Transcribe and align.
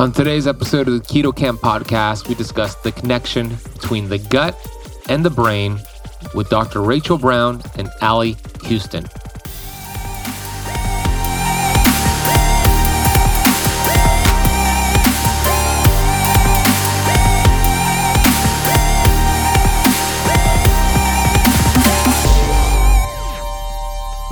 On 0.00 0.12
today's 0.12 0.46
episode 0.46 0.86
of 0.86 0.94
the 0.94 1.00
Keto 1.00 1.34
Kamp 1.34 1.60
podcast, 1.60 2.28
we 2.28 2.36
discuss 2.36 2.76
the 2.76 2.92
connection 2.92 3.48
between 3.72 4.08
the 4.08 4.18
gut 4.18 4.56
and 5.08 5.24
the 5.24 5.30
brain 5.30 5.80
with 6.36 6.48
Dr. 6.50 6.82
Rachel 6.82 7.18
Brown 7.18 7.60
and 7.76 7.90
Ally 8.00 8.34
Houston. 8.62 9.02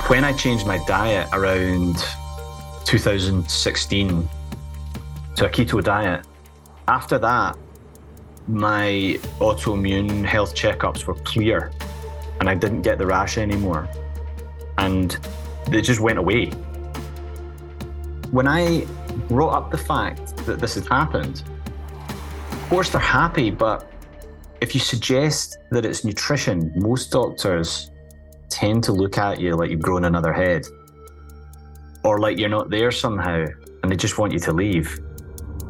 When 0.07 0.23
I 0.23 0.33
changed 0.39 0.65
my 0.65 0.79
diet 0.87 1.29
around 1.33 1.97
2016 2.85 4.29
to 5.37 5.47
a 5.47 5.49
keto 5.49 5.83
diet. 5.83 6.27
After 6.89 7.19
that, 7.19 7.57
my 8.49 9.19
autoimmune 9.39 10.25
health 10.25 10.55
checkups 10.55 11.05
were 11.07 11.15
clear 11.15 11.73
and 12.41 12.49
I 12.49 12.55
didn't 12.55 12.83
get 12.83 12.99
the 12.99 13.07
rash 13.07 13.39
anymore. 13.39 13.89
And 14.79 15.19
they 15.69 15.81
just 15.81 16.01
went 16.01 16.19
away. 16.19 16.47
When 18.31 18.47
I 18.47 18.87
brought 19.29 19.55
up 19.55 19.71
the 19.71 19.79
fact 19.79 20.37
that 20.47 20.59
this 20.59 20.75
had 20.75 20.87
happened, 20.87 21.43
of 22.51 22.69
course 22.69 22.91
they're 22.91 23.01
happy, 23.01 23.51
but 23.51 23.91
if 24.61 24.75
you 24.75 24.81
suggest 24.81 25.59
that 25.71 25.85
it's 25.85 26.05
nutrition, 26.05 26.73
most 26.77 27.11
doctors 27.11 27.91
tend 28.49 28.85
to 28.85 28.93
look 28.93 29.19
at 29.19 29.41
you 29.41 29.55
like 29.55 29.71
you've 29.71 29.83
grown 29.83 30.05
another 30.05 30.33
head 30.33 30.67
or 32.05 32.21
like 32.21 32.39
you're 32.39 32.49
not 32.49 32.71
there 32.71 32.91
somehow 32.91 33.45
and 33.83 33.93
they 33.93 33.97
just 33.97 34.19
want 34.19 34.33
you 34.33 34.39
to 34.39 34.53
leave. 34.53 35.01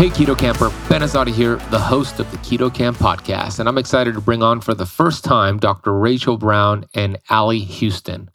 Hey, 0.00 0.08
Keto 0.08 0.34
Camper, 0.34 0.70
Ben 0.88 1.02
Azadi 1.02 1.30
here, 1.30 1.56
the 1.70 1.78
host 1.78 2.20
of 2.20 2.30
the 2.30 2.38
Keto 2.38 2.72
Kamp 2.72 2.96
podcast, 2.96 3.60
and 3.60 3.68
I'm 3.68 3.76
excited 3.76 4.14
to 4.14 4.22
bring 4.22 4.42
on 4.42 4.62
for 4.62 4.72
the 4.72 4.86
first 4.86 5.24
time 5.24 5.58
Dr. 5.58 5.92
Rachel 5.92 6.38
Brown 6.38 6.86
and 6.94 7.18
Ally 7.28 7.58
Houston. 7.58 8.30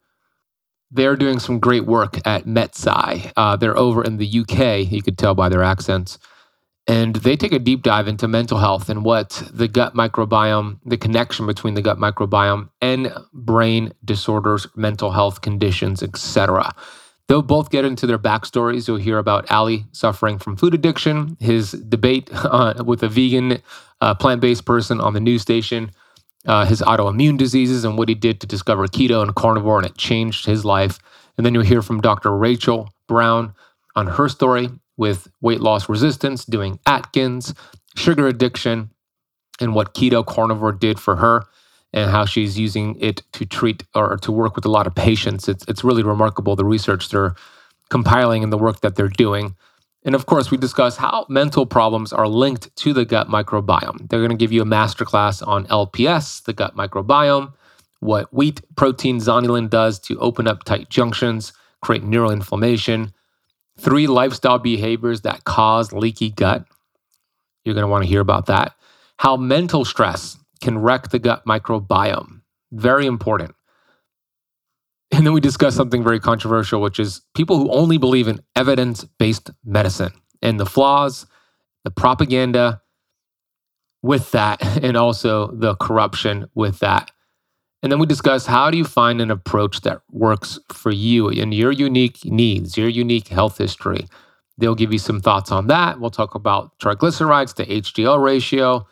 They're 0.91 1.16
doing 1.16 1.39
some 1.39 1.58
great 1.58 1.88
work 1.88 2.19
at 2.27 2.45
MetPsy. 2.45 3.31
Uh, 3.36 3.55
they're 3.55 3.75
over 3.75 4.03
in 4.03 4.17
the 4.17 4.41
UK, 4.41 4.91
you 4.91 5.02
could 5.02 5.17
tell 5.17 5.33
by 5.33 5.49
their 5.49 5.63
accents, 5.63 6.19
and 6.86 7.16
they 7.16 7.36
take 7.36 7.52
a 7.52 7.58
deep 7.58 7.81
dive 7.81 8.08
into 8.08 8.27
mental 8.27 8.59
health 8.59 8.87
and 8.87 9.04
what 9.04 9.42
the 9.52 9.67
gut 9.67 9.95
microbiome, 9.95 10.77
the 10.86 10.98
connection 10.98 11.48
between 11.48 11.73
the 11.73 11.81
gut 11.81 11.98
microbiome 11.98 12.70
and 12.80 13.11
brain 13.33 13.92
disorders, 14.05 14.67
mental 14.75 15.09
health 15.09 15.42
conditions, 15.42 16.04
etc. 16.04 16.75
They'll 17.27 17.41
both 17.41 17.71
get 17.71 17.86
into 17.86 18.05
their 18.05 18.19
backstories. 18.19 18.87
You'll 18.87 18.97
hear 18.97 19.17
about 19.17 19.49
Ally 19.49 19.80
suffering 19.91 20.37
from 20.37 20.58
food 20.58 20.73
addiction, 20.73 21.37
his 21.39 21.71
debate 21.71 22.30
uh, 22.33 22.83
with 22.86 23.02
a 23.02 23.09
vegan, 23.09 23.61
uh, 24.02 24.13
plant 24.13 24.41
based 24.41 24.65
person 24.65 25.02
on 25.02 25.13
the 25.13 25.19
news 25.19 25.41
station, 25.41 25.91
uh, 26.45 26.65
his 26.65 26.81
autoimmune 26.81 27.37
diseases, 27.37 27.83
and 27.83 27.97
what 27.97 28.09
he 28.09 28.15
did 28.15 28.39
to 28.41 28.47
discover 28.47 28.87
keto 28.87 29.23
and 29.23 29.33
carnivore, 29.36 29.77
and 29.80 29.87
it 29.87 29.97
changed 29.97 30.45
his 30.45 30.63
life. 30.63 30.99
And 31.37 31.45
then 31.45 31.53
you'll 31.53 31.63
hear 31.63 31.81
from 31.81 31.99
Dr. 32.02 32.36
Rachel 32.36 32.93
Brown 33.08 33.55
on 33.95 34.07
her 34.07 34.30
story 34.30 34.69
with 34.97 35.27
weight 35.42 35.61
loss 35.61 35.89
resistance, 35.89 36.45
doing 36.45 36.80
Atkins, 36.86 37.55
sugar 37.95 38.27
addiction, 38.27 38.92
and 39.59 39.73
what 39.73 39.95
keto 39.95 40.23
carnivore 40.25 40.73
did 40.73 40.99
for 40.99 41.15
her 41.15 41.45
and 41.95 42.11
how 42.11 42.26
she's 42.26 42.60
using 42.60 42.98
it 43.00 43.23
to 43.32 43.45
treat 43.45 43.83
or 43.95 44.17
to 44.17 44.32
work 44.32 44.56
with 44.56 44.66
a 44.66 44.70
lot 44.70 44.86
of 44.86 44.94
patients. 44.94 45.48
It's, 45.48 45.64
it's 45.70 45.83
really 45.83 46.04
remarkable 46.04 46.58
the 46.58 46.66
research 46.66 47.10
they're 47.10 47.36
compiling 47.89 48.44
and 48.44 48.52
the 48.52 48.58
work 48.58 48.82
that 48.82 48.95
they're 48.95 49.08
doing. 49.08 49.56
And 50.04 50.14
of 50.14 50.26
course, 50.26 50.52
we 50.52 50.58
discuss 50.58 50.98
how 50.98 51.26
mental 51.30 51.66
problems 51.66 52.11
are 52.11 52.28
linked 52.28 52.76
to 52.76 52.92
the 52.92 53.05
gut 53.05 53.30
microbiome. 53.30 54.10
They're 54.10 54.20
going 54.20 54.30
to 54.30 54.36
give 54.36 54.52
you 54.52 54.61
a 54.61 54.66
masterclass 54.66 55.45
on 55.48 55.66
LPS, 55.67 56.44
the 56.44 56.54
gut 56.54 56.76
microbiome, 56.76 57.54
what 58.02 58.32
wheat 58.34 58.61
protein 58.76 59.20
zonulin 59.20 59.70
does 59.70 59.98
to 60.02 60.20
open 60.20 60.48
up 60.48 60.64
tight 60.66 60.89
junctions, 60.89 61.54
create 61.82 62.04
neuroinflammation, 62.04 63.14
three 63.80 64.05
lifestyle 64.05 64.60
behaviors 64.60 65.22
that 65.22 65.45
cause 65.45 65.94
leaky 65.94 66.30
gut. 66.30 66.66
You're 67.64 67.73
going 67.73 67.84
to 67.84 67.88
want 67.88 68.04
to 68.04 68.10
hear 68.10 68.22
about 68.22 68.48
that. 68.48 68.76
How 69.17 69.38
mental 69.38 69.86
stress 69.86 70.38
can 70.65 70.80
wreck 70.80 71.09
the 71.09 71.20
gut 71.20 71.45
microbiome. 71.45 72.42
Very 72.71 73.05
important. 73.05 73.55
And 75.11 75.26
then 75.26 75.33
we 75.33 75.39
discuss 75.39 75.76
something 75.76 76.03
very 76.03 76.20
controversial, 76.20 76.81
which 76.81 76.99
is 76.99 77.21
people 77.36 77.58
who 77.58 77.71
only 77.71 77.98
believe 77.98 78.27
in 78.27 78.42
evidence 78.55 79.05
based 79.20 79.52
medicine 79.64 80.11
and 80.42 80.59
the 80.59 80.65
flaws, 80.65 81.27
the 81.83 81.92
propaganda 81.92 82.81
with 84.02 84.31
that, 84.31 84.61
and 84.83 84.98
also 84.98 85.52
the 85.52 85.75
corruption 85.75 86.48
with 86.55 86.80
that. 86.80 87.11
And 87.83 87.92
then 87.92 87.99
we 87.99 88.08
discuss 88.08 88.48
how 88.48 88.71
do 88.71 88.77
you 88.80 88.83
find 88.83 89.21
an 89.21 89.30
approach 89.30 89.81
that 89.81 90.02
works 90.11 90.58
for 90.73 90.92
you 90.92 91.30
and 91.30 91.54
your 91.54 91.71
unique 91.71 92.25
needs, 92.25 92.75
your 92.77 92.89
unique 92.89 93.27
health 93.27 93.59
history. 93.59 94.08
They'll 94.58 94.73
give 94.73 94.92
you 94.92 94.98
some 94.98 95.20
thoughts 95.21 95.52
on 95.52 95.67
that. 95.67 95.99
We'll 95.99 96.09
talk 96.09 96.33
about 96.33 96.80
triglycerides 96.80 97.54
to 97.55 97.65
HDL 97.65 98.23
ratio, 98.23 98.87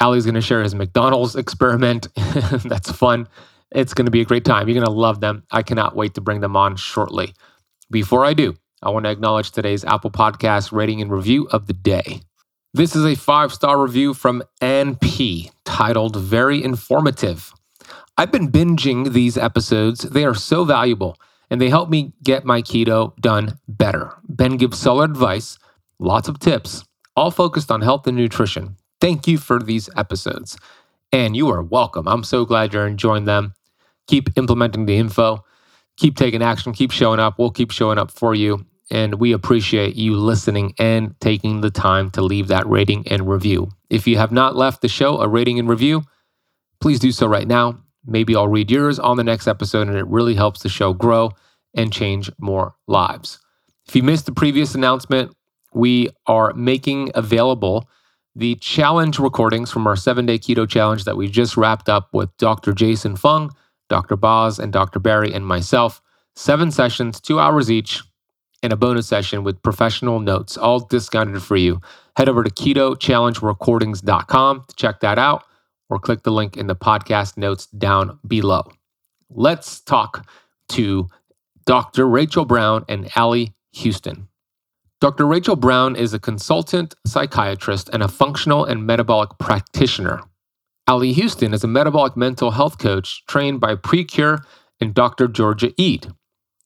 Ally's 0.00 0.24
going 0.24 0.34
to 0.34 0.40
share 0.40 0.62
his 0.62 0.74
McDonald's 0.74 1.36
experiment. 1.36 2.08
That's 2.64 2.90
fun. 2.90 3.28
It's 3.72 3.94
going 3.94 4.06
to 4.06 4.10
be 4.10 4.20
a 4.20 4.24
great 4.24 4.44
time. 4.44 4.68
You're 4.68 4.74
going 4.74 4.86
to 4.86 4.92
love 4.92 5.20
them. 5.20 5.44
I 5.50 5.62
cannot 5.62 5.96
wait 5.96 6.14
to 6.14 6.20
bring 6.20 6.40
them 6.40 6.56
on 6.56 6.76
shortly. 6.76 7.34
Before 7.90 8.24
I 8.24 8.34
do, 8.34 8.56
I 8.82 8.90
want 8.90 9.04
to 9.04 9.10
acknowledge 9.10 9.50
today's 9.50 9.84
Apple 9.84 10.10
Podcast 10.10 10.72
rating 10.72 11.00
and 11.00 11.10
review 11.10 11.48
of 11.50 11.66
the 11.66 11.72
day. 11.72 12.20
This 12.72 12.96
is 12.96 13.04
a 13.04 13.14
five 13.14 13.52
star 13.52 13.80
review 13.80 14.14
from 14.14 14.42
Ann 14.60 14.96
P 14.96 15.50
titled 15.64 16.16
Very 16.16 16.62
Informative. 16.62 17.52
I've 18.16 18.32
been 18.32 18.50
binging 18.50 19.12
these 19.12 19.36
episodes. 19.36 20.00
They 20.00 20.24
are 20.24 20.34
so 20.34 20.64
valuable 20.64 21.16
and 21.50 21.60
they 21.60 21.68
help 21.68 21.88
me 21.88 22.12
get 22.22 22.44
my 22.44 22.62
keto 22.62 23.16
done 23.20 23.58
better. 23.68 24.14
Ben 24.28 24.56
gives 24.56 24.78
solid 24.78 25.10
advice, 25.10 25.58
lots 25.98 26.28
of 26.28 26.38
tips, 26.38 26.84
all 27.16 27.30
focused 27.30 27.70
on 27.70 27.80
health 27.80 28.06
and 28.06 28.16
nutrition. 28.16 28.76
Thank 29.04 29.28
you 29.28 29.36
for 29.36 29.58
these 29.58 29.90
episodes. 29.98 30.56
And 31.12 31.36
you 31.36 31.50
are 31.50 31.62
welcome. 31.62 32.08
I'm 32.08 32.24
so 32.24 32.46
glad 32.46 32.72
you're 32.72 32.86
enjoying 32.86 33.26
them. 33.26 33.52
Keep 34.06 34.30
implementing 34.38 34.86
the 34.86 34.96
info, 34.96 35.44
keep 35.98 36.16
taking 36.16 36.40
action, 36.40 36.72
keep 36.72 36.90
showing 36.90 37.20
up. 37.20 37.38
We'll 37.38 37.50
keep 37.50 37.70
showing 37.70 37.98
up 37.98 38.10
for 38.10 38.34
you. 38.34 38.64
And 38.90 39.16
we 39.16 39.32
appreciate 39.32 39.94
you 39.94 40.16
listening 40.16 40.72
and 40.78 41.14
taking 41.20 41.60
the 41.60 41.70
time 41.70 42.12
to 42.12 42.22
leave 42.22 42.48
that 42.48 42.66
rating 42.66 43.06
and 43.08 43.28
review. 43.28 43.68
If 43.90 44.06
you 44.06 44.16
have 44.16 44.32
not 44.32 44.56
left 44.56 44.80
the 44.80 44.88
show 44.88 45.20
a 45.20 45.28
rating 45.28 45.58
and 45.58 45.68
review, 45.68 46.04
please 46.80 46.98
do 46.98 47.12
so 47.12 47.26
right 47.26 47.46
now. 47.46 47.82
Maybe 48.06 48.34
I'll 48.34 48.48
read 48.48 48.70
yours 48.70 48.98
on 48.98 49.18
the 49.18 49.24
next 49.24 49.46
episode, 49.46 49.86
and 49.86 49.98
it 49.98 50.06
really 50.06 50.34
helps 50.34 50.62
the 50.62 50.70
show 50.70 50.94
grow 50.94 51.32
and 51.76 51.92
change 51.92 52.30
more 52.38 52.74
lives. 52.86 53.38
If 53.86 53.94
you 53.96 54.02
missed 54.02 54.24
the 54.24 54.32
previous 54.32 54.74
announcement, 54.74 55.36
we 55.74 56.08
are 56.26 56.54
making 56.54 57.10
available 57.14 57.86
the 58.36 58.56
challenge 58.56 59.18
recordings 59.18 59.70
from 59.70 59.86
our 59.86 59.96
seven 59.96 60.26
day 60.26 60.38
keto 60.38 60.68
challenge 60.68 61.04
that 61.04 61.16
we 61.16 61.28
just 61.28 61.56
wrapped 61.56 61.88
up 61.88 62.08
with 62.12 62.36
Dr. 62.36 62.72
Jason 62.72 63.16
Fung, 63.16 63.54
Dr. 63.88 64.16
Boz, 64.16 64.58
and 64.58 64.72
Dr. 64.72 64.98
Berry, 64.98 65.32
and 65.32 65.46
myself. 65.46 66.02
Seven 66.36 66.72
sessions, 66.72 67.20
two 67.20 67.38
hours 67.38 67.70
each, 67.70 68.02
and 68.62 68.72
a 68.72 68.76
bonus 68.76 69.06
session 69.06 69.44
with 69.44 69.62
professional 69.62 70.18
notes, 70.20 70.56
all 70.56 70.80
discounted 70.80 71.42
for 71.42 71.56
you. 71.56 71.80
Head 72.16 72.28
over 72.28 72.42
to 72.42 72.50
ketochallengerecordings.com 72.50 74.64
to 74.68 74.76
check 74.76 75.00
that 75.00 75.18
out 75.18 75.44
or 75.90 75.98
click 75.98 76.22
the 76.22 76.32
link 76.32 76.56
in 76.56 76.66
the 76.66 76.74
podcast 76.74 77.36
notes 77.36 77.66
down 77.66 78.18
below. 78.26 78.64
Let's 79.30 79.80
talk 79.80 80.26
to 80.70 81.08
Dr. 81.66 82.08
Rachel 82.08 82.44
Brown 82.44 82.84
and 82.88 83.08
Ally 83.16 83.46
Houston. 83.72 84.28
Dr. 85.04 85.26
Rachel 85.26 85.54
Brown 85.54 85.96
is 85.96 86.14
a 86.14 86.18
consultant 86.18 86.94
psychiatrist 87.06 87.90
and 87.92 88.02
a 88.02 88.08
functional 88.08 88.64
and 88.64 88.86
metabolic 88.86 89.28
practitioner. 89.38 90.22
Ally 90.88 91.08
Houston 91.08 91.52
is 91.52 91.62
a 91.62 91.68
metabolic 91.68 92.16
mental 92.16 92.52
health 92.52 92.78
coach 92.78 93.22
trained 93.26 93.60
by 93.60 93.74
PreKure 93.74 94.42
and 94.80 94.94
Dr. 94.94 95.28
Georgia 95.28 95.74
Ede. 95.76 96.10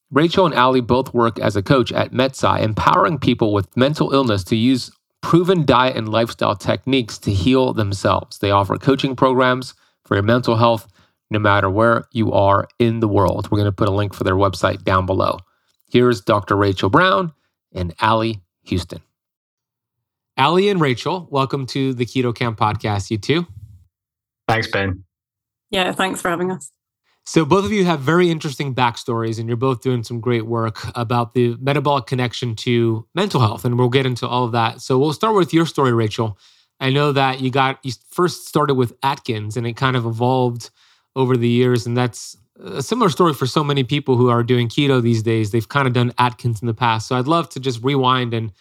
Rachel 0.09 0.45
and 0.45 0.55
Ally 0.55 0.79
both 0.79 1.13
work 1.13 1.37
as 1.37 1.57
a 1.57 1.61
coach 1.61 1.91
at 1.91 2.13
MetPsy, 2.13 2.61
empowering 2.61 3.17
people 3.17 3.51
with 3.51 3.75
mental 3.75 4.13
illness 4.13 4.45
to 4.45 4.55
use 4.55 4.89
proven 5.21 5.65
diet 5.65 5.97
and 5.97 6.07
lifestyle 6.07 6.55
techniques 6.55 7.17
to 7.17 7.33
heal 7.33 7.73
themselves. 7.73 8.39
They 8.39 8.51
offer 8.51 8.77
coaching 8.77 9.17
programs 9.17 9.73
for 10.05 10.15
your 10.15 10.23
mental 10.23 10.55
health 10.55 10.87
no 11.29 11.39
matter 11.39 11.69
where 11.69 12.05
you 12.13 12.31
are 12.31 12.69
in 12.79 13.01
the 13.01 13.09
world. 13.09 13.51
We're 13.51 13.57
going 13.57 13.65
to 13.65 13.73
put 13.73 13.89
a 13.89 13.91
link 13.91 14.13
for 14.13 14.23
their 14.23 14.35
website 14.35 14.85
down 14.85 15.05
below. 15.05 15.39
Here's 15.91 16.21
Dr. 16.21 16.55
Rachel 16.55 16.89
Brown 16.89 17.33
and 17.73 17.93
Ally 17.99 18.33
Houston. 18.63 19.01
Ally 20.37 20.63
and 20.63 20.79
Rachel, 20.79 21.27
welcome 21.31 21.65
to 21.67 21.93
the 21.93 22.05
Keto 22.05 22.33
Kamp 22.33 22.57
podcast, 22.57 23.11
you 23.11 23.17
two. 23.17 23.45
Thanks, 24.47 24.67
Ben. 24.67 25.03
Yeah, 25.69 25.91
thanks 25.91 26.21
for 26.21 26.29
having 26.29 26.51
us. 26.51 26.71
So, 27.25 27.45
both 27.45 27.65
of 27.65 27.71
you 27.71 27.85
have 27.85 27.99
very 27.99 28.31
interesting 28.31 28.73
backstories, 28.73 29.37
and 29.37 29.47
you're 29.47 29.57
both 29.57 29.81
doing 29.81 30.03
some 30.03 30.19
great 30.19 30.47
work 30.47 30.79
about 30.95 31.33
the 31.33 31.55
metabolic 31.59 32.07
connection 32.07 32.55
to 32.55 33.05
mental 33.13 33.39
health. 33.39 33.65
And 33.65 33.77
we'll 33.77 33.89
get 33.89 34.07
into 34.07 34.27
all 34.27 34.45
of 34.45 34.53
that. 34.53 34.81
So, 34.81 34.97
we'll 34.97 35.13
start 35.13 35.35
with 35.35 35.53
your 35.53 35.67
story, 35.67 35.93
Rachel. 35.93 36.39
I 36.79 36.89
know 36.89 37.11
that 37.11 37.41
you 37.41 37.51
got, 37.51 37.79
you 37.83 37.91
first 38.09 38.47
started 38.47 38.75
with 38.75 38.93
Atkins 39.03 39.57
and 39.57 39.67
it 39.67 39.73
kind 39.73 39.95
of 39.95 40.05
evolved 40.05 40.69
over 41.15 41.35
the 41.35 41.49
years. 41.49 41.85
And 41.85 41.95
that's 41.95 42.37
a 42.63 42.81
similar 42.81 43.09
story 43.09 43.33
for 43.33 43.45
so 43.45 43.63
many 43.63 43.83
people 43.83 44.17
who 44.17 44.29
are 44.29 44.43
doing 44.43 44.67
keto 44.67 45.01
these 45.01 45.23
days. 45.23 45.51
They've 45.51 45.67
kind 45.67 45.87
of 45.87 45.93
done 45.93 46.13
Atkins 46.17 46.61
in 46.61 46.67
the 46.67 46.73
past. 46.73 47.07
So, 47.07 47.15
I'd 47.15 47.27
love 47.27 47.49
to 47.49 47.59
just 47.59 47.83
rewind 47.83 48.33
and 48.33 48.51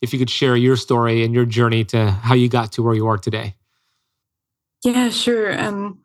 if 0.00 0.12
you 0.12 0.18
could 0.18 0.30
share 0.30 0.56
your 0.56 0.76
story 0.76 1.24
and 1.24 1.34
your 1.34 1.46
journey 1.46 1.84
to 1.84 2.10
how 2.10 2.34
you 2.34 2.48
got 2.48 2.72
to 2.72 2.82
where 2.82 2.94
you 2.94 3.06
are 3.06 3.18
today. 3.18 3.54
Yeah, 4.84 5.08
sure. 5.08 5.58
Um, 5.58 6.00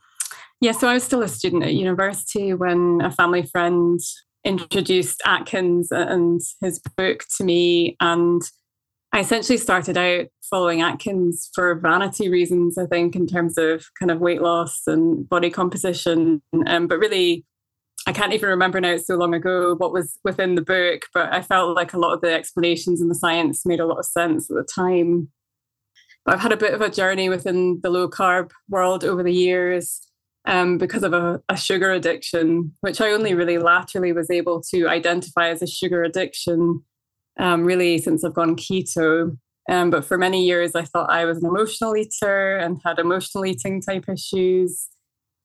yeah, 0.62 0.72
so 0.72 0.88
I 0.88 0.94
was 0.94 1.04
still 1.04 1.22
a 1.22 1.28
student 1.28 1.64
at 1.64 1.74
university 1.74 2.54
when 2.54 3.02
a 3.02 3.12
family 3.12 3.44
friend 3.44 4.00
introduced 4.46 5.22
Atkins 5.26 5.92
and 5.92 6.42
his 6.62 6.80
book 6.98 7.26
to 7.38 7.44
me. 7.44 7.98
And 8.00 8.42
I 9.12 9.22
essentially 9.22 9.58
started 9.58 9.98
out 9.98 10.28
following 10.50 10.82
Atkins 10.82 11.50
for 11.54 11.76
vanity 11.76 12.30
reasons, 12.30 12.78
I 12.78 12.86
think, 12.86 13.16
in 13.16 13.26
terms 13.26 13.58
of 13.58 13.86
kind 13.98 14.12
of 14.12 14.20
weight 14.20 14.42
loss 14.42 14.82
and 14.86 15.28
body 15.28 15.50
composition. 15.50 16.42
Um, 16.68 16.88
but 16.88 17.00
really, 17.00 17.44
I 18.08 18.14
can't 18.14 18.34
even 18.34 18.50
remember 18.50 18.80
now, 18.80 18.92
it's 18.92 19.08
so 19.08 19.16
long 19.16 19.34
ago, 19.34 19.76
what 19.76 19.92
was 19.92 20.18
within 20.24 20.56
the 20.56 20.62
book. 20.62 21.04
But 21.14 21.34
I 21.34 21.42
felt 21.42 21.76
like 21.76 21.94
a 21.94 22.00
lot 22.00 22.14
of 22.14 22.22
the 22.22 22.34
explanations 22.34 23.02
and 23.02 23.10
the 23.10 23.16
science 23.16 23.66
made 23.66 23.80
a 23.80 23.86
lot 23.86 24.00
of 24.00 24.06
sense 24.06 24.50
at 24.50 24.56
the 24.56 24.64
time. 24.64 25.30
But 26.26 26.36
I've 26.36 26.42
had 26.42 26.52
a 26.52 26.58
bit 26.58 26.74
of 26.74 26.82
a 26.82 26.90
journey 26.90 27.30
within 27.30 27.80
the 27.82 27.90
low 27.90 28.08
carb 28.08 28.52
world 28.70 29.04
over 29.04 29.24
the 29.24 29.34
years 29.34 30.02
um, 30.46 30.78
because 30.78 31.04
of 31.04 31.14
a, 31.14 31.42
a, 31.50 31.58
sugar 31.58 31.92
addiction, 31.92 32.74
which 32.82 33.02
I 33.02 33.12
only 33.12 33.34
really 33.34 33.58
laterally 33.58 34.14
was 34.14 34.30
able 34.30 34.62
to 34.70 34.88
identify 34.88 35.50
as 35.50 35.62
a 35.62 35.68
sugar 35.68 36.04
addiction, 36.04 36.84
um, 37.40 37.64
really 37.64 37.98
since 37.98 38.24
I've 38.24 38.34
gone 38.34 38.56
keto. 38.56 39.38
Um, 39.70 39.90
but 39.90 40.06
for 40.06 40.18
many 40.18 40.46
years, 40.46 40.76
I 40.76 40.84
thought 40.84 41.12
I 41.12 41.26
was 41.26 41.38
an 41.40 41.46
emotional 41.48 41.96
eater 41.96 42.58
and 42.58 42.80
had 42.84 43.00
emotional 43.00 43.46
eating 43.46 43.82
type 43.82 44.06
issues. 44.10 44.88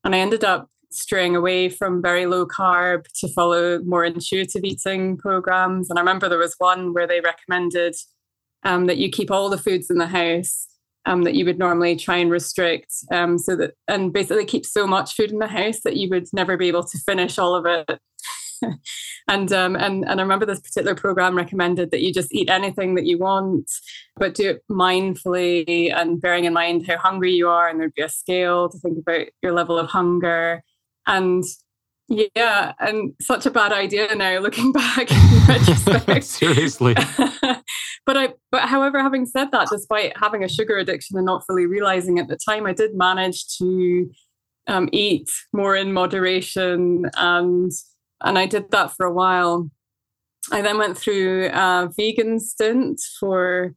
And 0.02 0.14
I 0.14 0.19
ended 0.19 0.44
up 0.44 0.69
straying 0.91 1.35
away 1.35 1.69
from 1.69 2.00
very 2.00 2.25
low 2.26 2.46
carb 2.46 3.05
to 3.20 3.29
follow 3.29 3.81
more 3.81 4.05
intuitive 4.05 4.64
eating 4.64 5.17
programs. 5.17 5.91
And 5.91 5.99
I 5.99 6.02
remember 6.02 6.29
there 6.29 6.38
was 6.38 6.55
one 6.58 6.94
where 6.94 7.06
they 7.06 7.20
recommended 7.20 7.96
um, 8.64 8.87
that 8.87 8.99
you 8.99 9.11
keep 9.11 9.31
all 9.31 9.50
the 9.50 9.58
foods 9.58 9.91
in 9.91 9.99
the 9.99 10.06
house 10.06 10.69
um, 11.06 11.23
that 11.25 11.35
you 11.35 11.44
would 11.44 11.58
normally 11.58 11.96
try 11.96 12.17
and 12.17 12.31
restrict 12.31 12.93
um, 13.12 13.38
so 13.38 13.56
that 13.56 13.73
and 13.88 14.12
basically 14.12 14.46
keep 14.46 14.64
so 14.64 14.87
much 14.87 15.14
food 15.14 15.31
in 15.31 15.38
the 15.38 15.46
house 15.46 15.81
that 15.85 15.96
you 15.96 16.08
would 16.08 16.26
never 16.32 16.56
be 16.56 16.69
able 16.69 16.85
to 16.85 16.99
finish 16.99 17.38
all 17.38 17.55
of 17.55 17.67
it 17.67 18.00
and 19.28 19.52
um, 19.52 19.76
and 19.76 20.05
and 20.05 20.20
I 20.20 20.22
remember 20.22 20.46
this 20.46 20.61
particular 20.61 20.94
program 20.94 21.37
recommended 21.37 21.90
that 21.90 22.00
you 22.00 22.12
just 22.12 22.34
eat 22.34 22.50
anything 22.50 22.94
that 22.94 23.06
you 23.06 23.19
want, 23.19 23.70
but 24.16 24.34
do 24.34 24.50
it 24.50 24.62
mindfully 24.70 25.93
and 25.94 26.20
bearing 26.20 26.44
in 26.44 26.52
mind 26.52 26.87
how 26.87 26.99
hungry 26.99 27.32
you 27.32 27.49
are, 27.49 27.69
and 27.69 27.81
there'd 27.81 27.94
be 27.94 28.02
a 28.02 28.08
scale 28.08 28.69
to 28.69 28.78
think 28.78 28.99
about 28.99 29.26
your 29.43 29.52
level 29.52 29.78
of 29.78 29.88
hunger. 29.90 30.62
And 31.06 31.44
yeah, 32.08 32.72
and 32.81 33.14
such 33.20 33.46
a 33.46 33.50
bad 33.50 33.72
idea 33.72 34.14
now 34.14 34.38
looking 34.40 34.72
back 34.72 35.10
in 35.10 35.46
retrospect. 35.49 36.25
Seriously. 36.25 36.94
but 36.94 38.17
I 38.17 38.34
but 38.50 38.69
however, 38.69 39.00
having 39.02 39.26
said 39.26 39.50
that, 39.52 39.69
despite 39.70 40.17
having 40.17 40.44
a 40.44 40.49
sugar 40.49 40.76
addiction 40.76 41.17
and 41.17 41.26
not 41.26 41.44
fully 41.46 41.67
realizing 41.67 42.19
at 42.19 42.28
the 42.28 42.37
time, 42.37 42.67
I 42.67 42.72
did 42.72 42.94
manage 42.94 43.46
to 43.58 44.10
um, 44.67 44.88
eat 44.93 45.31
more 45.52 45.76
in 45.76 45.93
moderation 45.93 47.06
and 47.17 47.72
and 48.24 48.38
I 48.38 48.46
did 48.46 48.70
that 48.70 48.96
for 48.96 49.06
a 49.06 49.12
while. 49.12 49.70
I 50.50 50.60
then 50.60 50.78
went 50.78 50.98
through 50.98 51.50
a 51.52 51.90
vegan 51.96 52.38
stint 52.40 53.00
for 53.18 53.74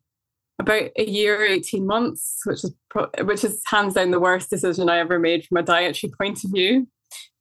about 0.59 0.89
a 0.97 1.05
year, 1.05 1.45
18 1.45 1.85
months, 1.85 2.41
which 2.45 2.63
is 2.63 2.73
pro- 2.89 3.11
which 3.21 3.44
is 3.44 3.61
hands 3.67 3.94
down 3.94 4.11
the 4.11 4.19
worst 4.19 4.49
decision 4.49 4.89
I 4.89 4.97
ever 4.99 5.19
made 5.19 5.45
from 5.45 5.57
a 5.57 5.63
dietary 5.63 6.11
point 6.17 6.44
of 6.44 6.51
view 6.51 6.88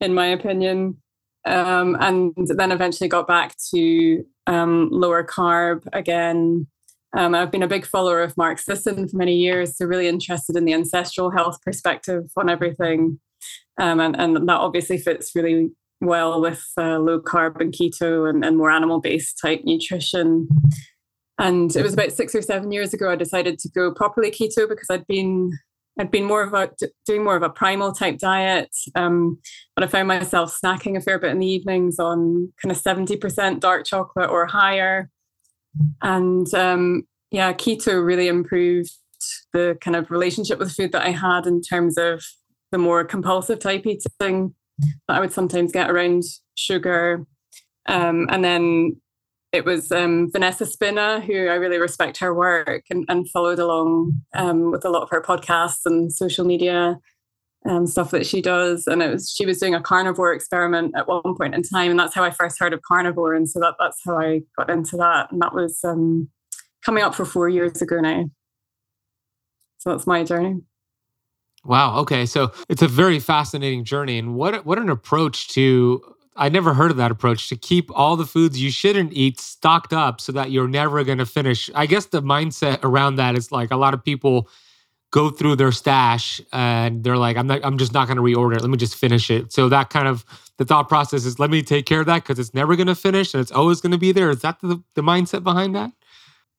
in 0.00 0.14
my 0.14 0.26
opinion. 0.26 0.96
Um, 1.44 1.96
and 2.00 2.34
then 2.36 2.72
eventually 2.72 3.08
got 3.08 3.28
back 3.28 3.54
to 3.72 4.24
um, 4.46 4.88
lower 4.90 5.24
carb 5.24 5.86
again. 5.92 6.66
Um, 7.16 7.34
I've 7.34 7.52
been 7.52 7.62
a 7.62 7.68
big 7.68 7.86
follower 7.86 8.20
of 8.20 8.36
Mark 8.36 8.58
Sisson 8.58 9.08
for 9.08 9.16
many 9.16 9.36
years, 9.36 9.76
so 9.76 9.86
really 9.86 10.08
interested 10.08 10.56
in 10.56 10.64
the 10.64 10.74
ancestral 10.74 11.30
health 11.30 11.58
perspective 11.62 12.24
on 12.36 12.50
everything. 12.50 13.20
Um, 13.78 14.00
and, 14.00 14.18
and 14.18 14.36
that 14.36 14.56
obviously 14.56 14.98
fits 14.98 15.32
really 15.34 15.70
well 16.00 16.40
with 16.40 16.64
uh, 16.78 16.98
low 16.98 17.20
carb 17.20 17.60
and 17.60 17.72
keto 17.72 18.28
and, 18.28 18.44
and 18.44 18.56
more 18.56 18.70
animal 18.70 19.00
based 19.00 19.38
type 19.40 19.62
nutrition. 19.64 20.48
And 21.38 21.74
it 21.74 21.82
was 21.82 21.94
about 21.94 22.12
six 22.12 22.34
or 22.34 22.42
seven 22.42 22.72
years 22.72 22.94
ago 22.94 23.10
I 23.10 23.16
decided 23.16 23.58
to 23.58 23.68
go 23.68 23.92
properly 23.92 24.30
keto 24.30 24.68
because 24.68 24.88
I'd 24.90 25.06
been 25.06 25.52
I'd 25.98 26.10
been 26.10 26.24
more 26.24 26.42
of 26.42 26.52
a 26.52 26.70
doing 27.06 27.24
more 27.24 27.36
of 27.36 27.42
a 27.42 27.48
primal 27.48 27.92
type 27.92 28.18
diet, 28.18 28.74
um, 28.94 29.38
but 29.74 29.84
I 29.84 29.86
found 29.86 30.08
myself 30.08 30.58
snacking 30.62 30.96
a 30.96 31.00
fair 31.00 31.18
bit 31.18 31.30
in 31.30 31.38
the 31.38 31.46
evenings 31.46 31.98
on 31.98 32.52
kind 32.62 32.70
of 32.70 32.76
seventy 32.76 33.16
percent 33.16 33.60
dark 33.60 33.86
chocolate 33.86 34.28
or 34.28 34.44
higher, 34.46 35.10
and 36.02 36.52
um, 36.52 37.04
yeah, 37.30 37.52
keto 37.54 38.04
really 38.04 38.28
improved 38.28 38.92
the 39.54 39.78
kind 39.80 39.96
of 39.96 40.10
relationship 40.10 40.58
with 40.58 40.72
food 40.72 40.92
that 40.92 41.06
I 41.06 41.10
had 41.10 41.46
in 41.46 41.62
terms 41.62 41.96
of 41.96 42.22
the 42.72 42.78
more 42.78 43.02
compulsive 43.04 43.58
type 43.58 43.86
eating 43.86 44.54
that 44.78 45.16
I 45.16 45.20
would 45.20 45.32
sometimes 45.32 45.72
get 45.72 45.90
around 45.90 46.24
sugar, 46.54 47.24
um, 47.86 48.26
and 48.30 48.44
then 48.44 49.00
it 49.52 49.64
was 49.64 49.90
um, 49.90 50.30
Vanessa 50.30 50.66
Spina, 50.66 51.20
who 51.20 51.48
I 51.48 51.54
really 51.54 51.78
respect 51.78 52.18
her 52.18 52.34
work 52.34 52.84
and, 52.90 53.04
and 53.08 53.30
followed 53.30 53.58
along 53.58 54.20
um, 54.34 54.70
with 54.70 54.84
a 54.84 54.90
lot 54.90 55.02
of 55.02 55.10
her 55.10 55.22
podcasts 55.22 55.86
and 55.86 56.12
social 56.12 56.44
media 56.44 56.98
um, 57.68 57.86
stuff 57.86 58.10
that 58.10 58.26
she 58.26 58.42
does. 58.42 58.86
And 58.86 59.02
it 59.02 59.10
was 59.10 59.30
she 59.30 59.46
was 59.46 59.58
doing 59.58 59.74
a 59.74 59.80
carnivore 59.80 60.32
experiment 60.32 60.94
at 60.96 61.08
one 61.08 61.36
point 61.36 61.54
in 61.54 61.62
time, 61.62 61.90
and 61.90 61.98
that's 61.98 62.14
how 62.14 62.24
I 62.24 62.30
first 62.30 62.58
heard 62.58 62.72
of 62.72 62.82
carnivore. 62.82 63.34
And 63.34 63.48
so 63.48 63.60
that 63.60 63.74
that's 63.78 64.00
how 64.04 64.18
I 64.18 64.42
got 64.58 64.70
into 64.70 64.96
that. 64.98 65.32
And 65.32 65.40
that 65.40 65.54
was 65.54 65.80
um, 65.84 66.28
coming 66.84 67.02
up 67.02 67.14
for 67.14 67.24
four 67.24 67.48
years 67.48 67.80
ago 67.80 68.00
now. 68.00 68.26
So 69.78 69.90
that's 69.90 70.06
my 70.06 70.24
journey. 70.24 70.60
Wow. 71.66 71.98
Okay. 71.98 72.26
So 72.26 72.52
it's 72.68 72.82
a 72.82 72.88
very 72.88 73.18
fascinating 73.18 73.84
journey, 73.84 74.18
and 74.18 74.34
what 74.34 74.64
what 74.64 74.78
an 74.78 74.88
approach 74.88 75.48
to 75.48 76.02
I 76.36 76.48
never 76.48 76.74
heard 76.74 76.90
of 76.90 76.96
that 76.98 77.10
approach 77.10 77.48
to 77.48 77.56
keep 77.56 77.90
all 77.94 78.16
the 78.16 78.26
foods 78.26 78.60
you 78.60 78.70
shouldn't 78.70 79.12
eat 79.14 79.40
stocked 79.40 79.92
up 79.92 80.20
so 80.20 80.32
that 80.32 80.50
you're 80.50 80.68
never 80.68 81.02
going 81.02 81.18
to 81.18 81.26
finish. 81.26 81.70
I 81.74 81.86
guess 81.86 82.06
the 82.06 82.22
mindset 82.22 82.80
around 82.82 83.16
that 83.16 83.36
is 83.36 83.50
like 83.50 83.70
a 83.70 83.76
lot 83.76 83.94
of 83.94 84.04
people 84.04 84.48
go 85.12 85.30
through 85.30 85.56
their 85.56 85.72
stash 85.72 86.40
and 86.52 87.02
they're 87.02 87.16
like, 87.16 87.36
I'm 87.36 87.46
not, 87.46 87.64
I'm 87.64 87.78
just 87.78 87.94
not 87.94 88.06
going 88.06 88.16
to 88.16 88.22
reorder 88.22 88.56
it. 88.56 88.60
Let 88.60 88.70
me 88.70 88.76
just 88.76 88.96
finish 88.96 89.30
it. 89.30 89.52
So 89.52 89.68
that 89.70 89.88
kind 89.88 90.08
of 90.08 90.24
the 90.58 90.64
thought 90.64 90.88
process 90.88 91.24
is 91.24 91.38
let 91.38 91.48
me 91.48 91.62
take 91.62 91.86
care 91.86 92.00
of 92.00 92.06
that 92.06 92.22
because 92.22 92.38
it's 92.38 92.52
never 92.52 92.76
going 92.76 92.88
to 92.88 92.94
finish 92.94 93.32
and 93.32 93.40
it's 93.40 93.52
always 93.52 93.80
going 93.80 93.92
to 93.92 93.98
be 93.98 94.12
there. 94.12 94.30
Is 94.30 94.40
that 94.40 94.60
the, 94.60 94.82
the 94.94 95.02
mindset 95.02 95.42
behind 95.42 95.74
that? 95.74 95.92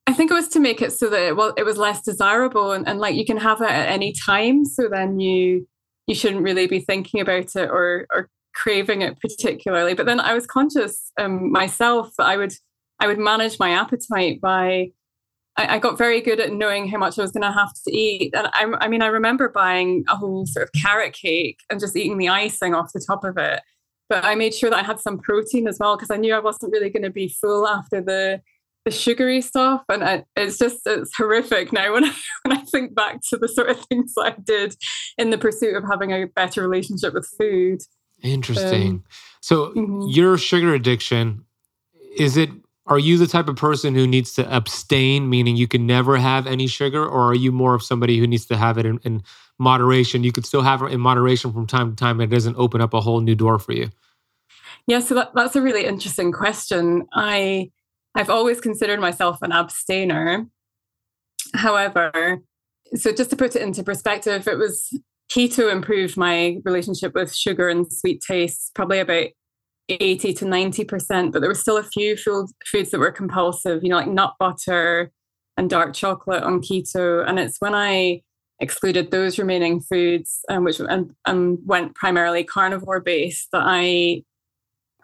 I 0.07 0.13
think 0.13 0.31
it 0.31 0.35
was 0.35 0.47
to 0.49 0.59
make 0.59 0.81
it 0.81 0.93
so 0.93 1.09
that 1.09 1.21
it, 1.21 1.35
well, 1.35 1.53
it 1.57 1.63
was 1.63 1.77
less 1.77 2.01
desirable 2.01 2.71
and, 2.71 2.87
and 2.87 2.99
like 2.99 3.15
you 3.15 3.25
can 3.25 3.37
have 3.37 3.61
it 3.61 3.69
at 3.69 3.89
any 3.89 4.13
time. 4.13 4.65
So 4.65 4.87
then 4.89 5.19
you 5.19 5.67
you 6.07 6.15
shouldn't 6.15 6.43
really 6.43 6.67
be 6.67 6.79
thinking 6.79 7.19
about 7.19 7.55
it 7.55 7.69
or 7.69 8.07
or 8.13 8.29
craving 8.55 9.01
it 9.01 9.19
particularly. 9.19 9.93
But 9.93 10.05
then 10.05 10.19
I 10.19 10.33
was 10.33 10.47
conscious 10.47 11.11
um, 11.19 11.51
myself 11.51 12.13
that 12.17 12.25
I 12.25 12.37
would 12.37 12.53
I 12.99 13.07
would 13.07 13.19
manage 13.19 13.59
my 13.59 13.71
appetite 13.71 14.41
by 14.41 14.91
I, 15.59 15.79
got 15.79 15.97
very 15.97 16.21
good 16.21 16.39
at 16.39 16.53
knowing 16.53 16.87
how 16.87 16.99
much 16.99 17.17
I 17.17 17.23
was 17.23 17.31
going 17.31 17.41
to 17.41 17.51
have 17.51 17.73
to 17.73 17.91
eat. 17.91 18.31
And 18.35 18.47
I, 18.53 18.71
I 18.79 18.87
mean, 18.87 19.01
I 19.01 19.07
remember 19.07 19.49
buying 19.49 20.05
a 20.07 20.15
whole 20.15 20.45
sort 20.45 20.67
of 20.67 20.71
carrot 20.79 21.13
cake 21.13 21.61
and 21.71 21.79
just 21.79 21.95
eating 21.95 22.19
the 22.19 22.29
icing 22.29 22.75
off 22.75 22.93
the 22.93 23.03
top 23.03 23.23
of 23.23 23.39
it 23.39 23.63
but 24.09 24.23
I 24.23 24.35
made 24.35 24.53
sure 24.53 24.69
that 24.69 24.79
I 24.79 24.83
had 24.83 24.99
some 24.99 25.17
protein 25.17 25.67
as 25.67 25.79
well 25.79 25.95
because 25.95 26.11
I 26.11 26.17
knew 26.17 26.33
I 26.33 26.39
wasn't 26.39 26.71
really 26.71 26.89
going 26.89 27.03
to 27.03 27.09
be 27.09 27.27
full 27.27 27.67
after 27.67 28.01
the 28.01 28.41
the 28.87 28.91
sugary 28.91 29.41
stuff. 29.41 29.83
And 29.89 30.01
I, 30.01 30.23
it's 30.37 30.57
just 30.57 30.79
it's 30.85 31.13
horrific 31.17 31.73
now 31.73 31.93
when 31.93 32.05
I, 32.05 32.13
when 32.43 32.57
I 32.57 32.61
think 32.61 32.95
back 32.95 33.19
to 33.29 33.37
the 33.37 33.49
sort 33.49 33.69
of 33.69 33.79
things 33.85 34.13
I 34.17 34.33
did 34.41 34.75
in 35.17 35.29
the 35.29 35.37
pursuit 35.37 35.75
of 35.75 35.83
having 35.89 36.11
a 36.11 36.25
better 36.25 36.61
relationship 36.61 37.13
with 37.13 37.29
food. 37.37 37.81
Interesting. 38.23 38.89
Um, 38.89 39.03
so 39.41 39.71
mm-hmm. 39.71 40.03
your 40.07 40.37
sugar 40.37 40.73
addiction 40.73 41.43
is 42.17 42.37
it 42.37 42.49
are 42.85 42.97
you 42.97 43.17
the 43.17 43.27
type 43.27 43.49
of 43.49 43.57
person 43.57 43.93
who 43.93 44.07
needs 44.07 44.33
to 44.35 44.55
abstain 44.55 45.29
meaning 45.29 45.57
you 45.57 45.67
can 45.67 45.85
never 45.85 46.15
have 46.15 46.47
any 46.47 46.65
sugar 46.65 47.05
or 47.05 47.31
are 47.31 47.35
you 47.35 47.51
more 47.51 47.75
of 47.75 47.83
somebody 47.83 48.17
who 48.17 48.25
needs 48.25 48.45
to 48.45 48.55
have 48.55 48.77
it 48.77 48.85
in, 48.85 48.97
in 49.03 49.21
moderation 49.59 50.23
you 50.23 50.31
could 50.31 50.45
still 50.45 50.61
have 50.61 50.81
it 50.81 50.91
in 50.91 50.99
moderation 50.99 51.51
from 51.51 51.67
time 51.67 51.91
to 51.91 51.95
time 51.95 52.19
and 52.19 52.31
it 52.31 52.35
doesn't 52.35 52.55
open 52.55 52.81
up 52.81 52.93
a 52.93 53.01
whole 53.01 53.19
new 53.19 53.35
door 53.35 53.59
for 53.59 53.73
you 53.73 53.89
yeah 54.87 54.99
so 54.99 55.13
that, 55.13 55.31
that's 55.35 55.55
a 55.55 55.61
really 55.61 55.85
interesting 55.85 56.31
question 56.31 57.05
i 57.13 57.69
i've 58.17 58.29
always 58.29 58.59
considered 58.59 58.99
myself 58.99 59.41
an 59.41 59.51
abstainer 59.51 60.45
however 61.53 62.39
so 62.95 63.13
just 63.13 63.29
to 63.29 63.35
put 63.35 63.55
it 63.55 63.61
into 63.61 63.83
perspective 63.83 64.47
it 64.47 64.57
was 64.57 64.89
keto 65.31 65.71
improved 65.71 66.17
my 66.17 66.57
relationship 66.65 67.13
with 67.13 67.33
sugar 67.33 67.69
and 67.69 67.91
sweet 67.91 68.21
tastes 68.21 68.71
probably 68.75 68.99
about 68.99 69.27
80 69.89 70.33
to 70.33 70.45
90%, 70.45 71.31
but 71.31 71.39
there 71.39 71.49
were 71.49 71.55
still 71.55 71.77
a 71.77 71.83
few 71.83 72.17
food, 72.17 72.47
foods 72.65 72.91
that 72.91 72.99
were 72.99 73.11
compulsive, 73.11 73.83
you 73.83 73.89
know, 73.89 73.97
like 73.97 74.07
nut 74.07 74.33
butter 74.39 75.11
and 75.55 75.69
dark 75.69 75.93
chocolate 75.93 76.43
on 76.43 76.61
keto. 76.61 77.27
And 77.27 77.39
it's 77.39 77.57
when 77.59 77.73
I 77.73 78.21
excluded 78.59 79.11
those 79.11 79.39
remaining 79.39 79.79
foods, 79.79 80.39
um, 80.49 80.63
which 80.63 80.79
and, 80.79 81.11
and 81.25 81.59
went 81.65 81.95
primarily 81.95 82.43
carnivore 82.43 82.99
based, 82.99 83.49
that 83.53 83.63
I 83.65 84.23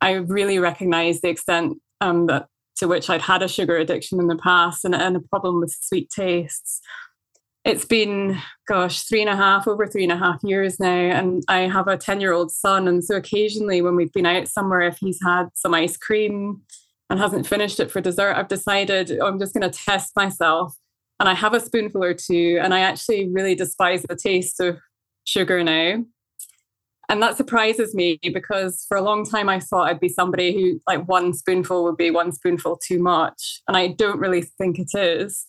I 0.01 0.13
really 0.13 0.59
recognized 0.59 1.21
the 1.21 1.29
extent 1.29 1.77
um, 2.01 2.27
that 2.27 2.47
to 2.77 2.87
which 2.87 3.09
I'd 3.09 3.21
had 3.21 3.43
a 3.43 3.47
sugar 3.47 3.77
addiction 3.77 4.19
in 4.19 4.27
the 4.27 4.35
past 4.35 4.85
and, 4.85 4.95
and 4.95 5.15
a 5.15 5.19
problem 5.19 5.59
with 5.59 5.75
sweet 5.81 6.09
tastes. 6.09 6.81
It's 7.65 7.85
been 7.85 8.37
gosh 8.67 9.03
three 9.03 9.21
and 9.21 9.29
a 9.29 9.35
half 9.35 9.67
over 9.67 9.87
three 9.87 10.03
and 10.03 10.11
a 10.11 10.17
half 10.17 10.39
years 10.43 10.79
now 10.79 10.89
and 10.89 11.43
i 11.47 11.59
have 11.59 11.87
a 11.87 11.97
10 11.97 12.19
year 12.21 12.33
old 12.33 12.51
son 12.51 12.87
and 12.87 13.03
so 13.03 13.15
occasionally 13.15 13.81
when 13.81 13.95
we've 13.95 14.11
been 14.11 14.25
out 14.25 14.47
somewhere 14.47 14.81
if 14.81 14.97
he's 14.97 15.19
had 15.23 15.47
some 15.53 15.73
ice 15.73 15.97
cream 15.97 16.61
and 17.09 17.19
hasn't 17.19 17.47
finished 17.47 17.79
it 17.79 17.91
for 17.91 18.01
dessert 18.01 18.35
i've 18.35 18.47
decided 18.47 19.17
oh, 19.21 19.27
i'm 19.27 19.39
just 19.39 19.53
going 19.53 19.69
to 19.69 19.79
test 19.85 20.11
myself. 20.15 20.75
And 21.19 21.29
i 21.29 21.33
have 21.33 21.53
a 21.53 21.59
spoonful 21.59 22.03
or 22.03 22.13
two 22.13 22.59
and 22.61 22.73
i 22.73 22.81
actually 22.81 23.29
really 23.29 23.55
despise 23.55 24.03
the 24.03 24.15
taste 24.15 24.59
of 24.59 24.77
sugar 25.25 25.63
now 25.63 26.03
and 27.09 27.21
that 27.21 27.37
surprises 27.37 27.93
me 27.93 28.19
because 28.33 28.85
for 28.87 28.97
a 28.97 29.01
long 29.01 29.25
time 29.25 29.49
I 29.49 29.59
thought 29.59 29.87
I'd 29.87 29.99
be 29.99 30.09
somebody 30.09 30.53
who 30.53 30.79
like 30.87 31.07
one 31.07 31.33
spoonful 31.33 31.83
would 31.83 31.97
be 31.97 32.11
one 32.11 32.31
spoonful 32.31 32.79
too 32.85 32.99
much. 32.99 33.61
And 33.67 33.75
I 33.75 33.87
don't 33.87 34.19
really 34.19 34.41
think 34.41 34.79
it 34.79 34.97
is 34.97 35.45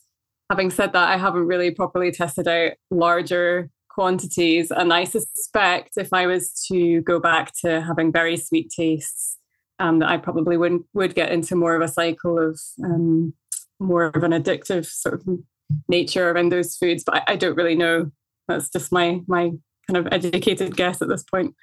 having 0.51 0.71
said 0.71 0.93
that, 0.93 1.09
I 1.09 1.17
haven't 1.17 1.47
really 1.47 1.71
properly 1.71 2.11
tested 2.11 2.49
out 2.49 2.73
larger 2.91 3.71
quantities. 3.89 4.71
And 4.71 4.93
I 4.93 5.05
suspect 5.05 5.93
if 5.97 6.13
I 6.13 6.27
was 6.27 6.53
to 6.69 7.01
go 7.03 7.21
back 7.21 7.53
to 7.65 7.81
having 7.81 8.13
very 8.13 8.37
sweet 8.37 8.73
tastes, 8.75 9.39
um, 9.79 9.99
that 9.99 10.09
I 10.09 10.19
probably 10.19 10.57
would 10.57 10.85
would 10.93 11.15
get 11.15 11.33
into 11.33 11.57
more 11.57 11.75
of 11.75 11.83
a 11.83 11.89
cycle 11.89 12.39
of 12.39 12.61
um, 12.85 13.35
more 13.81 14.05
of 14.05 14.23
an 14.23 14.31
addictive 14.31 14.87
sort 14.87 15.15
of 15.15 15.27
nature 15.89 16.31
around 16.31 16.53
those 16.53 16.77
foods. 16.77 17.03
But 17.05 17.17
I, 17.17 17.33
I 17.33 17.37
don't 17.37 17.57
really 17.57 17.75
know. 17.75 18.13
That's 18.47 18.71
just 18.71 18.93
my 18.93 19.21
my 19.27 19.51
kind 19.87 20.07
of 20.07 20.13
educated 20.13 20.77
guess 20.77 21.03
at 21.03 21.09
this 21.09 21.23
point. 21.23 21.55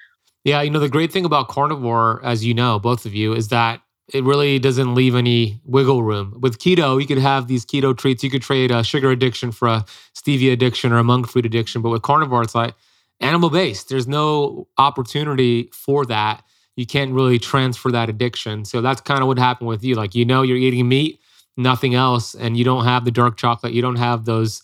Yeah, 0.44 0.62
you 0.62 0.72
know 0.72 0.80
the 0.80 0.90
great 0.90 1.12
thing 1.12 1.26
about 1.26 1.50
carnivore, 1.50 2.20
as 2.24 2.44
you 2.44 2.54
know, 2.54 2.80
both 2.80 3.06
of 3.06 3.14
you, 3.14 3.34
is 3.34 3.50
that 3.50 3.82
it 4.14 4.24
really 4.24 4.60
doesn't 4.60 4.96
leave 4.96 5.16
any 5.16 5.62
wiggle 5.64 6.04
room. 6.04 6.38
With 6.40 6.58
keto, 6.58 7.00
you 7.00 7.08
could 7.08 7.20
have 7.20 7.48
these 7.48 7.66
keto 7.66 7.98
treats. 7.98 8.24
You 8.24 8.30
could 8.30 8.42
trade 8.42 8.72
a 8.72 8.84
sugar 8.84 9.12
addiction 9.12 9.52
for 9.52 9.68
a 9.68 9.86
stevia 10.16 10.52
addiction 10.52 10.92
or 10.92 10.98
a 10.98 11.04
monk 11.04 11.30
fruit 11.30 11.46
addiction. 11.46 11.82
But 11.82 11.90
with 11.90 12.02
carnivore, 12.02 12.42
it's 12.42 12.56
like 12.56 12.76
animal 13.20 13.50
based. 13.50 13.90
There's 13.90 14.08
no 14.08 14.68
opportunity 14.78 15.70
for 15.74 16.06
that. 16.08 16.44
You 16.76 16.86
can't 16.86 17.14
really 17.14 17.40
transfer 17.40 17.92
that 17.92 18.10
addiction. 18.10 18.66
So 18.66 18.82
that's 18.82 19.02
kind 19.02 19.22
of 19.22 19.28
what 19.28 19.38
happened 19.38 19.70
with 19.70 19.84
you. 19.84 19.96
Like, 19.96 20.16
you 20.16 20.26
know, 20.26 20.42
you're 20.42 20.58
eating 20.58 20.90
meat, 20.90 21.20
nothing 21.56 21.96
else, 21.96 22.34
and 22.34 22.58
you 22.58 22.66
don't 22.66 22.86
have 22.86 23.06
the 23.06 23.12
dark 23.12 23.38
chocolate. 23.38 23.74
You 23.74 23.82
don't 23.82 23.98
have 23.98 24.26
those 24.26 24.62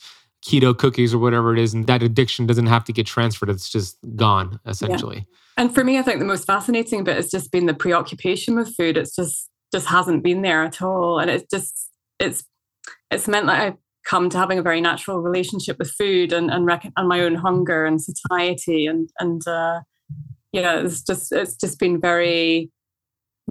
keto 0.48 0.78
cookies 0.78 1.14
or 1.14 1.18
whatever 1.18 1.54
it 1.54 1.60
is. 1.60 1.74
And 1.74 1.86
that 1.88 2.02
addiction 2.02 2.48
doesn't 2.48 2.68
have 2.68 2.86
to 2.86 2.94
get 2.94 3.06
transferred. 3.06 3.50
It's 3.50 3.70
just 3.70 3.98
gone, 4.16 4.60
essentially. 4.66 5.18
Yeah. 5.18 5.38
And 5.58 5.74
for 5.74 5.84
me, 5.84 5.98
I 5.98 6.04
think 6.04 6.20
the 6.20 6.26
most 6.26 6.46
fascinating 6.46 7.04
bit 7.04 7.16
has 7.16 7.30
just 7.30 7.52
been 7.52 7.66
the 7.66 7.74
preoccupation 7.74 8.56
with 8.56 8.76
food. 8.76 8.96
It's 8.96 9.16
just 9.16 9.50
just 9.74 9.88
hasn't 9.88 10.24
been 10.24 10.44
there 10.44 10.64
at 10.64 10.82
all, 10.82 11.20
and 11.20 11.30
it's 11.30 11.46
just 11.52 11.90
it's 12.20 12.46
it's 13.12 13.28
meant 13.28 13.48
that 13.48 13.60
I've 13.60 13.78
come 14.06 14.30
to 14.30 14.38
having 14.38 14.60
a 14.60 14.62
very 14.62 14.80
natural 14.80 15.20
relationship 15.20 15.78
with 15.78 15.92
food 15.92 16.32
and 16.32 16.50
and, 16.50 16.66
rec- 16.66 16.92
and 16.96 17.08
my 17.10 17.22
own 17.22 17.36
hunger 17.36 17.86
and 17.86 18.02
satiety 18.02 18.86
and 18.86 19.10
and 19.20 19.46
uh, 19.48 19.82
yeah, 20.54 20.80
it's 20.80 21.02
just 21.02 21.32
it's 21.34 21.56
just 21.56 21.80
been 21.80 22.00
very 22.00 22.72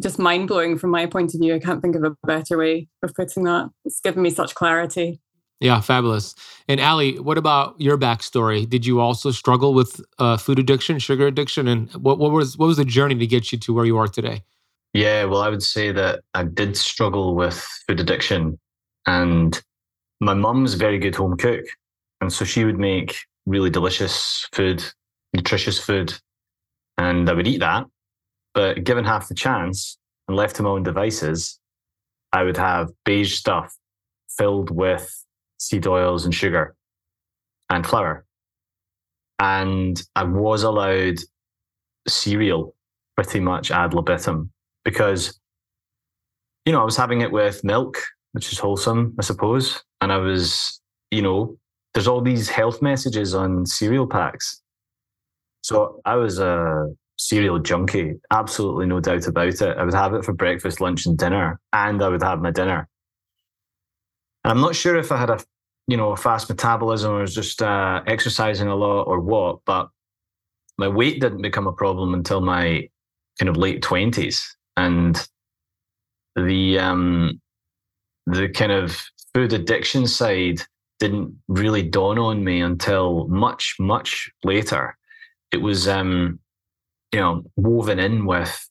just 0.01 0.19
mind 0.19 0.49
blowing 0.49 0.79
from 0.79 0.91
my 0.91 1.07
point 1.07 1.35
of 1.35 1.41
view. 1.41 1.55
I 1.55 1.59
can't 1.59 1.83
think 1.83 1.97
of 1.97 2.05
a 2.05 2.17
better 2.27 2.57
way 2.57 2.89
of 3.03 3.15
putting 3.15 3.45
that. 3.45 3.71
It's 3.85 4.01
given 4.01 4.23
me 4.23 4.31
such 4.31 4.55
clarity. 4.55 5.21
Yeah, 5.61 5.81
fabulous. 5.81 6.35
And 6.69 6.81
Ally, 6.81 7.13
what 7.13 7.39
about 7.39 7.81
your 7.81 7.97
backstory? 7.97 8.69
Did 8.69 8.85
you 8.85 9.01
also 9.01 9.31
struggle 9.31 9.73
with 9.73 10.01
uh, 10.19 10.37
food 10.37 10.59
addiction, 10.59 10.99
sugar 10.99 11.27
addiction, 11.27 11.67
and 11.67 11.91
what, 11.95 12.19
what 12.19 12.31
was 12.31 12.59
what 12.59 12.67
was 12.67 12.77
the 12.77 12.85
journey 12.85 13.15
to 13.15 13.27
get 13.27 13.53
you 13.53 13.59
to 13.59 13.73
where 13.73 13.87
you 13.87 13.97
are 13.97 14.09
today? 14.09 14.43
Yeah, 14.93 15.25
well, 15.25 15.41
I 15.41 15.49
would 15.49 15.63
say 15.63 15.93
that 15.93 16.21
I 16.35 16.45
did 16.45 16.77
struggle 16.77 17.35
with 17.35 17.57
food 17.87 18.01
addiction, 18.01 18.59
and 19.07 19.61
my 20.21 20.35
mum's 20.35 20.75
very 20.75 20.99
good 20.99 21.15
home 21.15 21.37
cook, 21.39 21.65
and 22.21 22.31
so 22.31 22.45
she 22.45 22.65
would 22.65 22.79
make 22.79 23.17
really 23.47 23.71
delicious 23.71 24.47
food, 24.53 24.85
nutritious 25.33 25.79
food, 25.79 26.13
and 26.99 27.31
I 27.31 27.33
would 27.33 27.47
eat 27.47 27.61
that. 27.61 27.87
But 28.53 28.85
given 28.85 29.05
half 29.05 29.29
the 29.29 29.35
chance 29.35 29.97
and 30.29 30.37
left 30.37 30.57
to 30.57 30.63
my 30.63 30.71
own 30.71 30.83
devices, 30.83 31.59
I 32.33 32.43
would 32.43 32.57
have 32.59 32.91
beige 33.05 33.37
stuff 33.37 33.75
filled 34.29 34.71
with 34.71 35.26
seed 35.59 35.87
oils 35.87 36.25
and 36.25 36.35
sugar 36.35 36.75
and 37.71 37.87
flour. 37.87 38.25
And 39.39 40.03
I 40.15 40.25
was 40.25 40.63
allowed 40.63 41.17
cereal 42.09 42.75
pretty 43.17 43.41
much 43.41 43.71
ad 43.71 43.95
libitum 43.95 44.51
because, 44.85 45.39
you 46.65 46.73
know, 46.73 46.81
I 46.81 46.85
was 46.85 46.97
having 46.97 47.21
it 47.21 47.33
with 47.33 47.65
milk, 47.65 47.99
which 48.33 48.53
is 48.53 48.59
wholesome, 48.59 49.15
I 49.19 49.23
suppose. 49.23 49.83
And 50.01 50.13
I 50.13 50.19
was, 50.19 50.81
you 51.11 51.23
know, 51.23 51.59
there's 51.95 52.09
all 52.09 52.21
these 52.21 52.49
health 52.49 52.83
messages 52.83 53.35
on 53.35 53.67
cereal 53.67 54.07
packs. 54.07 54.63
So 55.63 56.01
I 56.05 56.17
was 56.17 56.39
a 56.39 56.87
cereal 57.19 57.59
junkie, 57.59 58.15
absolutely 58.31 58.87
no 58.87 59.01
doubt 59.01 59.27
about 59.27 59.49
it. 59.49 59.77
I 59.77 59.85
would 59.85 59.95
have 59.95 60.15
it 60.15 60.25
for 60.25 60.33
breakfast, 60.33 60.81
lunch, 60.81 61.07
and 61.07 61.17
dinner, 61.19 61.59
and 61.73 62.03
I 62.03 62.09
would 62.09 62.23
have 62.23 62.41
my 62.41 62.51
dinner. 62.51 62.89
I'm 64.47 64.61
not 64.61 64.77
sure 64.77 64.97
if 64.97 65.11
I 65.11 65.17
had 65.17 65.31
a 65.31 65.41
you 65.89 65.97
know 65.97 66.13
a 66.13 66.17
fast 66.17 66.49
metabolism 66.49 67.13
or 67.13 67.21
was 67.21 67.35
just 67.35 67.63
uh, 67.63 68.03
exercising 68.07 68.69
a 68.69 68.77
lot 68.77 69.03
or 69.03 69.21
what, 69.21 69.59
but 69.65 69.89
my 70.79 70.89
weight 70.89 71.21
didn't 71.21 71.43
become 71.43 71.67
a 71.67 71.73
problem 71.73 72.15
until 72.15 72.41
my 72.41 72.89
kind 73.39 73.49
of 73.49 73.57
late 73.57 73.83
twenties, 73.83 74.57
and 74.77 75.29
the 76.37 76.79
um, 76.79 77.41
the 78.27 78.49
kind 78.49 78.73
of 78.73 79.03
food 79.35 79.53
addiction 79.53 80.07
side 80.07 80.61
didn't 81.01 81.37
really 81.49 81.83
dawn 81.83 82.19
on 82.19 82.45
me 82.45 82.61
until 82.61 83.27
much 83.29 83.75
much 83.81 84.31
later. 84.45 84.97
It 85.51 85.59
was 85.59 85.89
um, 85.89 86.39
you 87.13 87.19
know 87.19 87.43
woven 87.57 87.99
in 87.99 88.27
with 88.27 88.69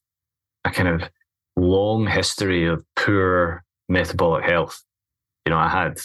a 0.63 0.72
kind 0.72 0.88
of 0.88 1.10
long 1.58 2.08
history 2.08 2.65
of 2.65 2.84
poor 2.96 3.63
metabolic 3.89 4.46
health 4.46 4.82
you 5.45 5.51
know, 5.51 5.57
I 5.57 5.69
had 5.69 5.99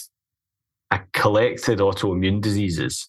I 0.91 1.01
collected 1.13 1.79
autoimmune 1.79 2.41
diseases 2.41 3.09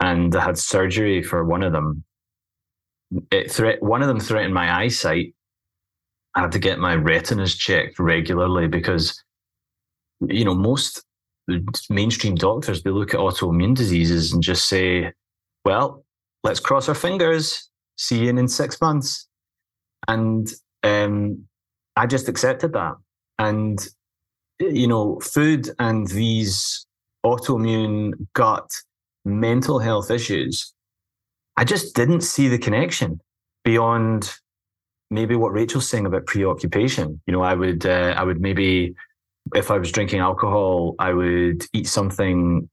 and 0.00 0.34
I 0.34 0.44
had 0.44 0.58
surgery 0.58 1.22
for 1.22 1.44
one 1.44 1.62
of 1.62 1.72
them. 1.72 2.04
It 3.30 3.50
threat 3.50 3.82
one 3.82 4.02
of 4.02 4.08
them 4.08 4.20
threatened 4.20 4.54
my 4.54 4.74
eyesight. 4.82 5.34
I 6.34 6.40
had 6.40 6.52
to 6.52 6.58
get 6.58 6.78
my 6.78 6.94
retinas 6.94 7.54
checked 7.54 7.98
regularly 7.98 8.66
because, 8.66 9.22
you 10.26 10.44
know, 10.44 10.54
most 10.54 11.04
mainstream 11.90 12.34
doctors 12.36 12.82
they 12.82 12.90
look 12.90 13.12
at 13.12 13.20
autoimmune 13.20 13.74
diseases 13.74 14.32
and 14.32 14.42
just 14.42 14.68
say, 14.68 15.12
"Well, 15.64 16.04
let's 16.42 16.60
cross 16.60 16.88
our 16.88 16.94
fingers. 16.94 17.70
See 17.96 18.24
you 18.24 18.30
in 18.30 18.48
six 18.48 18.80
months." 18.80 19.28
And 20.08 20.50
um, 20.82 21.44
I 21.96 22.06
just 22.06 22.28
accepted 22.28 22.72
that. 22.72 22.94
And 23.38 23.86
you 24.70 24.86
know, 24.86 25.18
food 25.20 25.70
and 25.78 26.06
these 26.08 26.86
autoimmune 27.24 28.12
gut 28.34 28.68
mental 29.24 29.78
health 29.78 30.10
issues, 30.10 30.72
I 31.56 31.64
just 31.64 31.94
didn't 31.94 32.22
see 32.22 32.48
the 32.48 32.58
connection 32.58 33.20
beyond 33.64 34.32
maybe 35.10 35.36
what 35.36 35.52
Rachel's 35.52 35.88
saying 35.88 36.06
about 36.06 36.26
preoccupation. 36.26 37.20
You 37.26 37.32
know, 37.32 37.42
I 37.42 37.54
would 37.54 37.86
uh, 37.86 38.14
I 38.16 38.24
would 38.24 38.40
maybe 38.40 38.94
if 39.54 39.70
I 39.70 39.78
was 39.78 39.92
drinking 39.92 40.20
alcohol, 40.20 40.94
I 40.98 41.12
would 41.12 41.64
eat 41.72 41.86
something 41.86 42.68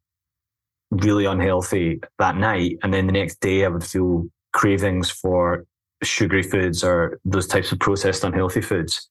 really 0.92 1.26
unhealthy 1.26 2.02
that 2.18 2.38
night, 2.38 2.78
and 2.84 2.94
then 2.94 3.06
the 3.06 3.14
next 3.14 3.40
day 3.42 3.66
I 3.66 3.68
would 3.68 3.84
feel 3.84 4.28
cravings 4.54 5.10
for 5.10 5.66
sugary 6.02 6.44
foods 6.44 6.84
or 6.84 7.20
those 7.26 7.46
types 7.46 7.72
of 7.72 7.80
processed 7.80 8.24
unhealthy 8.24 8.62
foods. 8.62 9.10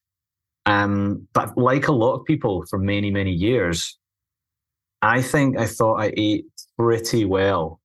Um, 0.69 1.27
but 1.33 1.57
like 1.57 1.89
a 1.89 1.93
lot 1.93 2.15
of 2.15 2.25
people 2.27 2.65
for 2.69 2.79
many 2.79 3.11
many 3.11 3.33
years, 3.33 3.99
I 5.03 5.23
think 5.23 5.59
I 5.59 5.67
thought 5.67 6.01
I 6.01 6.13
ate 6.17 6.45
pretty 6.77 7.25
well, 7.25 7.81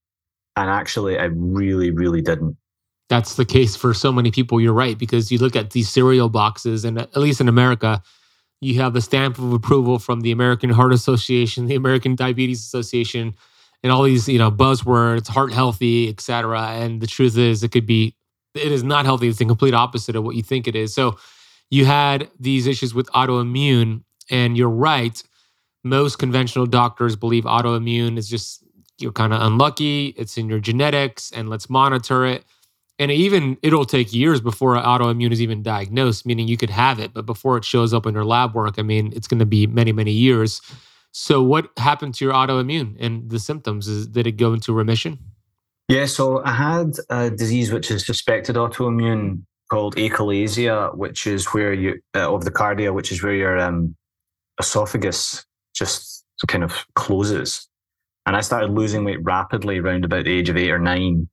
and 0.55 0.69
actually 0.69 1.17
I 1.17 1.25
really 1.25 1.91
really 1.91 2.21
didn't 2.21 2.57
that's 3.09 3.35
the 3.35 3.45
case 3.45 3.75
for 3.75 3.93
so 3.93 4.11
many 4.11 4.31
people. 4.31 4.59
You're 4.59 4.73
right 4.73 4.97
because 4.97 5.31
you 5.31 5.37
look 5.37 5.55
at 5.55 5.71
these 5.71 5.87
cereal 5.87 6.29
boxes, 6.29 6.83
and 6.83 6.97
at 6.97 7.15
least 7.17 7.41
in 7.41 7.47
America, 7.47 8.01
you 8.59 8.81
have 8.81 8.93
the 8.93 9.01
stamp 9.01 9.37
of 9.37 9.53
approval 9.53 9.99
from 9.99 10.21
the 10.21 10.31
American 10.31 10.69
Heart 10.69 10.93
Association, 10.93 11.67
the 11.67 11.75
American 11.75 12.15
Diabetes 12.15 12.61
Association, 12.61 13.35
and 13.83 13.91
all 13.91 14.03
these 14.03 14.27
you 14.27 14.39
know 14.39 14.49
buzzwords, 14.49 15.27
heart 15.27 15.53
healthy, 15.53 16.09
etc. 16.09 16.69
And 16.69 17.01
the 17.01 17.07
truth 17.07 17.37
is, 17.37 17.63
it 17.63 17.71
could 17.71 17.85
be 17.85 18.15
it 18.55 18.71
is 18.71 18.83
not 18.83 19.05
healthy. 19.05 19.27
It's 19.27 19.39
the 19.39 19.45
complete 19.45 19.73
opposite 19.73 20.15
of 20.15 20.23
what 20.23 20.35
you 20.35 20.43
think 20.43 20.67
it 20.67 20.75
is. 20.75 20.93
So 20.93 21.17
you 21.73 21.85
had 21.85 22.29
these 22.39 22.67
issues 22.67 22.93
with 22.93 23.07
autoimmune, 23.11 24.03
and 24.29 24.57
you're 24.57 24.69
right. 24.69 25.21
Most 25.83 26.17
conventional 26.17 26.65
doctors 26.65 27.15
believe 27.15 27.45
autoimmune 27.45 28.17
is 28.17 28.29
just 28.29 28.63
you're 28.99 29.11
kind 29.11 29.33
of 29.33 29.41
unlucky. 29.41 30.13
It's 30.17 30.37
in 30.37 30.47
your 30.47 30.59
genetics, 30.59 31.31
and 31.31 31.49
let's 31.49 31.69
monitor 31.69 32.25
it 32.25 32.45
and 32.99 33.11
even 33.11 33.57
it'll 33.61 33.85
take 33.85 34.13
years 34.13 34.39
before 34.39 34.75
autoimmune 34.75 35.31
is 35.31 35.41
even 35.41 35.63
diagnosed 35.63 36.25
meaning 36.25 36.47
you 36.47 36.57
could 36.57 36.69
have 36.69 36.99
it 36.99 37.13
but 37.13 37.25
before 37.25 37.57
it 37.57 37.65
shows 37.65 37.93
up 37.93 38.05
in 38.05 38.13
your 38.13 38.25
lab 38.25 38.53
work 38.53 38.75
i 38.77 38.81
mean 38.81 39.11
it's 39.15 39.27
going 39.27 39.39
to 39.39 39.45
be 39.45 39.65
many 39.67 39.91
many 39.91 40.11
years 40.11 40.61
so 41.11 41.41
what 41.41 41.69
happened 41.77 42.13
to 42.13 42.25
your 42.25 42.33
autoimmune 42.33 42.95
and 42.99 43.29
the 43.29 43.39
symptoms 43.39 43.87
is, 43.87 44.07
did 44.07 44.27
it 44.27 44.33
go 44.33 44.53
into 44.53 44.73
remission 44.73 45.17
yeah 45.87 46.05
so 46.05 46.43
i 46.45 46.51
had 46.51 46.93
a 47.09 47.29
disease 47.29 47.71
which 47.71 47.89
is 47.89 48.05
suspected 48.05 48.55
autoimmune 48.55 49.41
called 49.73 49.95
achalasia 49.95 50.95
which 50.95 51.25
is 51.25 51.41
where 51.53 51.73
you 51.73 51.91
uh, 52.15 52.33
of 52.33 52.45
the 52.45 52.51
cardia 52.51 52.93
which 52.93 53.11
is 53.11 53.23
where 53.23 53.33
your 53.43 53.57
um, 53.59 53.95
esophagus 54.59 55.45
just 55.73 56.25
kind 56.47 56.63
of 56.63 56.85
closes 56.95 57.69
and 58.25 58.35
i 58.35 58.41
started 58.41 58.69
losing 58.69 59.03
weight 59.03 59.23
rapidly 59.23 59.79
around 59.79 60.03
about 60.03 60.25
the 60.25 60.31
age 60.31 60.49
of 60.49 60.57
eight 60.57 60.71
or 60.71 60.79
nine 60.79 61.27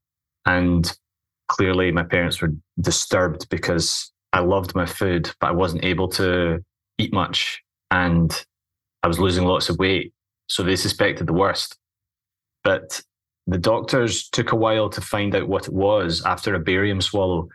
and 0.47 0.97
clearly 1.49 1.91
my 1.91 2.05
parents 2.05 2.41
were 2.41 2.53
disturbed 2.81 3.49
because 3.49 4.13
I 4.33 4.41
loved 4.41 4.75
my 4.75 4.87
food, 4.87 5.31
but 5.41 5.49
I 5.49 5.53
wasn't 5.53 5.85
able 5.85 6.09
to 6.11 6.65
eat 6.99 7.13
much 7.13 7.63
and 7.91 8.45
I 9.03 9.09
was 9.09 9.19
losing 9.19 9.45
lots 9.45 9.69
of 9.69 9.79
weight. 9.79 10.13
So 10.47 10.63
they 10.63 10.77
suspected 10.77 11.27
the 11.27 11.33
worst. 11.33 11.77
But 12.63 13.03
the 13.47 13.59
doctors 13.59 14.29
took 14.29 14.53
a 14.53 14.57
while 14.57 14.89
to 14.91 15.01
find 15.01 15.35
out 15.35 15.49
what 15.49 15.67
it 15.67 15.73
was 15.73 16.23
after 16.25 16.55
a 16.55 16.61
barium 16.61 17.01
swallow 17.01 17.49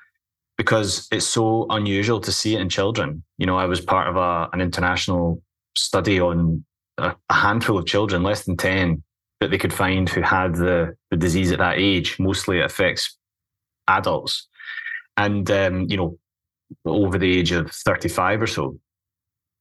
because 0.57 1.07
it's 1.11 1.27
so 1.27 1.65
unusual 1.69 2.19
to 2.21 2.31
see 2.31 2.55
it 2.55 2.61
in 2.61 2.69
children. 2.69 3.23
You 3.37 3.45
know, 3.45 3.57
I 3.57 3.65
was 3.65 3.81
part 3.81 4.07
of 4.07 4.15
a, 4.15 4.49
an 4.53 4.61
international 4.61 5.41
study 5.75 6.19
on 6.19 6.63
a, 6.97 7.15
a 7.29 7.33
handful 7.33 7.77
of 7.77 7.85
children, 7.85 8.23
less 8.23 8.45
than 8.45 8.57
10, 8.57 9.03
that 9.41 9.51
they 9.51 9.57
could 9.57 9.73
find 9.73 10.07
who 10.09 10.21
had 10.21 10.55
the, 10.55 10.95
the 11.11 11.17
disease 11.17 11.51
at 11.51 11.59
that 11.59 11.77
age. 11.77 12.17
Mostly 12.19 12.59
it 12.59 12.65
affects 12.65 13.17
adults, 13.87 14.47
and 15.17 15.49
um, 15.51 15.85
you 15.89 15.97
know, 15.97 16.17
over 16.85 17.17
the 17.17 17.37
age 17.37 17.51
of 17.51 17.71
thirty-five 17.71 18.41
or 18.41 18.47
so. 18.47 18.79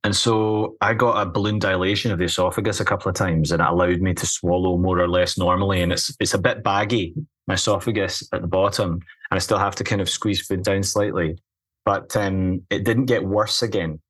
And 0.05 0.15
so 0.15 0.77
I 0.81 0.93
got 0.93 1.21
a 1.21 1.31
balloon 1.31 1.59
dilation 1.59 2.13
of 2.13 2.19
the 2.19 2.27
esophagus 2.27 2.81
a 2.81 2.85
couple 2.85 3.09
of 3.09 3.15
times, 3.15 3.51
and 3.51 3.61
it 3.61 3.69
allowed 3.69 4.01
me 4.01 4.15
to 4.15 4.27
swallow 4.27 4.77
more 4.77 5.01
or 5.01 5.09
less 5.09 5.39
normally. 5.39 5.83
And 5.83 5.93
it's 5.93 6.15
it's 6.21 6.35
a 6.35 6.39
bit 6.39 6.63
baggy, 6.63 7.15
my 7.47 7.55
esophagus 7.55 8.27
at 8.33 8.41
the 8.41 8.49
bottom, 8.49 8.93
and 8.93 9.03
I 9.37 9.39
still 9.39 9.59
have 9.59 9.75
to 9.77 9.85
kind 9.85 10.01
of 10.01 10.09
squeeze 10.09 10.41
food 10.41 10.63
down 10.63 10.83
slightly. 10.83 11.37
But 11.85 12.17
um, 12.17 12.63
it 12.71 12.85
didn't 12.85 13.07
get 13.07 13.25
worse 13.25 13.63
again. 13.63 14.01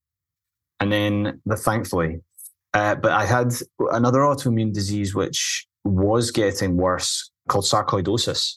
And 0.78 0.92
then, 0.92 1.40
the, 1.44 1.56
thankfully, 1.56 2.20
uh, 2.72 2.96
but 2.96 3.12
I 3.12 3.24
had 3.24 3.52
another 3.92 4.20
autoimmune 4.20 4.72
disease 4.72 5.14
which 5.14 5.66
was 5.84 6.30
getting 6.30 6.76
worse 6.76 7.30
called 7.48 7.64
sarcoidosis. 7.64 8.56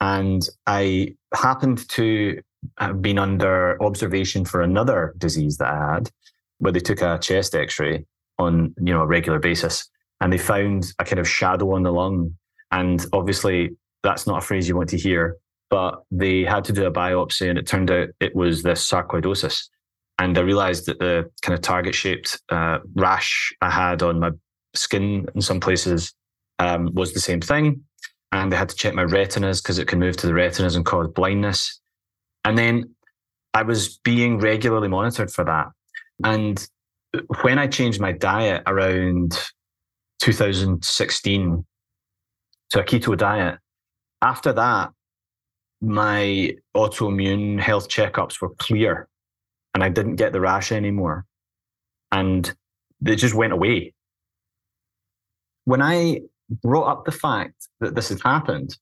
And 0.00 0.46
I 0.66 1.14
happened 1.34 1.88
to 1.90 2.40
have 2.78 3.00
been 3.00 3.18
under 3.18 3.82
observation 3.82 4.44
for 4.44 4.60
another 4.60 5.14
disease 5.18 5.56
that 5.58 5.72
I 5.72 5.94
had, 5.94 6.10
where 6.58 6.72
they 6.72 6.80
took 6.80 7.00
a 7.00 7.18
chest 7.18 7.54
X-ray 7.54 8.04
on 8.38 8.74
you 8.78 8.92
know 8.92 9.02
a 9.02 9.06
regular 9.06 9.38
basis, 9.38 9.88
and 10.20 10.32
they 10.32 10.38
found 10.38 10.92
a 10.98 11.04
kind 11.04 11.18
of 11.18 11.28
shadow 11.28 11.74
on 11.74 11.82
the 11.82 11.92
lung. 11.92 12.36
And 12.72 13.04
obviously, 13.12 13.70
that's 14.06 14.26
not 14.26 14.42
a 14.42 14.46
phrase 14.46 14.68
you 14.68 14.76
want 14.76 14.88
to 14.90 14.98
hear, 14.98 15.36
but 15.68 16.02
they 16.10 16.44
had 16.44 16.64
to 16.64 16.72
do 16.72 16.86
a 16.86 16.92
biopsy, 16.92 17.48
and 17.48 17.58
it 17.58 17.66
turned 17.66 17.90
out 17.90 18.08
it 18.20 18.34
was 18.34 18.62
this 18.62 18.88
sarcoidosis. 18.88 19.68
And 20.18 20.38
I 20.38 20.40
realized 20.40 20.86
that 20.86 20.98
the 20.98 21.30
kind 21.42 21.54
of 21.54 21.60
target-shaped 21.60 22.40
uh, 22.48 22.78
rash 22.94 23.52
I 23.60 23.70
had 23.70 24.02
on 24.02 24.20
my 24.20 24.30
skin 24.74 25.26
in 25.34 25.42
some 25.42 25.60
places 25.60 26.14
um, 26.58 26.94
was 26.94 27.12
the 27.12 27.20
same 27.20 27.40
thing 27.40 27.84
and 28.32 28.52
they 28.52 28.56
had 28.56 28.68
to 28.68 28.76
check 28.76 28.94
my 28.94 29.02
retinas 29.02 29.60
because 29.60 29.78
it 29.78 29.88
can 29.88 29.98
move 29.98 30.16
to 30.18 30.26
the 30.26 30.34
retinas 30.34 30.76
and 30.76 30.84
cause 30.84 31.08
blindness. 31.08 31.80
And 32.44 32.56
then 32.58 32.94
I 33.54 33.62
was 33.62 33.98
being 33.98 34.38
regularly 34.38 34.88
monitored 34.88 35.30
for 35.30 35.44
that. 35.44 35.68
And 36.24 36.66
when 37.42 37.58
I 37.58 37.66
changed 37.66 38.00
my 38.00 38.12
diet 38.12 38.62
around 38.66 39.38
2016 40.20 41.64
to 42.70 42.80
a 42.80 42.84
keto 42.84 43.16
diet, 43.16 43.58
after 44.26 44.52
that, 44.52 44.90
my 45.80 46.54
autoimmune 46.76 47.60
health 47.60 47.88
checkups 47.88 48.40
were 48.40 48.50
clear 48.56 49.08
and 49.72 49.84
I 49.84 49.88
didn't 49.88 50.16
get 50.16 50.32
the 50.32 50.40
rash 50.40 50.72
anymore. 50.72 51.26
And 52.10 52.52
they 53.00 53.14
just 53.14 53.34
went 53.34 53.52
away. 53.52 53.94
When 55.64 55.82
I 55.82 56.22
brought 56.62 56.90
up 56.90 57.04
the 57.04 57.12
fact 57.12 57.68
that 57.80 57.94
this 57.94 58.08
had 58.08 58.20
happened, 58.20 58.76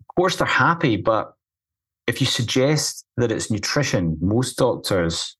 of 0.00 0.14
course 0.14 0.36
they're 0.36 0.46
happy, 0.46 0.96
but 0.96 1.32
if 2.06 2.20
you 2.20 2.26
suggest 2.26 3.04
that 3.16 3.32
it's 3.32 3.50
nutrition, 3.50 4.18
most 4.20 4.56
doctors 4.56 5.36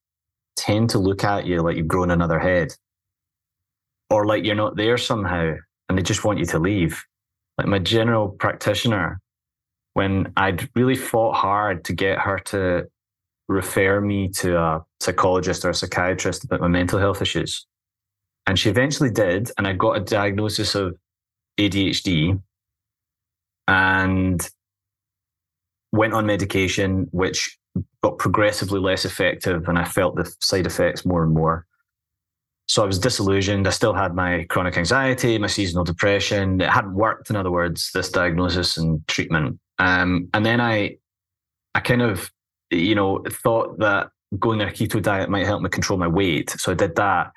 tend 0.57 0.91
to 0.91 0.99
look 0.99 1.25
at 1.25 1.47
you 1.47 1.63
like 1.63 1.77
you've 1.77 1.89
grown 1.89 2.11
another 2.11 2.39
head 2.39 2.73
or 4.11 4.27
like 4.27 4.45
you're 4.45 4.55
not 4.55 4.77
there 4.77 4.99
somehow 4.99 5.55
and 5.89 5.97
they 5.97 6.03
just 6.03 6.25
want 6.25 6.39
you 6.39 6.47
to 6.47 6.59
leave. 6.59 7.05
Like 7.59 7.67
my 7.67 7.81
general 7.81 8.29
practitioner, 8.29 9.21
when 9.95 10.33
I'd 10.37 10.71
really 10.77 10.95
fought 10.95 11.35
hard 11.35 11.85
to 11.87 11.93
get 11.93 12.19
her 12.21 12.39
to 12.47 12.89
refer 13.49 14.01
me 14.01 14.29
to 14.29 14.59
a 14.59 14.85
psychologist 15.01 15.65
or 15.65 15.71
a 15.71 15.75
psychiatrist 15.75 16.45
about 16.45 16.61
my 16.61 16.69
mental 16.69 16.99
health 16.99 17.21
issues. 17.23 17.67
And 18.47 18.59
she 18.59 18.71
eventually 18.71 19.11
did. 19.11 19.51
And 19.59 19.67
I 19.67 19.73
got 19.73 19.97
a 19.97 20.01
diagnosis 20.01 20.75
of 20.75 20.97
ADHD 21.59 22.41
and 23.67 24.49
went 25.93 26.15
on 26.15 26.27
medication, 26.27 27.09
which 27.11 27.59
got 28.03 28.19
progressively 28.19 28.81
less 28.81 29.05
effective. 29.05 29.69
And 29.69 29.79
I 29.79 29.85
felt 29.85 30.17
the 30.17 30.33
side 30.41 30.67
effects 30.67 31.05
more 31.05 31.25
and 31.25 31.35
more. 31.35 31.67
So 32.69 32.83
I 32.83 32.87
was 32.87 32.99
disillusioned. 32.99 33.67
I 33.67 33.71
still 33.71 33.95
had 33.95 34.15
my 34.15 34.45
chronic 34.45 34.77
anxiety, 34.77 35.39
my 35.39 35.47
seasonal 35.47 35.85
depression. 35.85 36.61
It 36.61 36.69
hadn't 36.69 36.95
worked, 36.95 37.31
in 37.31 37.37
other 37.37 37.51
words, 37.51 37.91
this 37.95 38.11
diagnosis 38.11 38.77
and 38.77 39.07
treatment. 39.09 39.59
Um, 39.79 40.29
and 40.35 40.45
then 40.45 40.61
I, 40.61 40.99
I 41.75 41.81
kind 41.81 42.03
of, 42.03 42.31
you 42.71 42.95
know, 42.95 43.25
thought 43.31 43.79
that 43.79 44.11
going 44.39 44.61
on 44.61 44.69
a 44.69 44.71
keto 44.71 45.01
diet 45.01 45.31
might 45.31 45.47
help 45.47 45.63
me 45.63 45.71
control 45.71 45.99
my 45.99 46.09
weight. 46.09 46.51
So 46.51 46.73
I 46.73 46.75
did 46.75 46.95
that, 46.97 47.33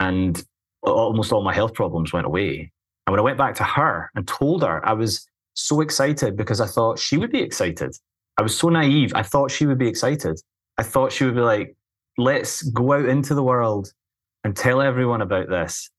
and 0.00 0.44
almost 0.82 1.32
all 1.32 1.42
my 1.42 1.54
health 1.54 1.72
problems 1.72 2.12
went 2.12 2.26
away. 2.26 2.70
And 3.06 3.12
when 3.12 3.20
I 3.20 3.22
went 3.22 3.38
back 3.38 3.54
to 3.56 3.64
her 3.64 4.10
and 4.14 4.28
told 4.28 4.62
her, 4.62 4.86
I 4.86 4.92
was 4.92 5.26
so 5.54 5.80
excited 5.80 6.36
because 6.36 6.60
I 6.60 6.66
thought 6.66 6.98
she 6.98 7.16
would 7.16 7.32
be 7.32 7.40
excited. 7.40 7.96
I 8.36 8.42
was 8.42 8.56
so 8.56 8.68
naive. 8.68 9.12
I 9.14 9.22
thought 9.22 9.50
she 9.50 9.64
would 9.64 9.78
be 9.78 9.88
excited. 9.88 10.38
I 10.76 10.82
thought 10.82 11.12
she 11.12 11.24
would 11.24 11.34
be 11.34 11.40
like, 11.40 11.74
let's 12.18 12.62
go 12.62 12.92
out 12.92 13.06
into 13.06 13.34
the 13.34 13.42
world 13.42 13.92
and 14.44 14.54
tell 14.54 14.80
everyone 14.80 15.22
about 15.22 15.48
this. 15.48 15.90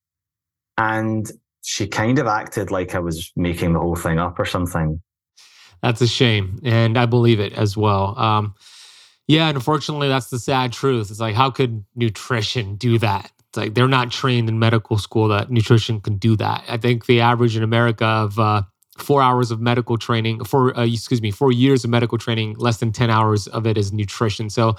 And 0.77 1.29
she 1.61 1.87
kind 1.87 2.19
of 2.19 2.27
acted 2.27 2.71
like 2.71 2.95
I 2.95 2.99
was 2.99 3.31
making 3.35 3.73
the 3.73 3.79
whole 3.79 3.95
thing 3.95 4.19
up 4.19 4.39
or 4.39 4.45
something. 4.45 5.01
That's 5.81 6.01
a 6.01 6.07
shame. 6.07 6.59
And 6.63 6.97
I 6.97 7.05
believe 7.05 7.39
it 7.39 7.53
as 7.53 7.75
well. 7.75 8.17
Um, 8.17 8.55
yeah, 9.27 9.49
unfortunately, 9.49 10.07
that's 10.07 10.29
the 10.29 10.39
sad 10.39 10.71
truth. 10.71 11.09
It's 11.09 11.19
like, 11.19 11.35
how 11.35 11.49
could 11.49 11.83
nutrition 11.95 12.75
do 12.75 12.99
that? 12.99 13.31
It's 13.49 13.57
like 13.57 13.73
they're 13.73 13.87
not 13.87 14.11
trained 14.11 14.47
in 14.47 14.59
medical 14.59 14.97
school 14.97 15.27
that 15.29 15.49
nutrition 15.49 15.99
can 15.99 16.17
do 16.17 16.35
that. 16.37 16.63
I 16.67 16.77
think 16.77 17.07
the 17.07 17.21
average 17.21 17.57
in 17.57 17.63
America 17.63 18.05
of 18.05 18.37
uh, 18.37 18.61
four 18.97 19.21
hours 19.21 19.49
of 19.49 19.59
medical 19.59 19.97
training, 19.97 20.43
four, 20.43 20.77
uh, 20.77 20.85
excuse 20.85 21.21
me, 21.21 21.31
four 21.31 21.51
years 21.51 21.83
of 21.83 21.89
medical 21.89 22.17
training, 22.17 22.55
less 22.57 22.77
than 22.77 22.91
10 22.91 23.09
hours 23.09 23.47
of 23.47 23.65
it 23.65 23.77
is 23.77 23.91
nutrition. 23.91 24.49
So 24.49 24.75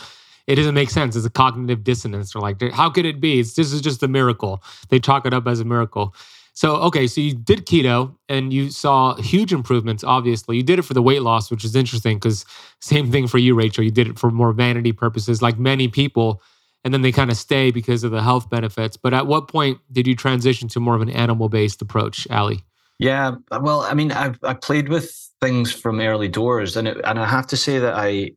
it 0.47 0.55
doesn't 0.55 0.75
make 0.75 0.91
sense. 0.91 1.17
It's 1.17 1.27
a 1.27 1.31
cognitive 1.31 1.83
dissonance. 1.85 2.33
They're 2.33 2.43
like, 2.43 2.61
how 2.73 2.91
could 2.91 3.05
it 3.05 3.21
be? 3.21 3.41
It's, 3.41 3.55
this 3.55 3.73
is 3.73 3.81
just 3.81 4.03
a 4.03 4.09
miracle. 4.09 4.63
They 4.89 5.01
chalk 5.01 5.27
it 5.27 5.35
up 5.35 5.47
as 5.47 5.61
a 5.61 5.65
miracle. 5.65 6.15
So, 6.57 6.77
okay, 6.77 7.07
so 7.07 7.21
you 7.21 7.35
did 7.35 7.67
keto 7.67 8.17
and 8.31 8.51
you 8.51 8.71
saw 8.71 9.15
huge 9.17 9.53
improvements, 9.53 10.03
obviously. 10.03 10.57
You 10.57 10.63
did 10.63 10.79
it 10.79 10.83
for 10.83 10.95
the 10.95 11.03
weight 11.03 11.21
loss, 11.21 11.51
which 11.51 11.65
is 11.65 11.77
interesting 11.77 12.17
because 12.17 12.47
same 12.81 13.13
thing 13.13 13.27
for 13.27 13.37
you, 13.37 13.55
Rachel. 13.55 13.85
You 13.85 13.91
did 13.91 14.09
it 14.09 14.19
for 14.19 14.31
more 14.31 14.53
vanity 14.53 14.93
purposes, 14.93 15.43
like 15.43 15.59
many 15.59 15.87
people, 15.89 16.41
and 16.83 16.95
then 16.95 17.03
they 17.03 17.13
kind 17.13 17.31
of 17.31 17.37
stay 17.37 17.71
because 17.71 18.05
of 18.05 18.11
the 18.11 18.23
health 18.23 18.49
benefits. 18.49 18.97
But 18.97 19.13
at 19.13 19.27
what 19.27 19.49
point 19.49 19.81
did 19.93 20.07
you 20.07 20.17
transition 20.17 20.67
to 20.69 20.81
more 20.81 20.95
of 20.95 21.03
an 21.03 21.11
animal 21.11 21.51
based 21.51 21.83
approach, 21.83 22.27
Ally? 22.31 22.57
Yeah, 22.99 23.33
well, 23.51 23.81
I 23.83 23.93
mean, 23.93 24.11
I 24.13 24.33
I 24.43 24.55
played 24.55 24.89
with 24.89 25.13
things 25.43 25.73
from 25.73 26.01
early 26.01 26.29
doors, 26.29 26.75
and 26.79 26.89
it, 26.89 26.97
and 27.05 27.19
I 27.19 27.27
have 27.27 27.47
to 27.49 27.57
say 27.57 27.79
that 27.79 27.93
I 27.95 28.31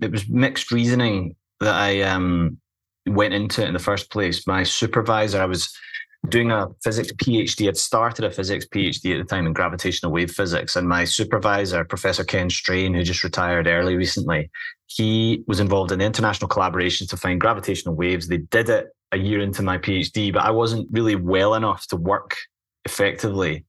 it 0.00 0.10
was 0.10 0.26
mixed 0.28 0.72
reasoning 0.72 1.34
that 1.60 1.74
I 1.74 2.02
um 2.02 2.58
went 3.06 3.34
into 3.34 3.62
it 3.62 3.68
in 3.68 3.74
the 3.74 3.78
first 3.78 4.10
place. 4.10 4.46
My 4.46 4.62
supervisor, 4.62 5.40
I 5.40 5.46
was 5.46 5.74
doing 6.28 6.50
a 6.50 6.68
physics 6.82 7.12
PhD. 7.12 7.68
I'd 7.68 7.76
started 7.76 8.24
a 8.24 8.30
physics 8.30 8.66
PhD 8.66 9.18
at 9.18 9.26
the 9.26 9.34
time 9.34 9.46
in 9.46 9.52
gravitational 9.52 10.12
wave 10.12 10.30
physics. 10.30 10.76
And 10.76 10.88
my 10.88 11.04
supervisor, 11.04 11.84
Professor 11.84 12.24
Ken 12.24 12.50
Strain, 12.50 12.92
who 12.92 13.02
just 13.02 13.24
retired 13.24 13.66
early 13.66 13.96
recently, 13.96 14.50
he 14.86 15.44
was 15.46 15.60
involved 15.60 15.92
in 15.92 16.00
international 16.00 16.48
collaborations 16.48 17.08
to 17.10 17.16
find 17.16 17.40
gravitational 17.40 17.94
waves. 17.94 18.28
They 18.28 18.38
did 18.38 18.68
it 18.68 18.88
a 19.12 19.16
year 19.16 19.40
into 19.40 19.62
my 19.62 19.78
PhD, 19.78 20.32
but 20.32 20.42
I 20.42 20.50
wasn't 20.50 20.88
really 20.90 21.14
well 21.14 21.54
enough 21.54 21.86
to 21.88 21.96
work 21.96 22.36
effectively. 22.84 23.64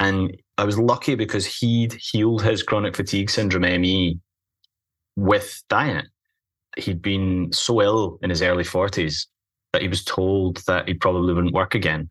And 0.00 0.36
I 0.58 0.64
was 0.64 0.78
lucky 0.78 1.14
because 1.14 1.46
he'd 1.46 1.92
healed 1.94 2.42
his 2.42 2.62
chronic 2.62 2.96
fatigue 2.96 3.30
syndrome 3.30 3.62
ME 3.62 4.18
with 5.16 5.62
diet. 5.68 6.06
He'd 6.76 7.02
been 7.02 7.52
so 7.52 7.82
ill 7.82 8.18
in 8.22 8.30
his 8.30 8.42
early 8.42 8.64
40s 8.64 9.26
that 9.72 9.82
he 9.82 9.88
was 9.88 10.04
told 10.04 10.58
that 10.66 10.88
he 10.88 10.94
probably 10.94 11.34
wouldn't 11.34 11.54
work 11.54 11.74
again. 11.74 12.08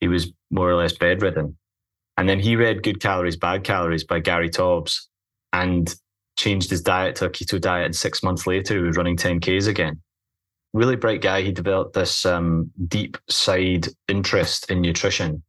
He 0.00 0.08
was 0.08 0.32
more 0.50 0.70
or 0.70 0.74
less 0.74 0.92
bedridden. 0.92 1.56
And 2.16 2.28
then 2.28 2.40
he 2.40 2.56
read 2.56 2.82
Good 2.82 3.00
Calories, 3.00 3.36
Bad 3.36 3.64
Calories 3.64 4.04
by 4.04 4.20
Gary 4.20 4.48
Taubes 4.48 5.08
and 5.52 5.94
changed 6.36 6.70
his 6.70 6.82
diet 6.82 7.16
to 7.16 7.26
a 7.26 7.30
keto 7.30 7.60
diet. 7.60 7.86
And 7.86 7.96
six 7.96 8.22
months 8.22 8.46
later, 8.46 8.76
he 8.76 8.82
was 8.82 8.96
running 8.96 9.16
10Ks 9.16 9.68
again. 9.68 10.00
Really 10.72 10.96
bright 10.96 11.22
guy. 11.22 11.42
He 11.42 11.52
developed 11.52 11.94
this 11.94 12.26
um, 12.26 12.70
deep 12.88 13.16
side 13.28 13.88
interest 14.08 14.70
in 14.70 14.80
nutrition. 14.80 15.42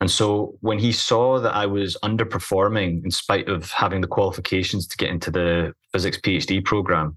And 0.00 0.10
so 0.10 0.56
when 0.60 0.78
he 0.78 0.92
saw 0.92 1.38
that 1.38 1.54
I 1.54 1.66
was 1.66 1.96
underperforming 2.02 3.04
in 3.04 3.10
spite 3.10 3.48
of 3.48 3.70
having 3.70 4.00
the 4.00 4.08
qualifications 4.08 4.86
to 4.88 4.96
get 4.96 5.10
into 5.10 5.30
the 5.30 5.72
physics 5.92 6.18
PhD 6.18 6.64
program, 6.64 7.16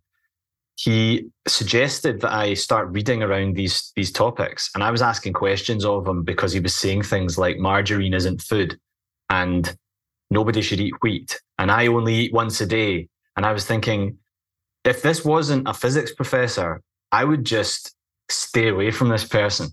he 0.78 1.28
suggested 1.48 2.22
that 2.22 2.32
I 2.32 2.54
start 2.54 2.90
reading 2.90 3.24
around 3.24 3.56
these 3.56 3.92
these 3.96 4.12
topics, 4.12 4.70
and 4.76 4.84
I 4.84 4.92
was 4.92 5.02
asking 5.02 5.34
questions 5.34 5.84
of 5.84 6.08
him 6.08 6.24
because 6.24 6.54
he 6.54 6.60
was 6.60 6.76
saying 6.76 7.02
things 7.02 7.38
like 7.38 7.58
margarine 7.58 8.14
isn't 8.14 8.44
food, 8.44 8.80
and 9.30 9.76
nobody 10.30 10.62
should 10.62 10.80
eat 10.80 10.94
wheat, 11.02 11.42
and 11.58 11.72
I 11.72 11.88
only 11.88 12.16
eat 12.16 12.34
once 12.34 12.62
a 12.62 12.66
day. 12.68 13.10
And 13.36 13.46
I 13.46 13.52
was 13.54 13.66
thinking, 13.66 14.18
if 14.84 15.02
this 15.02 15.26
wasn't 15.26 15.68
a 15.68 15.74
physics 15.74 16.14
professor, 16.14 16.82
I 17.12 17.24
would 17.24 17.46
just 17.46 17.96
stay 18.30 18.68
away 18.68 18.92
from 18.92 19.10
this 19.10 19.24
person. 19.24 19.70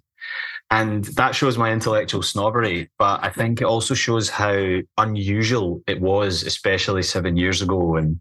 And 0.70 1.04
that 1.16 1.34
shows 1.34 1.58
my 1.58 1.70
intellectual 1.70 2.22
snobbery, 2.22 2.90
but 2.98 3.22
I 3.22 3.30
think 3.30 3.60
it 3.60 3.66
also 3.66 3.94
shows 3.94 4.28
how 4.28 4.80
unusual 4.98 5.82
it 5.86 6.00
was, 6.00 6.42
especially 6.42 7.02
seven 7.02 7.36
years 7.36 7.62
ago 7.62 7.96
and 7.96 8.20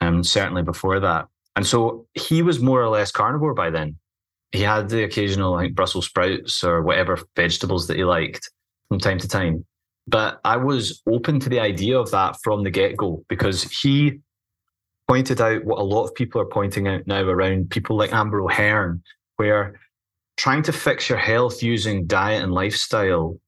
um, 0.00 0.24
certainly 0.24 0.62
before 0.62 1.00
that. 1.00 1.26
And 1.60 1.66
so 1.66 2.06
he 2.14 2.40
was 2.40 2.58
more 2.58 2.80
or 2.80 2.88
less 2.88 3.12
carnivore 3.12 3.52
by 3.52 3.68
then. 3.68 3.98
He 4.50 4.62
had 4.62 4.88
the 4.88 5.04
occasional 5.04 5.52
like 5.52 5.74
Brussels 5.74 6.06
sprouts 6.06 6.64
or 6.64 6.80
whatever 6.80 7.18
vegetables 7.36 7.86
that 7.86 7.98
he 7.98 8.04
liked 8.04 8.50
from 8.88 8.98
time 8.98 9.18
to 9.18 9.28
time. 9.28 9.66
But 10.06 10.40
I 10.42 10.56
was 10.56 11.02
open 11.06 11.38
to 11.40 11.50
the 11.50 11.60
idea 11.60 11.98
of 11.98 12.12
that 12.12 12.36
from 12.42 12.64
the 12.64 12.70
get 12.70 12.96
go 12.96 13.26
because 13.28 13.64
he 13.64 14.20
pointed 15.06 15.42
out 15.42 15.66
what 15.66 15.80
a 15.80 15.82
lot 15.82 16.04
of 16.04 16.14
people 16.14 16.40
are 16.40 16.46
pointing 16.46 16.88
out 16.88 17.06
now 17.06 17.24
around 17.24 17.68
people 17.68 17.94
like 17.94 18.14
Amber 18.14 18.40
O'Hearn, 18.40 19.02
where 19.36 19.78
trying 20.38 20.62
to 20.62 20.72
fix 20.72 21.10
your 21.10 21.18
health 21.18 21.62
using 21.62 22.06
diet 22.06 22.42
and 22.42 22.54
lifestyle, 22.54 23.38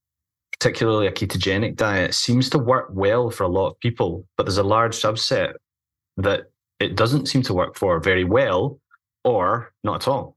particularly 0.59 1.07
a 1.07 1.13
ketogenic 1.13 1.77
diet, 1.77 2.13
seems 2.13 2.51
to 2.51 2.59
work 2.59 2.91
well 2.93 3.31
for 3.31 3.45
a 3.45 3.49
lot 3.49 3.71
of 3.71 3.81
people. 3.81 4.27
But 4.37 4.45
there's 4.45 4.59
a 4.59 4.63
large 4.63 4.95
subset 4.95 5.55
that 6.19 6.52
it 6.83 6.97
doesn't 6.97 7.27
seem 7.27 7.43
to 7.43 7.55
work 7.55 7.77
for 7.77 8.01
very 8.01 8.25
well 8.25 8.81
or 9.25 9.73
not 9.85 10.03
at 10.03 10.09
all. 10.09 10.37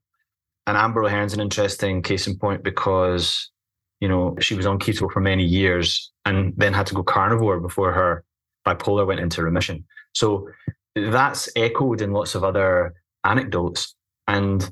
And 0.68 0.78
Amber 0.78 1.04
O'Hearn's 1.04 1.34
an 1.34 1.40
interesting 1.40 2.02
case 2.02 2.28
in 2.28 2.38
point 2.38 2.64
because, 2.64 3.52
you 4.00 4.08
know, 4.08 4.36
she 4.40 4.56
was 4.56 4.66
on 4.66 4.80
keto 4.80 5.12
for 5.12 5.20
many 5.20 5.44
years 5.44 6.12
and 6.26 6.54
then 6.58 6.74
had 6.74 6.88
to 6.88 6.96
go 6.96 7.04
carnivore 7.04 7.60
before 7.60 7.92
her 7.94 8.24
bipolar 8.66 9.06
went 9.06 9.20
into 9.20 9.44
remission. 9.44 9.86
So 10.14 10.50
that's 10.96 11.50
echoed 11.56 12.02
in 12.02 12.14
lots 12.14 12.36
of 12.36 12.44
other 12.44 12.96
anecdotes. 13.24 13.96
And 14.28 14.72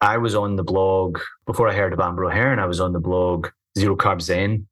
I 0.00 0.18
was 0.18 0.34
on 0.34 0.56
the 0.56 0.64
blog 0.64 1.18
before 1.46 1.68
I 1.68 1.74
heard 1.74 1.92
of 1.92 2.00
Amber 2.00 2.24
O'Hearn, 2.24 2.58
I 2.58 2.66
was 2.66 2.80
on 2.80 2.92
the 2.92 3.00
blog 3.00 3.48
Zero 3.78 3.96
Carb 3.96 4.22
Zen, 4.22 4.66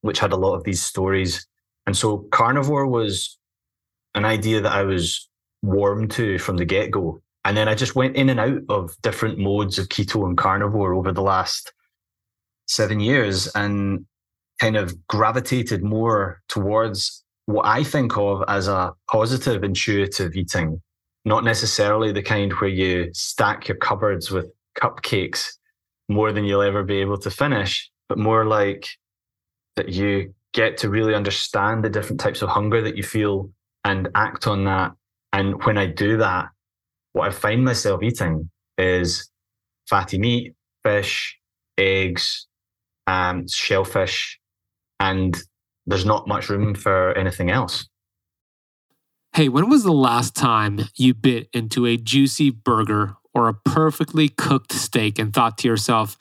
which 0.00 0.18
had 0.18 0.32
a 0.32 0.36
lot 0.36 0.54
of 0.54 0.64
these 0.64 0.82
stories. 0.82 1.46
And 1.86 1.96
so 1.96 2.18
carnivore 2.30 2.86
was 2.86 3.38
an 4.14 4.24
idea 4.24 4.60
that 4.60 4.72
I 4.72 4.84
was 4.84 5.28
warm 5.62 6.08
to 6.08 6.38
from 6.38 6.56
the 6.56 6.64
get 6.64 6.90
go. 6.90 7.20
And 7.44 7.56
then 7.56 7.68
I 7.68 7.74
just 7.74 7.94
went 7.96 8.16
in 8.16 8.28
and 8.28 8.38
out 8.38 8.62
of 8.68 8.96
different 9.02 9.38
modes 9.38 9.78
of 9.78 9.88
keto 9.88 10.26
and 10.26 10.36
carnivore 10.36 10.94
over 10.94 11.12
the 11.12 11.22
last 11.22 11.72
seven 12.66 13.00
years 13.00 13.48
and 13.48 14.06
kind 14.60 14.76
of 14.76 15.06
gravitated 15.08 15.82
more 15.82 16.40
towards 16.48 17.24
what 17.46 17.66
I 17.66 17.82
think 17.82 18.16
of 18.16 18.44
as 18.46 18.68
a 18.68 18.92
positive 19.10 19.64
intuitive 19.64 20.36
eating, 20.36 20.80
not 21.24 21.42
necessarily 21.42 22.12
the 22.12 22.22
kind 22.22 22.52
where 22.52 22.70
you 22.70 23.10
stack 23.12 23.66
your 23.66 23.76
cupboards 23.76 24.30
with 24.30 24.52
cupcakes 24.80 25.48
more 26.08 26.32
than 26.32 26.44
you'll 26.44 26.62
ever 26.62 26.84
be 26.84 26.98
able 26.98 27.18
to 27.18 27.30
finish, 27.30 27.90
but 28.08 28.18
more 28.18 28.44
like 28.44 28.86
that 29.76 29.88
you 29.88 30.32
get 30.52 30.76
to 30.78 30.88
really 30.88 31.14
understand 31.14 31.82
the 31.82 31.90
different 31.90 32.20
types 32.20 32.42
of 32.42 32.48
hunger 32.48 32.82
that 32.82 32.96
you 32.96 33.02
feel 33.02 33.50
and 33.84 34.08
act 34.14 34.46
on 34.46 34.64
that 34.64 34.92
and 35.32 35.62
when 35.64 35.78
I 35.78 35.86
do 35.86 36.18
that, 36.18 36.48
what 37.12 37.28
I 37.28 37.30
find 37.30 37.64
myself 37.64 38.02
eating 38.02 38.50
is 38.78 39.30
fatty 39.88 40.18
meat, 40.18 40.54
fish, 40.82 41.38
eggs, 41.78 42.46
um, 43.06 43.48
shellfish, 43.48 44.38
and 45.00 45.36
there's 45.86 46.06
not 46.06 46.28
much 46.28 46.48
room 46.48 46.74
for 46.74 47.16
anything 47.16 47.50
else. 47.50 47.88
Hey, 49.34 49.48
when 49.48 49.70
was 49.70 49.82
the 49.82 49.92
last 49.92 50.36
time 50.36 50.80
you 50.96 51.14
bit 51.14 51.48
into 51.54 51.86
a 51.86 51.96
juicy 51.96 52.50
burger 52.50 53.16
or 53.34 53.48
a 53.48 53.54
perfectly 53.54 54.28
cooked 54.28 54.72
steak 54.72 55.18
and 55.18 55.32
thought 55.32 55.56
to 55.58 55.68
yourself, 55.68 56.18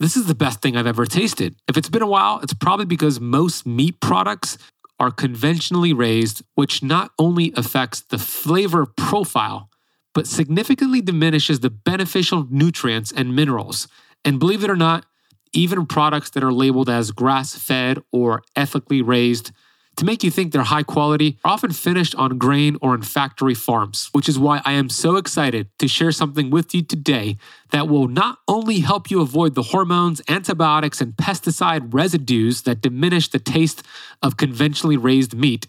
this 0.00 0.16
is 0.16 0.26
the 0.26 0.34
best 0.34 0.62
thing 0.62 0.76
I've 0.76 0.86
ever 0.86 1.04
tasted? 1.04 1.56
If 1.68 1.76
it's 1.76 1.90
been 1.90 2.02
a 2.02 2.06
while, 2.06 2.40
it's 2.42 2.54
probably 2.54 2.86
because 2.86 3.20
most 3.20 3.66
meat 3.66 4.00
products 4.00 4.56
are 4.98 5.10
conventionally 5.10 5.92
raised, 5.92 6.42
which 6.54 6.82
not 6.82 7.12
only 7.18 7.52
affects 7.56 8.00
the 8.00 8.18
flavor 8.18 8.86
profile, 8.86 9.70
but 10.14 10.26
significantly 10.26 11.02
diminishes 11.02 11.60
the 11.60 11.70
beneficial 11.70 12.46
nutrients 12.50 13.12
and 13.12 13.36
minerals. 13.36 13.88
And 14.24 14.38
believe 14.38 14.64
it 14.64 14.70
or 14.70 14.76
not, 14.76 15.04
even 15.52 15.86
products 15.86 16.30
that 16.30 16.42
are 16.42 16.52
labeled 16.52 16.88
as 16.88 17.10
grass 17.10 17.54
fed 17.54 17.98
or 18.12 18.42
ethically 18.54 19.02
raised 19.02 19.52
to 19.96 20.04
make 20.04 20.22
you 20.22 20.30
think 20.30 20.52
they're 20.52 20.62
high 20.62 20.82
quality 20.82 21.38
are 21.44 21.52
often 21.52 21.72
finished 21.72 22.14
on 22.16 22.38
grain 22.38 22.76
or 22.82 22.94
in 22.94 23.02
factory 23.02 23.54
farms, 23.54 24.10
which 24.12 24.28
is 24.28 24.38
why 24.38 24.60
I 24.64 24.72
am 24.72 24.90
so 24.90 25.16
excited 25.16 25.68
to 25.78 25.88
share 25.88 26.12
something 26.12 26.50
with 26.50 26.74
you 26.74 26.82
today 26.82 27.38
that 27.70 27.88
will 27.88 28.06
not 28.06 28.38
only 28.46 28.80
help 28.80 29.10
you 29.10 29.22
avoid 29.22 29.54
the 29.54 29.62
hormones, 29.62 30.20
antibiotics, 30.28 31.00
and 31.00 31.14
pesticide 31.14 31.94
residues 31.94 32.62
that 32.62 32.82
diminish 32.82 33.28
the 33.28 33.38
taste 33.38 33.82
of 34.22 34.36
conventionally 34.36 34.98
raised 34.98 35.34
meat, 35.34 35.66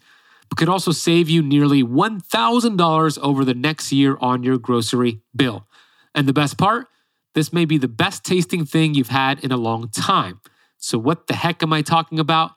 but 0.49 0.57
could 0.57 0.69
also 0.69 0.91
save 0.91 1.29
you 1.29 1.41
nearly 1.41 1.83
$1,000 1.83 3.19
over 3.19 3.45
the 3.45 3.53
next 3.53 3.91
year 3.91 4.17
on 4.19 4.43
your 4.43 4.57
grocery 4.57 5.21
bill. 5.35 5.67
And 6.13 6.27
the 6.27 6.33
best 6.33 6.57
part, 6.57 6.87
this 7.33 7.53
may 7.53 7.65
be 7.65 7.77
the 7.77 7.87
best 7.87 8.25
tasting 8.25 8.65
thing 8.65 8.93
you've 8.93 9.09
had 9.09 9.43
in 9.43 9.51
a 9.51 9.57
long 9.57 9.89
time. 9.89 10.41
So, 10.77 10.97
what 10.97 11.27
the 11.27 11.35
heck 11.35 11.63
am 11.63 11.73
I 11.73 11.81
talking 11.81 12.19
about? 12.19 12.56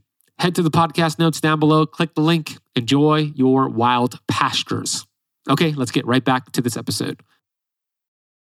Head 0.39 0.55
to 0.55 0.63
the 0.63 0.71
podcast 0.71 1.19
notes 1.19 1.39
down 1.39 1.59
below, 1.59 1.85
click 1.85 2.15
the 2.15 2.21
link, 2.21 2.57
enjoy 2.75 3.31
your 3.35 3.69
wild 3.69 4.19
pastures. 4.27 5.05
Okay, 5.49 5.73
let's 5.73 5.91
get 5.91 6.05
right 6.05 6.23
back 6.23 6.51
to 6.53 6.61
this 6.61 6.77
episode. 6.77 7.21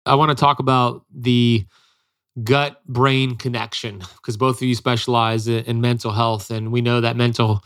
I 0.06 0.14
want 0.14 0.30
to 0.30 0.34
talk 0.34 0.58
about 0.58 1.04
the 1.14 1.66
gut 2.42 2.82
brain 2.86 3.36
connection 3.36 3.98
because 3.98 4.36
both 4.36 4.56
of 4.56 4.62
you 4.62 4.74
specialize 4.74 5.46
in 5.46 5.80
mental 5.80 6.12
health, 6.12 6.50
and 6.50 6.72
we 6.72 6.80
know 6.80 7.00
that 7.00 7.16
mental 7.16 7.62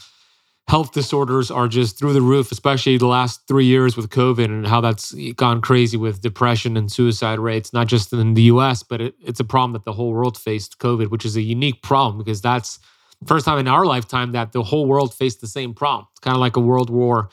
health 0.68 0.92
disorders 0.92 1.50
are 1.50 1.68
just 1.68 1.98
through 1.98 2.14
the 2.14 2.22
roof, 2.22 2.50
especially 2.50 2.96
the 2.96 3.06
last 3.06 3.46
three 3.46 3.66
years 3.66 3.96
with 3.96 4.08
COVID 4.08 4.46
and 4.46 4.66
how 4.66 4.80
that's 4.80 5.14
gone 5.36 5.60
crazy 5.60 5.96
with 5.96 6.22
depression 6.22 6.76
and 6.76 6.90
suicide 6.90 7.38
rates, 7.38 7.72
not 7.72 7.86
just 7.86 8.12
in 8.12 8.34
the 8.34 8.42
US, 8.44 8.82
but 8.82 9.00
it, 9.00 9.14
it's 9.22 9.40
a 9.40 9.44
problem 9.44 9.72
that 9.74 9.84
the 9.84 9.92
whole 9.92 10.12
world 10.12 10.38
faced 10.38 10.78
COVID, 10.78 11.10
which 11.10 11.24
is 11.24 11.36
a 11.36 11.42
unique 11.42 11.82
problem 11.82 12.18
because 12.18 12.40
that's 12.40 12.78
first 13.26 13.44
time 13.44 13.58
in 13.58 13.68
our 13.68 13.86
lifetime 13.86 14.32
that 14.32 14.52
the 14.52 14.62
whole 14.62 14.86
world 14.86 15.14
faced 15.14 15.40
the 15.40 15.46
same 15.46 15.74
problem. 15.74 16.06
It's 16.12 16.20
kind 16.20 16.34
of 16.34 16.40
like 16.40 16.56
a 16.56 16.60
world 16.60 16.90
war. 16.90 17.28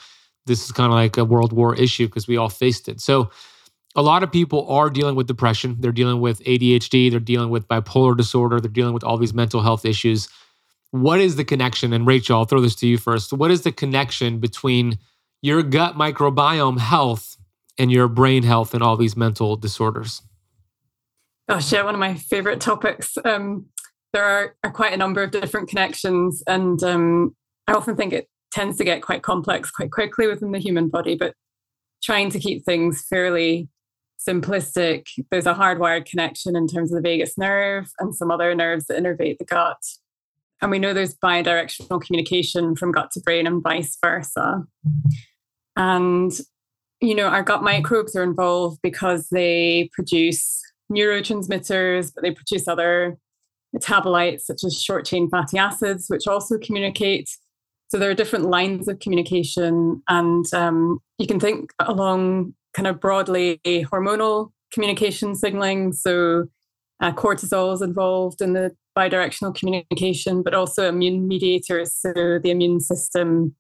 This 0.46 0.64
is 0.66 0.72
kind 0.72 0.92
of 0.92 0.94
like 0.94 1.18
a 1.18 1.26
world 1.26 1.54
war 1.54 1.76
issue 1.76 2.08
because 2.08 2.28
we 2.28 2.38
all 2.38 2.50
faced 2.50 2.88
it. 2.88 3.00
So, 3.02 3.30
a 3.94 4.02
lot 4.02 4.24
of 4.24 4.32
people 4.32 4.70
are 4.70 4.90
dealing 4.90 5.16
with 5.16 5.28
depression. 5.28 5.76
They're 5.80 5.92
dealing 5.92 6.22
with 6.22 6.42
ADHD. 6.46 7.12
They're 7.12 7.20
dealing 7.20 7.50
with 7.50 7.68
bipolar 7.68 8.16
disorder. 8.16 8.62
They're 8.62 8.72
dealing 8.72 8.94
with 8.94 9.04
all 9.04 9.18
these 9.18 9.34
mental 9.34 9.62
health 9.62 9.84
issues. 9.84 10.30
What 10.92 11.20
is 11.20 11.36
the 11.36 11.44
connection? 11.44 11.92
And 11.92 12.08
Rachel, 12.08 12.38
I'll 12.38 12.46
throw 12.46 12.62
this 12.62 12.76
to 12.76 12.88
you 12.88 12.98
first. 12.98 13.34
What 13.34 13.52
is 13.52 13.64
the 13.64 13.72
connection 13.72 14.40
between 14.40 14.98
your 15.42 15.62
gut 15.62 15.96
microbiome 15.96 16.80
health 16.80 17.36
and 17.78 17.92
your 17.92 18.08
brain 18.08 18.44
health 18.44 18.74
and 18.74 18.82
all 18.82 18.96
these 18.96 19.18
mental 19.18 19.58
disorders? 19.58 20.22
Gosh, 21.50 21.74
yeah, 21.74 21.84
one 21.84 21.94
of 21.94 22.00
my 22.00 22.14
favorite 22.14 22.62
topics. 22.62 23.18
Um, 23.26 23.66
there 24.14 24.24
are, 24.24 24.56
are 24.64 24.72
quite 24.72 24.94
a 24.94 24.98
number 24.98 25.24
of 25.24 25.32
different 25.32 25.70
connections, 25.70 26.44
and 26.48 26.82
um, 26.84 27.36
I 27.68 27.74
often 27.74 27.96
think 27.96 28.14
it 28.14 28.28
tends 28.52 28.78
to 28.78 28.84
get 28.84 29.02
quite 29.02 29.24
complex 29.24 29.72
quite 29.72 29.92
quickly 29.92 30.28
within 30.28 30.52
the 30.52 30.60
human 30.60 30.90
body. 30.90 31.16
But 31.16 31.34
trying 32.04 32.30
to 32.32 32.40
keep 32.40 32.66
things 32.66 33.06
fairly 33.10 33.70
simplistic, 34.28 35.06
there's 35.32 35.46
a 35.46 35.54
hardwired 35.54 36.06
connection 36.06 36.56
in 36.56 36.68
terms 36.68 36.92
of 36.92 37.02
the 37.02 37.10
vagus 37.10 37.38
nerve 37.38 37.90
and 38.00 38.14
some 38.14 38.32
other 38.32 38.54
nerves 38.54 38.86
that 38.88 39.02
innervate 39.02 39.38
the 39.38 39.46
gut. 39.46 39.82
And 40.62 40.70
we 40.70 40.80
know 40.80 40.94
there's 40.94 41.16
bidirectional 41.16 42.02
communication 42.02 42.76
from 42.76 42.92
gut 42.92 43.10
to 43.12 43.20
brain 43.22 43.48
and 43.48 43.64
vice 43.64 43.98
versa. 44.04 44.64
And, 45.76 46.32
you 47.00 47.16
know, 47.16 47.28
our 47.28 47.42
gut 47.42 47.64
microbes 47.64 48.16
are 48.16 48.24
involved 48.24 48.80
because 48.84 49.30
they 49.30 49.90
produce 49.94 50.62
neurotransmitters, 50.92 52.12
but 52.14 52.22
they 52.22 52.32
produce 52.32 52.68
other 52.68 53.18
metabolites 53.76 54.42
such 54.42 54.64
as 54.64 54.82
short 54.82 55.06
chain 55.06 55.30
fatty 55.30 55.58
acids, 55.58 56.06
which 56.08 56.28
also 56.28 56.58
communicate. 56.58 57.30
So 57.90 57.98
there 57.98 58.10
are 58.10 58.16
different 58.16 58.46
lines 58.46 58.88
of 58.88 59.00
communication, 59.00 60.02
and 60.08 60.46
um, 60.54 61.00
you 61.18 61.28
can 61.28 61.40
think 61.40 61.72
along 61.80 62.54
kind 62.74 62.88
of 62.88 63.00
broadly 63.00 63.60
hormonal 63.66 64.52
communication 64.74 65.36
signaling. 65.36 65.92
So 65.94 66.46
uh, 67.02 67.12
cortisol 67.12 67.74
is 67.74 67.82
involved 67.82 68.42
in 68.42 68.54
the 68.54 68.72
bidirectional 68.98 69.56
communication, 69.56 70.44
but 70.44 70.54
also 70.54 70.88
immune 70.88 71.28
mediators. 71.28 71.94
So 71.94 72.14
the 72.14 72.52
immune 72.52 72.80
system, 72.80 73.56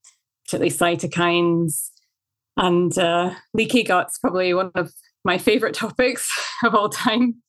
particularly 0.45 0.71
cytokines, 0.71 1.89
and 2.58 2.97
uh, 2.97 3.34
leaky 3.54 3.84
gut's 3.84 4.17
probably 4.17 4.54
one 4.54 4.71
of 4.76 4.91
my 5.24 5.38
favorite 5.38 5.74
topics 5.76 6.30
of 6.63 6.76
all 6.76 6.89
time 6.89 7.41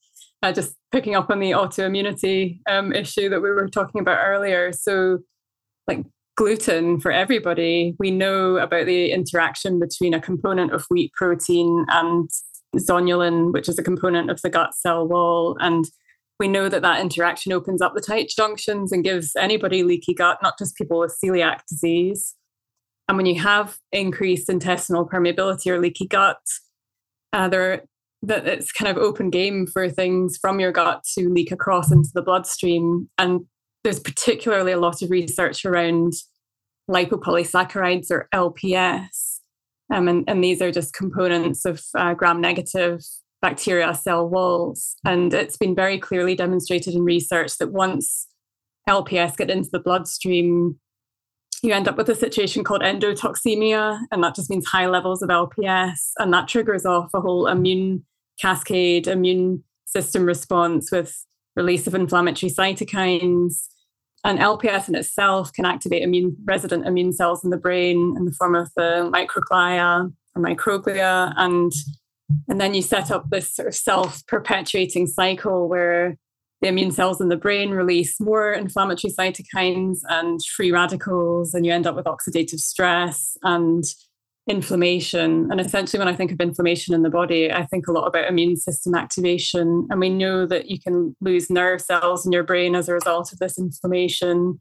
uh, 0.43 0.53
just 0.53 0.75
picking 0.91 1.15
up 1.15 1.31
on 1.31 1.41
the 1.41 1.53
autoimmunity 1.53 2.59
um, 2.69 2.93
issue 2.93 3.29
that 3.29 3.41
we 3.41 3.51
were 3.51 3.69
talking 3.69 4.01
about 4.01 4.19
earlier. 4.23 4.73
So, 4.73 5.19
like 5.87 6.05
gluten 6.37 7.01
for 7.01 7.13
everybody, 7.13 7.95
we 7.99 8.11
know 8.11 8.57
about 8.57 8.87
the 8.87 9.13
interaction 9.13 9.79
between 9.79 10.15
a 10.15 10.21
component 10.21 10.73
of 10.73 10.85
wheat 10.91 11.13
protein 11.13 11.85
and 11.89 12.29
zonulin, 12.77 13.53
which 13.53 13.69
is 13.69 13.79
a 13.79 13.83
component 13.83 14.31
of 14.31 14.41
the 14.43 14.51
gut 14.51 14.75
cell 14.75 15.07
wall. 15.07 15.57
And 15.61 15.85
we 16.41 16.49
know 16.49 16.69
that 16.69 16.83
that 16.83 17.01
interaction 17.01 17.53
opens 17.53 17.83
up 17.83 17.95
the 17.95 18.01
tight 18.01 18.33
junctions 18.35 18.91
and 18.91 19.05
gives 19.05 19.37
anybody 19.37 19.83
leaky 19.83 20.15
gut, 20.15 20.39
not 20.43 20.59
just 20.59 20.77
people 20.77 20.99
with 20.99 21.17
celiac 21.23 21.61
disease. 21.69 22.35
And 23.09 23.17
when 23.17 23.27
you 23.27 23.41
have 23.41 23.79
increased 23.93 24.49
intestinal 24.49 25.07
permeability 25.07 25.67
or 25.67 25.79
leaky 25.79 26.07
gut, 26.07 26.41
uh, 27.33 27.49
there 27.49 27.85
that 28.23 28.47
it's 28.47 28.71
kind 28.71 28.91
of 28.91 29.03
open 29.03 29.31
game 29.31 29.67
for 29.67 29.89
things 29.89 30.39
from 30.41 30.61
your 30.61 30.73
gut 30.73 31.03
to 31.15 31.29
leak 31.29 31.51
across 31.51 31.91
into 31.91 32.11
the 32.15 32.23
bloodstream. 32.23 33.09
And 33.19 33.47
there's 33.83 33.99
particularly 33.99 34.73
a 34.73 34.79
lot 34.79 35.03
of 35.03 35.11
research 35.11 35.65
around 35.65 36.13
lipopolysaccharides 36.89 38.11
or 38.11 38.29
LPS. 38.33 39.41
Um, 39.93 40.09
and, 40.09 40.25
and 40.29 40.43
these 40.43 40.63
are 40.63 40.71
just 40.71 40.95
components 40.95 41.65
of 41.65 41.83
uh, 41.97 42.15
gram 42.15 42.41
negative 42.41 43.01
bacteria 43.41 43.93
cell 43.95 44.29
walls. 44.29 44.97
And 45.05 45.35
it's 45.35 45.57
been 45.57 45.75
very 45.75 45.99
clearly 45.99 46.37
demonstrated 46.37 46.95
in 46.95 47.03
research 47.03 47.59
that 47.59 47.73
once 47.73 48.29
LPS 48.89 49.37
get 49.37 49.51
into 49.51 49.69
the 49.73 49.81
bloodstream, 49.81 50.79
you 51.63 51.73
end 51.73 51.89
up 51.89 51.97
with 51.97 52.09
a 52.09 52.15
situation 52.15 52.65
called 52.65 52.83
endotoxemia, 52.83 54.01
and 54.11 54.23
that 54.25 54.35
just 54.35 54.51
means 54.51 54.67
high 54.67 54.87
levels 54.87 55.23
of 55.23 55.29
LPS, 55.29 56.11
and 56.19 56.33
that 56.33 56.49
triggers 56.49 56.85
off 56.85 57.11
a 57.15 57.21
whole 57.21 57.47
immune 57.47 58.05
cascade 58.43 59.07
immune 59.07 59.63
system 59.87 60.25
response 60.25 60.91
with 60.91 61.25
release 61.55 61.87
of 61.87 61.95
inflammatory 61.95 62.51
cytokines. 62.51 63.69
And 64.25 64.39
LPS 64.39 64.89
in 64.89 64.95
itself 64.95 65.53
can 65.53 65.65
activate 65.65 66.03
immune 66.03 66.37
resident 66.45 66.87
immune 66.87 67.13
cells 67.13 67.45
in 67.45 67.51
the 67.51 67.57
brain 67.57 68.15
in 68.17 68.25
the 68.25 68.33
form 68.33 68.55
of 68.55 68.71
the 68.77 69.11
microglia 69.13 70.13
or 70.35 70.43
microglia. 70.43 71.33
And, 71.37 71.73
and 72.49 72.61
then 72.61 72.75
you 72.75 72.83
set 72.83 73.11
up 73.11 73.31
this 73.31 73.55
sort 73.55 73.69
of 73.69 73.75
self-perpetuating 73.75 75.07
cycle 75.07 75.69
where 75.69 76.17
the 76.61 76.69
immune 76.69 76.93
cells 76.93 77.21
in 77.21 77.29
the 77.29 77.37
brain 77.37 77.71
release 77.71 78.21
more 78.21 78.53
inflammatory 78.53 79.13
cytokines 79.13 79.99
and 80.09 80.39
free 80.45 80.71
radicals, 80.71 81.55
and 81.55 81.67
you 81.67 81.73
end 81.73 81.89
up 81.89 81.97
with 81.97 82.07
oxidative 82.07 82.61
stress 82.61 83.37
and 83.43 83.85
inflammation. 84.49 85.49
And 85.51 85.61
essentially, 85.61 85.99
when 85.99 86.13
I 86.13 86.17
think 86.17 86.33
of 86.33 86.41
inflammation 86.41 86.95
in 86.95 87.03
the 87.03 87.11
body, 87.11 87.53
I 87.53 87.65
think 87.67 87.87
a 87.87 87.93
lot 87.93 88.07
about 88.07 88.29
immune 88.29 88.57
system 88.57 88.95
activation. 88.95 89.87
And 89.91 90.01
we 90.01 90.11
know 90.11 90.47
that 90.47 90.69
you 90.69 90.81
can 90.81 91.15
lose 91.21 91.49
nerve 91.49 91.81
cells 91.81 92.27
in 92.27 92.33
your 92.33 92.43
brain 92.43 92.75
as 92.75 92.89
a 92.89 92.95
result 92.95 93.33
of 93.33 93.39
this 93.39 93.59
inflammation. 93.59 94.59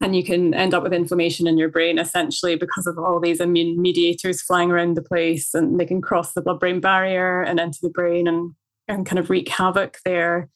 And 0.00 0.16
you 0.16 0.24
can 0.24 0.52
end 0.54 0.74
up 0.74 0.82
with 0.82 0.92
inflammation 0.92 1.46
in 1.46 1.56
your 1.56 1.68
brain 1.68 1.98
essentially 1.98 2.56
because 2.56 2.88
of 2.88 2.98
all 2.98 3.20
these 3.20 3.40
immune 3.40 3.80
mediators 3.80 4.42
flying 4.42 4.72
around 4.72 4.96
the 4.96 5.02
place 5.02 5.54
and 5.54 5.78
they 5.78 5.86
can 5.86 6.02
cross 6.02 6.32
the 6.32 6.42
blood 6.42 6.58
brain 6.58 6.80
barrier 6.80 7.42
and 7.42 7.60
enter 7.60 7.78
the 7.80 7.90
brain 7.90 8.26
and, 8.26 8.52
and 8.88 9.06
kind 9.06 9.20
of 9.20 9.30
wreak 9.30 9.48
havoc 9.48 9.98
there. 10.04 10.48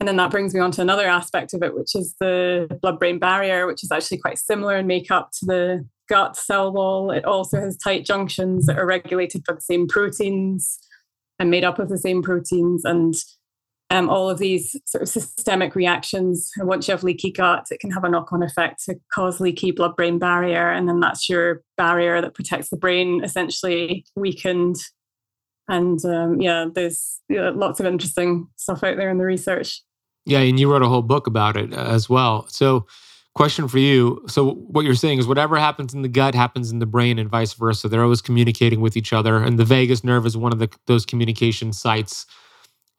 And 0.00 0.08
then 0.08 0.16
that 0.16 0.32
brings 0.32 0.52
me 0.52 0.58
on 0.58 0.72
to 0.72 0.82
another 0.82 1.06
aspect 1.06 1.54
of 1.54 1.62
it, 1.62 1.76
which 1.76 1.94
is 1.94 2.16
the 2.18 2.66
blood 2.82 2.98
brain 2.98 3.20
barrier, 3.20 3.68
which 3.68 3.84
is 3.84 3.92
actually 3.92 4.18
quite 4.18 4.38
similar 4.38 4.76
in 4.76 4.88
makeup 4.88 5.30
to 5.38 5.46
the 5.46 5.88
gut 6.08 6.36
cell 6.36 6.72
wall. 6.72 7.10
It 7.10 7.24
also 7.24 7.60
has 7.60 7.76
tight 7.76 8.04
junctions 8.04 8.66
that 8.66 8.78
are 8.78 8.86
regulated 8.86 9.44
by 9.44 9.54
the 9.54 9.60
same 9.60 9.86
proteins 9.86 10.78
and 11.38 11.50
made 11.50 11.64
up 11.64 11.78
of 11.78 11.88
the 11.88 11.98
same 11.98 12.22
proteins. 12.22 12.84
And 12.84 13.14
um, 13.90 14.08
all 14.08 14.30
of 14.30 14.38
these 14.38 14.76
sort 14.86 15.02
of 15.02 15.08
systemic 15.08 15.74
reactions, 15.74 16.50
and 16.56 16.68
once 16.68 16.88
you 16.88 16.92
have 16.92 17.04
leaky 17.04 17.30
gut, 17.30 17.66
it 17.70 17.80
can 17.80 17.90
have 17.90 18.04
a 18.04 18.08
knock 18.08 18.32
on 18.32 18.42
effect 18.42 18.84
to 18.84 18.96
cause 19.12 19.40
leaky 19.40 19.70
blood 19.70 19.94
brain 19.96 20.18
barrier. 20.18 20.70
And 20.70 20.88
then 20.88 21.00
that's 21.00 21.28
your 21.28 21.62
barrier 21.76 22.20
that 22.20 22.34
protects 22.34 22.70
the 22.70 22.76
brain 22.76 23.22
essentially 23.22 24.04
weakened. 24.16 24.76
And 25.68 26.04
um, 26.04 26.40
yeah, 26.40 26.66
there's 26.72 27.20
lots 27.30 27.80
of 27.80 27.86
interesting 27.86 28.48
stuff 28.56 28.82
out 28.82 28.96
there 28.96 29.10
in 29.10 29.18
the 29.18 29.24
research. 29.24 29.80
Yeah, 30.26 30.38
and 30.40 30.58
you 30.58 30.70
wrote 30.70 30.82
a 30.82 30.88
whole 30.88 31.02
book 31.02 31.26
about 31.26 31.56
it 31.56 31.72
uh, 31.72 31.76
as 31.76 32.08
well. 32.08 32.46
So, 32.48 32.86
question 33.34 33.68
for 33.68 33.78
you. 33.78 34.24
So, 34.28 34.52
what 34.52 34.84
you're 34.84 34.94
saying 34.94 35.18
is 35.18 35.26
whatever 35.26 35.56
happens 35.58 35.92
in 35.92 36.02
the 36.02 36.08
gut 36.08 36.34
happens 36.34 36.70
in 36.70 36.78
the 36.78 36.86
brain 36.86 37.18
and 37.18 37.28
vice 37.28 37.52
versa. 37.52 37.88
They're 37.88 38.02
always 38.02 38.22
communicating 38.22 38.80
with 38.80 38.96
each 38.96 39.12
other. 39.12 39.36
And 39.36 39.58
the 39.58 39.64
vagus 39.64 40.04
nerve 40.04 40.26
is 40.26 40.36
one 40.36 40.52
of 40.52 40.58
the, 40.58 40.68
those 40.86 41.04
communication 41.04 41.72
sites. 41.72 42.26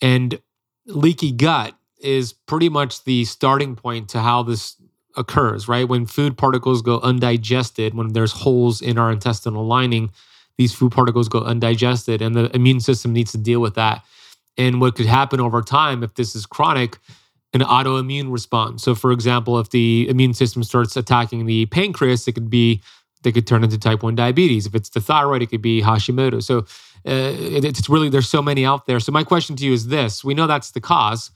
And 0.02 0.40
leaky 0.88 1.32
gut 1.32 1.74
is 2.00 2.34
pretty 2.34 2.70
much 2.70 3.04
the 3.06 3.26
starting 3.26 3.76
point 3.76 4.10
to 4.10 4.22
how 4.22 4.44
this 4.44 4.76
occurs, 5.18 5.68
right? 5.68 5.88
When 5.88 6.06
food 6.06 6.38
particles 6.38 6.82
go 6.82 7.00
undigested, 7.00 7.94
when 7.94 8.14
there's 8.14 8.34
holes 8.34 8.82
in 8.82 8.98
our 8.98 9.12
intestinal 9.12 9.66
lining, 9.66 10.12
these 10.58 10.74
food 10.74 10.92
particles 10.92 11.28
go 11.30 11.40
undigested, 11.40 12.22
and 12.22 12.36
the 12.36 12.54
immune 12.56 12.80
system 12.80 13.14
needs 13.14 13.32
to 13.32 13.38
deal 13.38 13.60
with 13.60 13.76
that. 13.76 14.04
And 14.58 14.80
what 14.80 14.96
could 14.96 15.06
happen 15.06 15.40
over 15.40 15.62
time 15.62 16.04
if 16.04 16.14
this 16.16 16.36
is 16.36 16.46
chronic, 16.46 16.98
an 17.56 17.62
autoimmune 17.62 18.32
response. 18.32 18.84
So, 18.84 18.94
for 18.94 19.12
example, 19.12 19.58
if 19.60 19.70
the 19.70 20.08
immune 20.10 20.34
system 20.34 20.64
starts 20.64 20.96
attacking 20.96 21.46
the 21.46 21.66
pancreas, 21.68 22.28
it 22.28 22.34
could 22.34 22.50
be 22.50 22.82
they 23.24 23.32
could 23.32 23.48
turn 23.48 23.64
into 23.64 23.80
type 23.80 24.04
1 24.04 24.14
diabetes. 24.14 24.68
If 24.68 24.76
it's 24.76 24.90
the 24.90 25.02
thyroid, 25.02 25.42
it 25.42 25.48
could 25.48 25.62
be 25.62 25.82
Hashimoto. 25.82 26.44
So, 26.44 26.60
uh, 26.60 27.34
it's 27.38 27.90
really, 27.90 28.10
there's 28.10 28.30
so 28.30 28.42
many 28.42 28.66
out 28.66 28.86
there. 28.86 29.00
So, 29.00 29.12
my 29.12 29.24
question 29.24 29.56
to 29.56 29.66
you 29.66 29.74
is 29.74 29.88
this 29.88 30.24
we 30.24 30.34
know 30.34 30.48
that's 30.48 30.72
the 30.72 30.82
cause. 30.82 31.32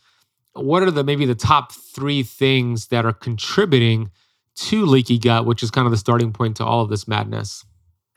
What 0.54 0.84
are 0.84 0.92
the 0.92 1.04
maybe 1.04 1.26
the 1.26 1.36
top 1.36 1.72
three 1.72 2.22
things 2.22 2.88
that 2.88 3.06
are 3.06 3.14
contributing 3.14 4.12
to 4.56 4.86
leaky 4.86 5.18
gut, 5.18 5.46
which 5.46 5.64
is 5.64 5.72
kind 5.72 5.86
of 5.86 5.92
the 5.92 5.98
starting 5.98 6.34
point 6.34 6.58
to 6.58 6.66
all 6.66 6.82
of 6.82 6.90
this 6.90 7.08
madness? 7.08 7.66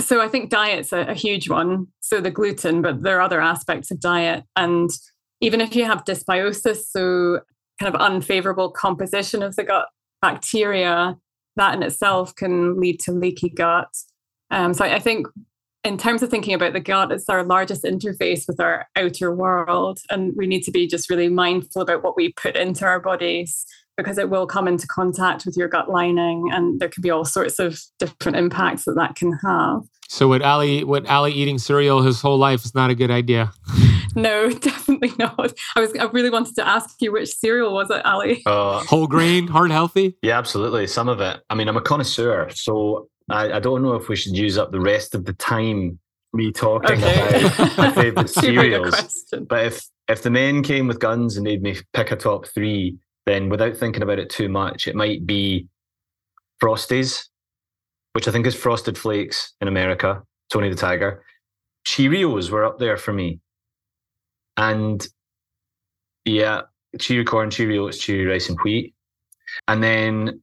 So 0.01 0.21
I 0.21 0.29
think 0.29 0.51
diet's 0.51 0.93
a, 0.93 1.03
a 1.03 1.15
huge 1.15 1.49
one. 1.49 1.87
So 2.01 2.21
the 2.21 2.31
gluten, 2.31 2.83
but 2.83 3.03
there 3.03 3.19
are 3.19 3.21
other 3.21 3.41
aspects 3.41 3.91
of 3.91 4.01
diet. 4.01 4.45
And 4.57 4.91
even 5.41 5.61
if 5.61 5.77
you 5.77 5.85
have 5.85 6.05
dysbiosis, 6.05 6.85
so 6.89 7.41
kind 7.83 7.95
of 7.95 8.01
unfavorable 8.01 8.71
composition 8.71 9.43
of 9.43 9.57
the 9.57 9.65
gut 9.65 9.87
bacteria, 10.21 11.17
that 11.57 11.75
in 11.75 11.83
itself 11.83 12.35
can 12.35 12.79
lead 12.79 13.01
to 13.01 13.13
leaky 13.13 13.49
gut. 13.49 13.89
Um, 14.51 14.73
so 14.73 14.85
I, 14.85 15.01
think 15.01 15.27
in 15.83 15.99
terms 15.99 16.23
of 16.23 16.31
thinking 16.31 16.55
about 16.55 16.75
the 16.75 16.81
gut, 16.81 17.11
it's 17.11 17.29
our 17.29 17.43
largest 17.43 17.83
interface 17.83 18.47
with 18.47 18.61
our 18.61 18.87
outer 18.95 19.35
world. 19.35 19.99
And 20.11 20.33
we 20.37 20.47
need 20.47 20.63
to 20.63 20.71
be 20.71 20.87
just 20.87 21.11
really 21.11 21.29
mindful 21.29 21.83
about 21.83 22.05
what 22.05 22.17
we 22.17 22.33
put 22.33 22.57
into 22.57 22.85
our 22.85 23.01
bodies 23.01 23.67
because 23.97 24.17
it 24.17 24.31
will 24.31 24.47
come 24.47 24.69
into 24.69 24.87
contact 24.87 25.45
with 25.45 25.57
your 25.57 25.69
gut 25.69 25.91
lining 25.91 26.51
and 26.53 26.81
there 26.81 26.89
can 26.89 27.03
be 27.03 27.11
all 27.11 27.25
sorts 27.25 27.59
of 27.59 27.81
different 27.99 28.37
impacts 28.37 28.85
that 28.85 28.95
that 28.95 29.17
can 29.17 29.33
have. 29.45 29.83
So 30.09 30.29
what 30.29 30.41
Ally 30.41 30.81
what 30.81 31.07
Ally 31.07 31.31
eating 31.31 31.59
cereal 31.59 32.03
his 32.03 32.21
whole 32.21 32.39
life 32.39 32.65
is 32.65 32.75
not 32.75 32.91
a 32.91 32.95
good 32.95 33.11
idea. 33.11 33.53
no, 34.15 34.51
definitely 34.53 35.13
not. 35.19 35.53
I 35.77 35.81
was 35.81 35.93
I 35.99 36.05
really 36.05 36.31
wanted 36.31 36.55
to 36.57 36.67
ask 36.67 37.01
you 37.01 37.13
which 37.13 37.35
cereal 37.35 37.73
was 37.73 37.91
it, 37.91 38.03
Ally? 38.05 38.37
Uh, 38.47 38.81
whole 38.87 39.07
grain, 39.07 39.49
heart 39.49 39.71
healthy? 39.71 40.17
Yeah, 40.23 40.39
absolutely. 40.39 40.87
Some 40.87 41.09
of 41.09 41.21
it. 41.21 41.41
I 41.51 41.55
mean, 41.55 41.69
I'm 41.69 41.77
a 41.77 41.83
connoisseur, 41.83 42.51
so 42.51 43.09
I, 43.31 43.53
I 43.53 43.61
don't 43.61 43.83
know 43.83 43.95
if 43.95 44.09
we 44.09 44.17
should 44.17 44.37
use 44.37 44.59
up 44.59 44.73
the 44.73 44.81
rest 44.81 45.15
of 45.15 45.25
the 45.25 45.33
time 45.35 45.99
me 46.33 46.51
talking 46.51 46.99
okay. 46.99 47.45
about 47.45 47.59
my 47.79 47.93
favorite 47.93 48.31
cereals. 48.31 49.25
But 49.49 49.67
if 49.67 49.85
if 50.09 50.23
the 50.23 50.31
men 50.31 50.63
came 50.63 50.87
with 50.87 50.99
guns 50.99 51.37
and 51.37 51.45
made 51.45 51.63
me 51.63 51.77
pick 51.93 52.11
a 52.11 52.17
top 52.17 52.47
three, 52.47 52.99
then 53.27 53.49
without 53.49 53.77
thinking 53.77 54.03
about 54.03 54.19
it 54.19 54.31
too 54.31 54.49
much, 54.49 54.89
it 54.89 54.97
might 54.97 55.27
be 55.27 55.69
Frosties, 56.63 57.29
which 58.13 58.29
I 58.29 58.33
think 58.33 58.47
is 58.47 58.55
Frosted 58.55 58.97
Flakes 58.97 59.55
in 59.61 59.69
America, 59.69 60.23
Tony 60.51 60.69
the 60.69 60.77
Tiger. 60.77 61.25
Cheerios 61.87 62.51
were 62.51 62.65
up 62.65 62.79
there 62.79 62.97
for 62.97 63.13
me. 63.13 63.41
And 64.57 65.07
yeah, 66.25 66.63
Cheerio 66.99 67.25
corn, 67.25 67.51
Cheerio 67.51 67.87
oats, 67.87 67.99
Cheerio 67.99 68.31
rice 68.31 68.49
and 68.49 68.59
wheat. 68.65 68.95
And 69.69 69.83
then 69.83 70.41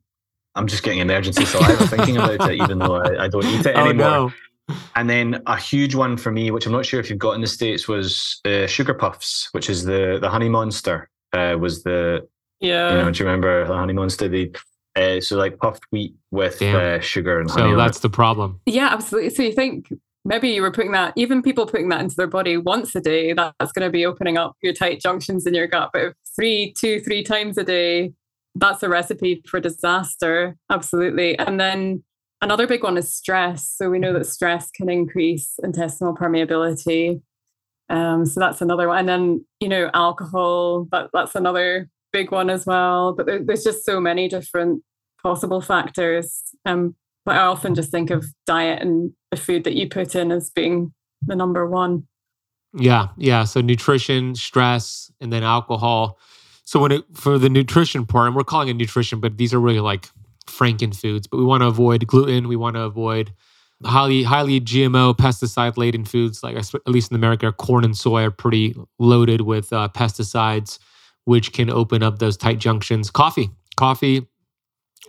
I'm 0.55 0.67
just 0.67 0.83
getting 0.83 0.99
emergency 0.99 1.45
saliva 1.45 1.87
thinking 1.95 2.17
about 2.17 2.49
it, 2.49 2.61
even 2.61 2.79
though 2.79 2.95
I, 2.95 3.25
I 3.25 3.27
don't 3.27 3.45
eat 3.45 3.65
it 3.65 3.75
anymore. 3.75 4.07
Oh, 4.07 4.27
no. 4.27 4.75
And 4.95 5.09
then 5.09 5.41
a 5.47 5.57
huge 5.57 5.95
one 5.95 6.15
for 6.15 6.31
me, 6.31 6.51
which 6.51 6.65
I'm 6.67 6.71
not 6.71 6.85
sure 6.85 6.99
if 6.99 7.09
you've 7.09 7.17
got 7.17 7.31
in 7.31 7.41
the 7.41 7.47
states, 7.47 7.87
was 7.87 8.39
uh, 8.45 8.67
Sugar 8.67 8.93
Puffs, 8.93 9.49
which 9.51 9.69
is 9.69 9.85
the 9.85 10.19
the 10.21 10.29
Honey 10.29 10.49
Monster. 10.49 11.09
Uh, 11.33 11.57
was 11.59 11.83
the 11.83 12.27
yeah. 12.59 12.91
You 12.91 13.03
know, 13.03 13.11
do 13.11 13.23
you 13.23 13.25
remember 13.25 13.65
the 13.67 13.75
honey 13.75 13.93
monster? 13.93 14.27
The 14.27 14.55
uh, 14.95 15.21
so 15.21 15.37
like 15.37 15.57
puffed 15.59 15.85
wheat 15.91 16.15
with 16.31 16.61
uh, 16.61 16.99
sugar 16.99 17.39
and 17.39 17.49
honey. 17.49 17.71
So 17.71 17.77
that's 17.77 17.99
the 17.99 18.09
problem. 18.09 18.59
Yeah, 18.65 18.89
absolutely. 18.91 19.29
So 19.29 19.43
you 19.43 19.53
think 19.53 19.91
maybe 20.25 20.49
you 20.49 20.61
were 20.61 20.71
putting 20.71 20.91
that, 20.91 21.13
even 21.15 21.41
people 21.41 21.65
putting 21.65 21.89
that 21.89 22.01
into 22.01 22.15
their 22.15 22.27
body 22.27 22.57
once 22.57 22.95
a 22.95 23.01
day, 23.01 23.33
that's 23.33 23.71
going 23.71 23.85
to 23.85 23.91
be 23.91 24.05
opening 24.05 24.37
up 24.37 24.55
your 24.61 24.73
tight 24.73 25.01
junctions 25.01 25.45
in 25.45 25.53
your 25.53 25.67
gut. 25.67 25.89
But 25.93 26.13
three, 26.35 26.73
two, 26.77 26.99
three 26.99 27.23
times 27.23 27.57
a 27.57 27.63
day, 27.63 28.13
that's 28.55 28.83
a 28.83 28.89
recipe 28.89 29.41
for 29.47 29.59
disaster. 29.59 30.57
Absolutely. 30.69 31.37
And 31.39 31.59
then 31.59 32.03
another 32.41 32.67
big 32.67 32.83
one 32.83 32.97
is 32.97 33.13
stress. 33.13 33.69
So 33.69 33.89
we 33.89 33.99
know 33.99 34.13
that 34.13 34.25
stress 34.25 34.69
can 34.71 34.89
increase 34.89 35.59
intestinal 35.63 36.15
permeability. 36.15 37.21
Um, 37.89 38.25
so 38.25 38.39
that's 38.39 38.61
another 38.61 38.87
one. 38.87 38.99
And 38.99 39.09
then, 39.09 39.45
you 39.59 39.69
know, 39.69 39.89
alcohol, 39.93 40.87
that, 40.91 41.09
that's 41.13 41.35
another 41.35 41.89
big 42.11 42.31
one 42.31 42.49
as 42.49 42.65
well. 42.65 43.13
But 43.13 43.25
there, 43.25 43.43
there's 43.43 43.63
just 43.63 43.85
so 43.85 43.99
many 43.99 44.27
different 44.27 44.83
possible 45.23 45.61
factors. 45.61 46.43
Um, 46.65 46.95
but 47.25 47.35
I 47.35 47.39
often 47.39 47.75
just 47.75 47.91
think 47.91 48.09
of 48.09 48.25
diet 48.45 48.81
and 48.81 49.11
the 49.31 49.37
food 49.37 49.63
that 49.63 49.75
you 49.75 49.87
put 49.87 50.15
in 50.15 50.31
as 50.31 50.49
being 50.49 50.93
the 51.21 51.35
number 51.35 51.67
one. 51.67 52.07
Yeah, 52.73 53.07
yeah. 53.17 53.43
So 53.43 53.61
nutrition, 53.61 54.35
stress, 54.35 55.11
and 55.19 55.33
then 55.33 55.43
alcohol. 55.43 56.19
So 56.63 56.79
when 56.79 56.91
it 56.91 57.03
for 57.13 57.37
the 57.37 57.49
nutrition 57.49 58.05
part, 58.05 58.27
and 58.27 58.35
we're 58.35 58.43
calling 58.43 58.67
it 58.67 58.75
nutrition, 58.75 59.19
but 59.19 59.37
these 59.37 59.53
are 59.53 59.59
really 59.59 59.79
like 59.79 60.07
Franken 60.47 60.95
foods. 60.95 61.27
But 61.27 61.37
we 61.37 61.43
want 61.43 61.61
to 61.61 61.67
avoid 61.67 62.05
gluten. 62.05 62.47
We 62.47 62.55
want 62.55 62.75
to 62.75 62.81
avoid 62.81 63.33
highly 63.83 64.23
highly 64.23 64.61
GMO 64.61 65.17
pesticide 65.17 65.77
laden 65.77 66.05
foods, 66.05 66.43
like 66.43 66.55
at 66.55 66.87
least 66.87 67.11
in 67.11 67.15
America, 67.15 67.51
corn 67.51 67.83
and 67.83 67.97
soy 67.97 68.23
are 68.23 68.31
pretty 68.31 68.75
loaded 68.99 69.41
with 69.41 69.73
uh, 69.73 69.89
pesticides 69.93 70.77
which 71.29 71.53
can 71.53 71.69
open 71.69 72.01
up 72.01 72.17
those 72.17 72.35
tight 72.35 72.57
junctions. 72.57 73.11
Coffee. 73.11 73.51
Coffee, 73.77 74.25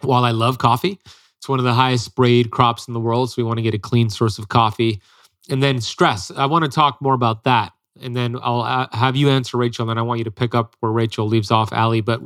while 0.03 0.23
I 0.23 0.33
love 0.33 0.59
coffee, 0.59 1.01
it's 1.41 1.49
one 1.49 1.59
of 1.59 1.65
the 1.65 1.73
highest 1.73 2.05
sprayed 2.05 2.51
crops 2.51 2.87
in 2.87 2.93
the 2.93 3.01
world. 3.01 3.31
So 3.31 3.37
we 3.39 3.45
want 3.45 3.57
to 3.57 3.63
get 3.63 3.73
a 3.73 3.79
clean 3.79 4.11
source 4.11 4.39
of 4.39 4.51
coffee. 4.51 5.01
And 5.49 5.63
then 5.63 5.81
stress. 5.81 6.31
I 6.31 6.45
want 6.45 6.67
to 6.67 6.71
talk 6.71 7.01
more 7.01 7.15
about 7.15 7.45
that. 7.45 7.73
And 7.99 8.15
then 8.15 8.37
I'll 8.43 8.61
uh, 8.61 8.89
have 8.93 9.17
you 9.17 9.31
answer 9.31 9.57
Rachel. 9.57 9.85
And 9.85 9.91
then 9.91 9.97
I 9.97 10.03
want 10.03 10.19
you 10.19 10.25
to 10.25 10.31
pick 10.31 10.55
up 10.55 10.77
where 10.81 10.93
Rachel 10.93 11.27
leaves 11.27 11.51
off, 11.51 11.73
Ally. 11.73 12.03
But 12.03 12.21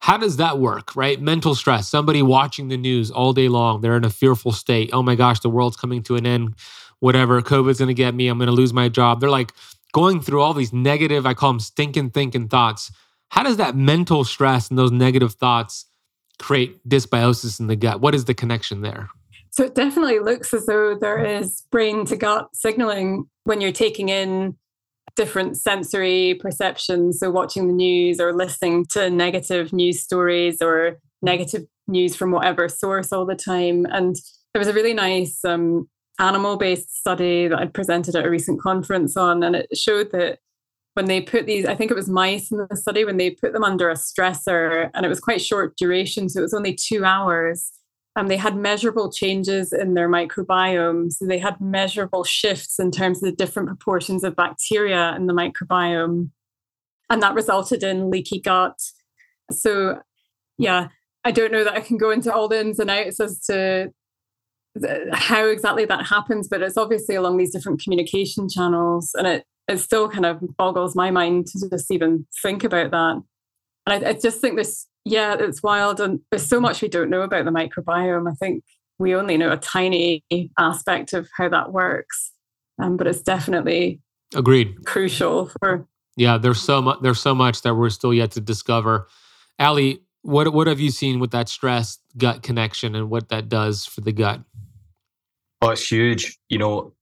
how 0.00 0.18
does 0.18 0.36
that 0.36 0.58
work, 0.58 0.94
right? 0.94 1.18
Mental 1.18 1.54
stress. 1.54 1.88
Somebody 1.88 2.20
watching 2.20 2.68
the 2.68 2.76
news 2.76 3.10
all 3.10 3.32
day 3.32 3.48
long, 3.48 3.80
they're 3.80 3.96
in 3.96 4.04
a 4.04 4.10
fearful 4.10 4.52
state. 4.52 4.90
Oh 4.92 5.02
my 5.02 5.14
gosh, 5.14 5.40
the 5.40 5.48
world's 5.48 5.78
coming 5.78 6.02
to 6.02 6.16
an 6.16 6.26
end. 6.26 6.54
Whatever, 6.98 7.40
COVID's 7.40 7.78
going 7.78 7.88
to 7.88 7.94
get 7.94 8.14
me. 8.14 8.28
I'm 8.28 8.36
going 8.36 8.48
to 8.48 8.52
lose 8.52 8.74
my 8.74 8.90
job. 8.90 9.20
They're 9.20 9.30
like 9.30 9.54
going 9.92 10.20
through 10.20 10.42
all 10.42 10.52
these 10.52 10.74
negative, 10.74 11.24
I 11.24 11.32
call 11.32 11.52
them 11.52 11.60
stinking 11.60 12.10
thinking 12.10 12.48
thoughts. 12.48 12.92
How 13.30 13.42
does 13.42 13.56
that 13.56 13.76
mental 13.76 14.24
stress 14.24 14.68
and 14.68 14.78
those 14.78 14.92
negative 14.92 15.32
thoughts 15.32 15.86
create 16.38 16.86
dysbiosis 16.88 17.60
in 17.60 17.66
the 17.66 17.76
gut? 17.76 18.00
What 18.00 18.14
is 18.14 18.24
the 18.24 18.34
connection 18.34 18.82
there? 18.82 19.08
So 19.50 19.64
it 19.64 19.74
definitely 19.74 20.18
looks 20.18 20.54
as 20.54 20.66
though 20.66 20.96
there 20.98 21.22
is 21.22 21.62
brain 21.70 22.06
to 22.06 22.16
gut 22.16 22.48
signaling 22.54 23.26
when 23.44 23.60
you're 23.60 23.72
taking 23.72 24.08
in 24.08 24.56
different 25.14 25.58
sensory 25.58 26.34
perceptions. 26.40 27.20
So 27.20 27.30
watching 27.30 27.66
the 27.66 27.74
news 27.74 28.18
or 28.18 28.32
listening 28.32 28.86
to 28.90 29.10
negative 29.10 29.72
news 29.72 30.00
stories 30.00 30.62
or 30.62 30.98
negative 31.20 31.64
news 31.86 32.16
from 32.16 32.30
whatever 32.30 32.68
source 32.68 33.12
all 33.12 33.26
the 33.26 33.34
time. 33.36 33.86
And 33.90 34.16
there 34.52 34.60
was 34.60 34.68
a 34.68 34.72
really 34.72 34.94
nice 34.94 35.44
um, 35.44 35.88
animal 36.18 36.56
based 36.56 36.98
study 36.98 37.48
that 37.48 37.58
I'd 37.58 37.74
presented 37.74 38.16
at 38.16 38.24
a 38.24 38.30
recent 38.30 38.60
conference 38.60 39.16
on, 39.16 39.42
and 39.42 39.56
it 39.56 39.76
showed 39.76 40.12
that 40.12 40.38
when 40.94 41.06
they 41.06 41.20
put 41.20 41.46
these, 41.46 41.64
I 41.66 41.74
think 41.74 41.90
it 41.90 41.96
was 41.96 42.08
mice 42.08 42.50
in 42.50 42.58
the 42.68 42.76
study, 42.76 43.04
when 43.04 43.16
they 43.16 43.30
put 43.30 43.52
them 43.52 43.64
under 43.64 43.88
a 43.88 43.94
stressor, 43.94 44.90
and 44.94 45.06
it 45.06 45.08
was 45.08 45.20
quite 45.20 45.40
short 45.40 45.76
duration, 45.76 46.28
so 46.28 46.40
it 46.40 46.42
was 46.42 46.54
only 46.54 46.74
two 46.74 47.04
hours. 47.04 47.72
Um, 48.14 48.28
they 48.28 48.36
had 48.36 48.56
measurable 48.56 49.10
changes 49.10 49.72
in 49.72 49.94
their 49.94 50.08
microbiome. 50.08 51.10
So 51.12 51.24
they 51.24 51.38
had 51.38 51.60
measurable 51.60 52.24
shifts 52.24 52.78
in 52.78 52.90
terms 52.90 53.22
of 53.22 53.30
the 53.30 53.36
different 53.36 53.68
proportions 53.68 54.22
of 54.22 54.36
bacteria 54.36 55.14
in 55.16 55.26
the 55.26 55.32
microbiome. 55.32 56.30
And 57.08 57.22
that 57.22 57.34
resulted 57.34 57.82
in 57.82 58.10
leaky 58.10 58.38
gut. 58.38 58.78
So, 59.50 60.00
yeah, 60.58 60.88
I 61.24 61.30
don't 61.30 61.52
know 61.52 61.64
that 61.64 61.74
I 61.74 61.80
can 61.80 61.96
go 61.96 62.10
into 62.10 62.32
all 62.32 62.48
the 62.48 62.60
ins 62.60 62.78
and 62.78 62.90
outs 62.90 63.18
as 63.18 63.40
to 63.46 63.92
how 65.12 65.46
exactly 65.46 65.84
that 65.84 66.06
happens, 66.06 66.48
but 66.48 66.62
it's 66.62 66.76
obviously 66.76 67.14
along 67.14 67.36
these 67.36 67.52
different 67.52 67.82
communication 67.82 68.48
channels. 68.48 69.10
And 69.14 69.26
it, 69.26 69.44
it 69.68 69.78
still 69.78 70.08
kind 70.08 70.26
of 70.26 70.40
boggles 70.56 70.96
my 70.96 71.10
mind 71.10 71.46
to 71.48 71.70
just 71.70 71.90
even 71.90 72.26
think 72.42 72.64
about 72.64 72.90
that. 72.90 73.22
And 73.86 74.04
I, 74.04 74.10
I 74.10 74.12
just 74.14 74.40
think 74.40 74.56
this, 74.56 74.86
yeah, 75.04 75.36
it's 75.38 75.62
wild. 75.62 76.00
And 76.00 76.20
there's 76.30 76.46
so 76.46 76.60
much 76.60 76.82
we 76.82 76.88
don't 76.88 77.10
know 77.10 77.22
about 77.22 77.44
the 77.44 77.50
microbiome. 77.50 78.30
I 78.30 78.34
think 78.34 78.64
we 78.98 79.14
only 79.14 79.36
know 79.36 79.52
a 79.52 79.56
tiny 79.56 80.24
aspect 80.58 81.12
of 81.12 81.28
how 81.36 81.48
that 81.48 81.72
works. 81.72 82.32
Um, 82.78 82.96
but 82.96 83.06
it's 83.06 83.22
definitely 83.22 84.00
agreed 84.34 84.84
crucial 84.84 85.50
for 85.60 85.86
yeah 86.16 86.38
there's 86.38 86.60
so 86.60 86.80
much 86.80 86.98
there's 87.02 87.20
so 87.20 87.34
much 87.34 87.62
that 87.62 87.74
we're 87.74 87.90
still 87.90 88.14
yet 88.14 88.30
to 88.30 88.40
discover 88.40 89.06
ally 89.58 89.94
what 90.22 90.52
what 90.52 90.66
have 90.66 90.80
you 90.80 90.90
seen 90.90 91.20
with 91.20 91.30
that 91.30 91.48
stress 91.48 91.98
gut 92.16 92.42
connection 92.42 92.94
and 92.94 93.10
what 93.10 93.28
that 93.28 93.48
does 93.48 93.84
for 93.84 94.00
the 94.00 94.12
gut 94.12 94.40
Oh, 95.62 95.70
it's 95.70 95.90
huge. 95.90 96.36
You 96.48 96.58
know, 96.58 96.92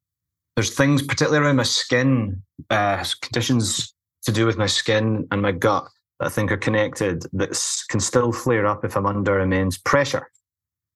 there's 0.54 0.74
things, 0.74 1.02
particularly 1.02 1.46
around 1.46 1.56
my 1.56 1.62
skin, 1.62 2.42
uh, 2.68 3.02
conditions 3.22 3.94
to 4.24 4.32
do 4.32 4.44
with 4.44 4.58
my 4.58 4.66
skin 4.66 5.26
and 5.30 5.40
my 5.40 5.52
gut 5.52 5.88
that 6.18 6.26
I 6.26 6.28
think 6.28 6.52
are 6.52 6.58
connected 6.58 7.24
that 7.32 7.58
can 7.88 8.00
still 8.00 8.32
flare 8.32 8.66
up 8.66 8.84
if 8.84 8.96
I'm 8.96 9.06
under 9.06 9.40
immense 9.40 9.78
pressure. 9.78 10.28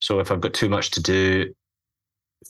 So 0.01 0.21
if 0.21 0.31
I've 0.31 0.43
got 0.43 0.53
too 0.53 0.69
much 0.69 0.91
to 0.93 1.03
do 1.03 1.55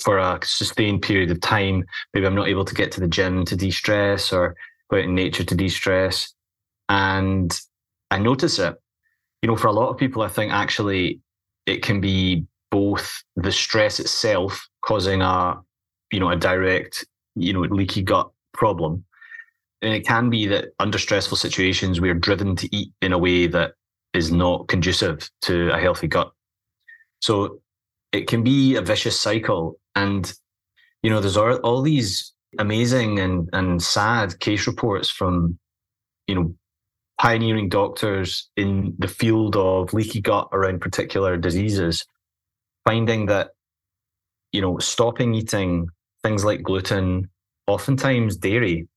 for 0.00 0.18
a 0.18 0.40
sustained 0.42 1.02
period 1.02 1.30
of 1.30 1.40
time, 1.40 1.84
maybe 2.12 2.26
I'm 2.26 2.34
not 2.34 2.48
able 2.48 2.64
to 2.64 2.74
get 2.74 2.90
to 2.92 3.00
the 3.00 3.06
gym 3.06 3.44
to 3.44 3.54
de-stress 3.54 4.32
or 4.32 4.56
go 4.90 4.96
out 4.96 5.04
in 5.04 5.14
nature 5.14 5.44
to 5.44 5.54
de-stress. 5.54 6.34
And 6.88 7.56
I 8.10 8.18
notice 8.18 8.58
it. 8.58 8.74
You 9.42 9.48
know, 9.48 9.56
for 9.56 9.68
a 9.68 9.72
lot 9.72 9.90
of 9.90 9.96
people, 9.96 10.22
I 10.22 10.28
think 10.28 10.52
actually 10.52 11.20
it 11.66 11.84
can 11.84 12.00
be 12.00 12.46
both 12.74 13.22
the 13.36 13.52
stress 13.52 14.00
itself 14.00 14.68
causing 14.82 15.22
a 15.22 15.56
you 16.10 16.18
know 16.18 16.30
a 16.30 16.34
direct 16.34 17.04
you 17.36 17.52
know 17.52 17.60
leaky 17.60 18.02
gut 18.02 18.28
problem 18.52 19.04
and 19.80 19.94
it 19.94 20.04
can 20.04 20.28
be 20.28 20.48
that 20.48 20.64
under 20.80 20.98
stressful 20.98 21.36
situations 21.36 22.00
we're 22.00 22.14
driven 22.14 22.56
to 22.56 22.68
eat 22.74 22.90
in 23.00 23.12
a 23.12 23.18
way 23.18 23.46
that 23.46 23.74
is 24.12 24.32
not 24.32 24.66
conducive 24.66 25.30
to 25.42 25.70
a 25.70 25.78
healthy 25.78 26.08
gut. 26.08 26.32
So 27.20 27.60
it 28.12 28.26
can 28.26 28.42
be 28.42 28.74
a 28.74 28.82
vicious 28.82 29.20
cycle 29.20 29.78
and 29.94 30.32
you 31.04 31.10
know 31.10 31.20
there's 31.20 31.36
all, 31.36 31.54
all 31.58 31.80
these 31.80 32.32
amazing 32.58 33.20
and 33.20 33.48
and 33.52 33.80
sad 33.80 34.40
case 34.40 34.66
reports 34.66 35.10
from 35.10 35.60
you 36.26 36.34
know 36.34 36.54
pioneering 37.20 37.68
doctors 37.68 38.50
in 38.56 38.96
the 38.98 39.06
field 39.06 39.54
of 39.54 39.92
leaky 39.92 40.20
gut 40.20 40.48
around 40.50 40.80
particular 40.80 41.36
diseases 41.36 42.04
finding 42.84 43.26
that 43.26 43.50
you 44.52 44.60
know 44.60 44.78
stopping 44.78 45.34
eating 45.34 45.88
things 46.22 46.44
like 46.44 46.62
gluten 46.62 47.28
oftentimes 47.66 48.36
dairy 48.36 48.88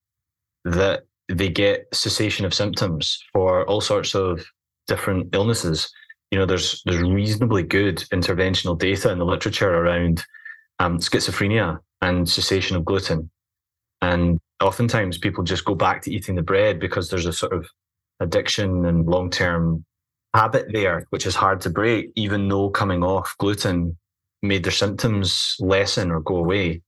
that 0.66 1.04
they 1.30 1.50
get 1.50 1.88
cessation 1.94 2.46
of 2.46 2.54
symptoms 2.54 3.22
for 3.34 3.66
all 3.66 3.82
sorts 3.82 4.16
of 4.16 4.46
different 4.88 5.30
illnesses. 5.34 5.92
You 6.32 6.40
know 6.40 6.46
there's 6.46 6.82
there's 6.86 7.02
reasonably 7.02 7.64
good 7.64 7.98
interventional 8.14 8.78
data 8.78 9.12
in 9.12 9.20
the 9.20 9.26
literature 9.26 9.74
around 9.74 10.24
um, 10.80 11.00
schizophrenia 11.00 11.80
and 12.02 12.30
cessation 12.30 12.76
of 12.76 12.86
gluten. 12.86 13.30
And 14.02 14.40
oftentimes 14.62 15.18
people 15.18 15.44
just 15.44 15.66
go 15.66 15.76
back 15.76 16.02
to 16.04 16.12
eating 16.12 16.36
the 16.36 16.44
bread 16.44 16.80
because 16.80 17.10
there's 17.10 17.26
a 17.26 17.34
sort 17.34 17.54
of 17.54 17.68
addiction 18.20 18.86
and 18.86 19.06
long-term 19.06 19.86
habit 20.38 20.68
there, 20.72 21.06
which 21.10 21.26
is 21.26 21.36
hard 21.36 21.60
to 21.62 21.70
break, 21.70 22.12
even 22.16 22.48
though 22.48 22.70
coming 22.70 23.04
off 23.04 23.36
gluten 23.40 23.98
made 24.44 24.64
their 24.64 24.72
symptoms 24.72 25.56
lessen 25.60 26.12
or 26.12 26.20
go 26.22 26.36
away. 26.38 26.82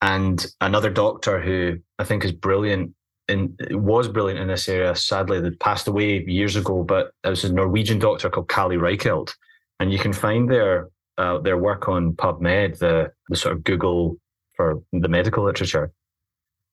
And 0.00 0.46
another 0.60 0.90
doctor 0.90 1.40
who 1.40 1.78
I 1.98 2.04
think 2.04 2.24
is 2.24 2.32
brilliant 2.32 2.94
and 3.28 3.58
was 3.70 4.06
brilliant 4.06 4.38
in 4.38 4.48
this 4.48 4.68
area, 4.68 4.94
sadly, 4.94 5.40
that 5.40 5.58
passed 5.58 5.88
away 5.88 6.24
years 6.26 6.54
ago, 6.56 6.84
but 6.84 7.10
it 7.24 7.30
was 7.30 7.42
a 7.42 7.52
Norwegian 7.52 7.98
doctor 7.98 8.30
called 8.30 8.48
Karl 8.48 8.70
Reichelt. 8.70 9.34
And 9.80 9.92
you 9.92 9.98
can 9.98 10.12
find 10.12 10.48
their 10.48 10.90
uh, 11.18 11.38
their 11.38 11.58
work 11.58 11.88
on 11.88 12.12
PubMed, 12.12 12.78
the 12.78 13.10
the 13.28 13.36
sort 13.36 13.56
of 13.56 13.64
Google 13.64 14.16
for 14.56 14.82
the 14.92 15.08
medical 15.08 15.44
literature. 15.44 15.90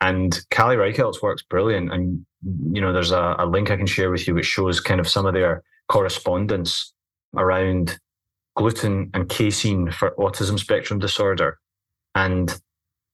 And 0.01 0.39
Karl 0.51 0.77
Reichelt's 0.77 1.21
work's 1.21 1.43
brilliant. 1.43 1.91
And 1.93 2.25
you 2.75 2.81
know, 2.81 2.93
there's 2.93 3.11
a, 3.11 3.35
a 3.39 3.45
link 3.45 3.71
I 3.71 3.77
can 3.77 3.87
share 3.87 4.11
with 4.11 4.27
you 4.27 4.35
which 4.35 4.45
shows 4.45 4.79
kind 4.79 4.99
of 4.99 5.07
some 5.07 5.25
of 5.25 5.33
their 5.33 5.63
correspondence 5.91 6.93
around 7.35 7.99
gluten 8.55 9.09
and 9.13 9.27
casein 9.27 9.91
for 9.91 10.11
autism 10.17 10.57
spectrum 10.57 10.99
disorder. 10.99 11.59
And 12.15 12.57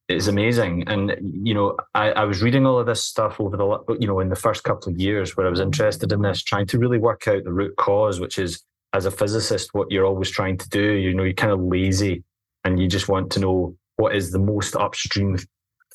it's 0.07 0.27
amazing. 0.27 0.87
And, 0.87 1.15
you 1.21 1.55
know, 1.55 1.75
I, 1.95 2.11
I, 2.11 2.23
was 2.23 2.43
reading 2.43 2.67
all 2.67 2.77
of 2.79 2.85
this 2.85 3.03
stuff 3.03 3.41
over 3.41 3.57
the, 3.57 3.97
you 3.99 4.07
know, 4.07 4.19
in 4.19 4.29
the 4.29 4.35
first 4.35 4.63
couple 4.63 4.91
of 4.91 4.99
years 4.99 5.35
where 5.35 5.47
I 5.47 5.49
was 5.49 5.59
interested 5.59 6.11
in 6.11 6.21
this, 6.21 6.43
trying 6.43 6.67
to 6.67 6.77
really 6.77 6.99
work 6.99 7.27
out 7.27 7.43
the 7.43 7.51
root 7.51 7.75
cause, 7.77 8.19
which 8.19 8.37
is 8.37 8.63
as 8.93 9.05
a 9.05 9.11
physicist, 9.11 9.73
what 9.73 9.91
you're 9.91 10.05
always 10.05 10.29
trying 10.29 10.57
to 10.59 10.69
do. 10.69 10.93
You 10.93 11.15
know, 11.15 11.23
you're 11.23 11.33
kind 11.33 11.51
of 11.51 11.59
lazy 11.59 12.23
and 12.63 12.79
you 12.79 12.87
just 12.87 13.09
want 13.09 13.31
to 13.31 13.39
know 13.39 13.75
what 13.95 14.15
is 14.15 14.31
the 14.31 14.39
most 14.39 14.75
upstream 14.75 15.37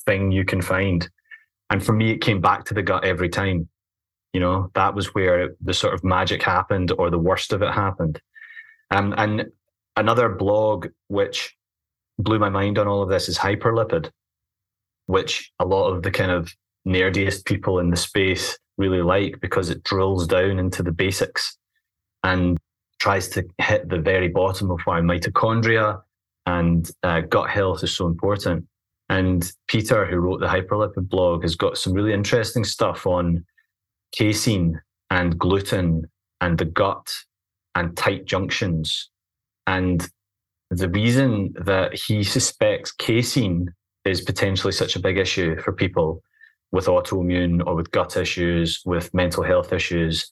thing 0.05 0.31
you 0.31 0.43
can 0.43 0.61
find. 0.61 1.09
And 1.69 1.83
for 1.83 1.93
me, 1.93 2.11
it 2.11 2.19
came 2.19 2.41
back 2.41 2.65
to 2.65 2.73
the 2.73 2.83
gut 2.83 3.05
every 3.05 3.29
time. 3.29 3.69
You 4.33 4.39
know, 4.39 4.71
that 4.73 4.95
was 4.95 5.13
where 5.13 5.55
the 5.61 5.73
sort 5.73 5.93
of 5.93 6.03
magic 6.03 6.41
happened 6.41 6.91
or 6.97 7.09
the 7.09 7.19
worst 7.19 7.53
of 7.53 7.61
it 7.61 7.71
happened. 7.71 8.19
Um, 8.91 9.13
and 9.17 9.45
another 9.95 10.29
blog 10.29 10.87
which 11.07 11.55
blew 12.17 12.39
my 12.39 12.49
mind 12.49 12.77
on 12.77 12.87
all 12.87 13.03
of 13.03 13.09
this 13.09 13.29
is 13.29 13.37
Hyperlipid, 13.37 14.09
which 15.05 15.51
a 15.59 15.65
lot 15.65 15.91
of 15.91 16.03
the 16.03 16.11
kind 16.11 16.31
of 16.31 16.51
nerdiest 16.87 17.45
people 17.45 17.79
in 17.79 17.89
the 17.89 17.97
space 17.97 18.57
really 18.77 19.01
like 19.01 19.39
because 19.39 19.69
it 19.69 19.83
drills 19.83 20.27
down 20.27 20.59
into 20.59 20.83
the 20.83 20.91
basics 20.91 21.57
and 22.23 22.57
tries 22.99 23.27
to 23.29 23.43
hit 23.59 23.89
the 23.89 23.99
very 23.99 24.29
bottom 24.29 24.71
of 24.71 24.79
why 24.85 24.99
mitochondria 24.99 26.01
and 26.45 26.89
uh, 27.03 27.21
gut 27.21 27.49
health 27.49 27.83
is 27.83 27.95
so 27.95 28.07
important. 28.07 28.65
And 29.09 29.49
Peter, 29.67 30.05
who 30.05 30.17
wrote 30.17 30.39
the 30.39 30.47
Hyperlipid 30.47 31.09
blog, 31.09 31.43
has 31.43 31.55
got 31.55 31.77
some 31.77 31.93
really 31.93 32.13
interesting 32.13 32.63
stuff 32.63 33.05
on 33.05 33.45
casein 34.13 34.79
and 35.09 35.37
gluten 35.37 36.09
and 36.41 36.57
the 36.57 36.65
gut 36.65 37.13
and 37.75 37.95
tight 37.97 38.25
junctions. 38.25 39.09
And 39.67 40.07
the 40.69 40.89
reason 40.89 41.53
that 41.65 41.93
he 41.93 42.23
suspects 42.23 42.91
casein 42.91 43.73
is 44.05 44.21
potentially 44.21 44.73
such 44.73 44.95
a 44.95 44.99
big 44.99 45.17
issue 45.17 45.59
for 45.61 45.71
people 45.71 46.21
with 46.71 46.87
autoimmune 46.87 47.65
or 47.65 47.75
with 47.75 47.91
gut 47.91 48.17
issues, 48.17 48.81
with 48.85 49.13
mental 49.13 49.43
health 49.43 49.71
issues, 49.71 50.31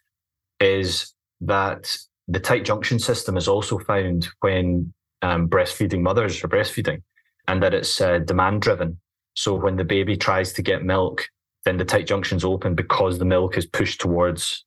is 0.59 1.13
that 1.41 1.95
the 2.27 2.39
tight 2.39 2.65
junction 2.65 2.99
system 2.99 3.37
is 3.37 3.47
also 3.47 3.77
found 3.79 4.27
when 4.41 4.93
um, 5.21 5.47
breastfeeding 5.47 6.01
mothers 6.01 6.43
are 6.43 6.47
breastfeeding, 6.47 7.01
and 7.47 7.61
that 7.61 7.73
it's 7.73 8.01
uh, 8.01 8.19
demand 8.19 8.61
driven. 8.61 8.99
So 9.35 9.55
when 9.55 9.77
the 9.77 9.83
baby 9.83 10.17
tries 10.17 10.53
to 10.53 10.61
get 10.61 10.83
milk, 10.83 11.27
then 11.65 11.77
the 11.77 11.85
tight 11.85 12.07
junctions 12.07 12.43
open 12.43 12.75
because 12.75 13.19
the 13.19 13.25
milk 13.25 13.57
is 13.57 13.65
pushed 13.65 14.01
towards 14.01 14.65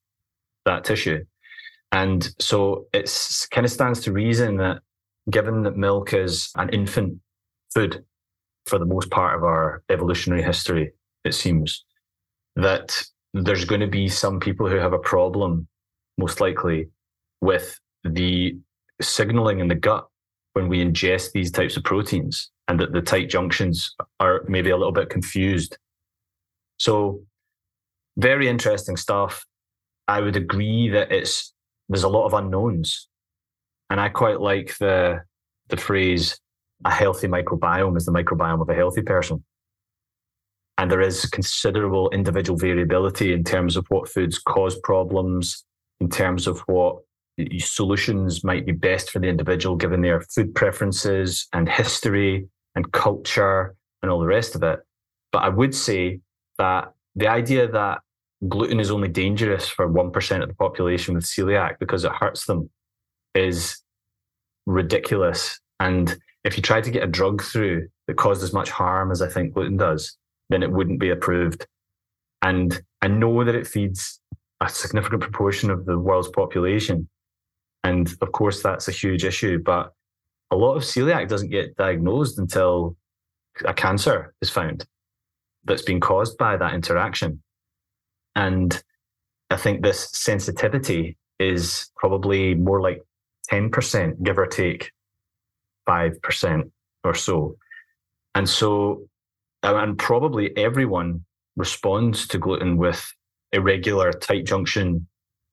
that 0.64 0.84
tissue. 0.84 1.24
And 1.92 2.28
so 2.40 2.86
it 2.92 3.10
kind 3.50 3.64
of 3.64 3.70
stands 3.70 4.00
to 4.00 4.12
reason 4.12 4.56
that 4.58 4.80
given 5.30 5.62
that 5.62 5.76
milk 5.76 6.12
is 6.12 6.50
an 6.56 6.68
infant 6.70 7.18
food 7.72 8.04
for 8.66 8.78
the 8.78 8.84
most 8.84 9.10
part 9.10 9.36
of 9.36 9.44
our 9.44 9.82
evolutionary 9.90 10.42
history, 10.42 10.92
it 11.24 11.34
seems 11.34 11.84
that 12.56 13.00
there's 13.32 13.64
going 13.64 13.80
to 13.80 13.86
be 13.86 14.08
some 14.08 14.40
people 14.40 14.68
who 14.68 14.76
have 14.76 14.92
a 14.92 14.98
problem, 14.98 15.66
most 16.18 16.40
likely, 16.40 16.88
with 17.40 17.78
the 18.04 18.56
signaling 19.00 19.58
in 19.58 19.68
the 19.68 19.74
gut 19.74 20.06
when 20.52 20.68
we 20.68 20.84
ingest 20.84 21.32
these 21.32 21.50
types 21.50 21.76
of 21.76 21.82
proteins, 21.82 22.50
and 22.68 22.78
that 22.78 22.92
the 22.92 23.02
tight 23.02 23.28
junctions 23.28 23.94
are 24.20 24.44
maybe 24.46 24.70
a 24.70 24.76
little 24.76 24.92
bit 24.92 25.10
confused 25.10 25.76
so, 26.78 27.20
very 28.16 28.48
interesting 28.48 28.96
stuff. 28.96 29.44
I 30.06 30.20
would 30.20 30.36
agree 30.36 30.88
that 30.90 31.10
it's 31.10 31.52
there's 31.88 32.04
a 32.04 32.08
lot 32.08 32.26
of 32.26 32.34
unknowns, 32.34 33.08
and 33.90 34.00
I 34.00 34.08
quite 34.08 34.40
like 34.40 34.76
the 34.78 35.22
the 35.68 35.76
phrase 35.76 36.38
a 36.84 36.90
healthy 36.90 37.28
microbiome 37.28 37.96
is 37.96 38.04
the 38.04 38.12
microbiome 38.12 38.60
of 38.60 38.68
a 38.68 38.74
healthy 38.74 39.02
person. 39.02 39.44
And 40.76 40.90
there 40.90 41.00
is 41.00 41.26
considerable 41.26 42.10
individual 42.10 42.58
variability 42.58 43.32
in 43.32 43.44
terms 43.44 43.76
of 43.76 43.86
what 43.88 44.08
foods 44.08 44.38
cause 44.38 44.78
problems, 44.80 45.64
in 46.00 46.08
terms 46.08 46.46
of 46.46 46.60
what 46.66 46.96
solutions 47.58 48.44
might 48.44 48.66
be 48.66 48.72
best 48.72 49.10
for 49.10 49.18
the 49.18 49.28
individual 49.28 49.76
given 49.76 50.00
their 50.00 50.20
food 50.20 50.54
preferences 50.54 51.46
and 51.52 51.68
history 51.68 52.48
and 52.74 52.92
culture 52.92 53.74
and 54.02 54.10
all 54.10 54.20
the 54.20 54.26
rest 54.26 54.54
of 54.54 54.62
it. 54.62 54.80
But 55.32 55.44
I 55.44 55.48
would 55.48 55.74
say 55.74 56.20
that 56.58 56.92
the 57.16 57.28
idea 57.28 57.70
that 57.70 58.00
gluten 58.48 58.80
is 58.80 58.90
only 58.90 59.08
dangerous 59.08 59.68
for 59.68 59.88
1% 59.88 60.42
of 60.42 60.48
the 60.48 60.54
population 60.54 61.14
with 61.14 61.24
celiac 61.24 61.78
because 61.78 62.04
it 62.04 62.12
hurts 62.12 62.46
them 62.46 62.70
is 63.34 63.80
ridiculous. 64.66 65.60
And 65.80 66.16
if 66.44 66.56
you 66.56 66.62
try 66.62 66.80
to 66.80 66.90
get 66.90 67.02
a 67.02 67.08
drug 67.08 67.42
through 67.42 67.88
that 68.06 68.16
caused 68.16 68.42
as 68.42 68.52
much 68.52 68.70
harm 68.70 69.10
as 69.10 69.22
I 69.22 69.28
think 69.28 69.54
gluten 69.54 69.76
does, 69.76 70.16
then 70.50 70.62
it 70.62 70.70
wouldn't 70.70 71.00
be 71.00 71.10
approved. 71.10 71.66
And 72.42 72.82
I 73.00 73.08
know 73.08 73.44
that 73.44 73.54
it 73.54 73.66
feeds 73.66 74.20
a 74.60 74.68
significant 74.68 75.22
proportion 75.22 75.70
of 75.70 75.86
the 75.86 75.98
world's 75.98 76.28
population. 76.28 77.08
And 77.82 78.14
of 78.20 78.32
course, 78.32 78.62
that's 78.62 78.88
a 78.88 78.92
huge 78.92 79.24
issue. 79.24 79.58
But 79.58 79.92
a 80.50 80.56
lot 80.56 80.74
of 80.76 80.82
celiac 80.82 81.28
doesn't 81.28 81.50
get 81.50 81.76
diagnosed 81.76 82.38
until 82.38 82.96
a 83.64 83.72
cancer 83.72 84.34
is 84.42 84.50
found 84.50 84.86
that's 85.64 85.82
been 85.82 86.00
caused 86.00 86.36
by 86.38 86.56
that 86.56 86.74
interaction. 86.74 87.42
And 88.36 88.82
I 89.50 89.56
think 89.56 89.82
this 89.82 90.10
sensitivity 90.12 91.16
is 91.38 91.90
probably 91.96 92.54
more 92.54 92.80
like 92.80 93.02
10%, 93.50 94.22
give 94.22 94.38
or 94.38 94.46
take 94.46 94.90
5% 95.88 96.70
or 97.04 97.14
so. 97.14 97.56
And 98.34 98.48
so, 98.48 99.06
and 99.62 99.98
probably 99.98 100.56
everyone 100.56 101.24
responds 101.56 102.26
to 102.28 102.38
gluten 102.38 102.76
with 102.76 103.12
irregular 103.52 104.12
tight 104.12 104.44
junction 104.44 105.06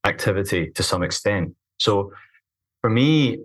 activity 0.06 0.72
to 0.72 0.84
some 0.84 1.04
extent. 1.04 1.56
So 1.78 2.12
for 2.82 2.90
me, 2.90 3.40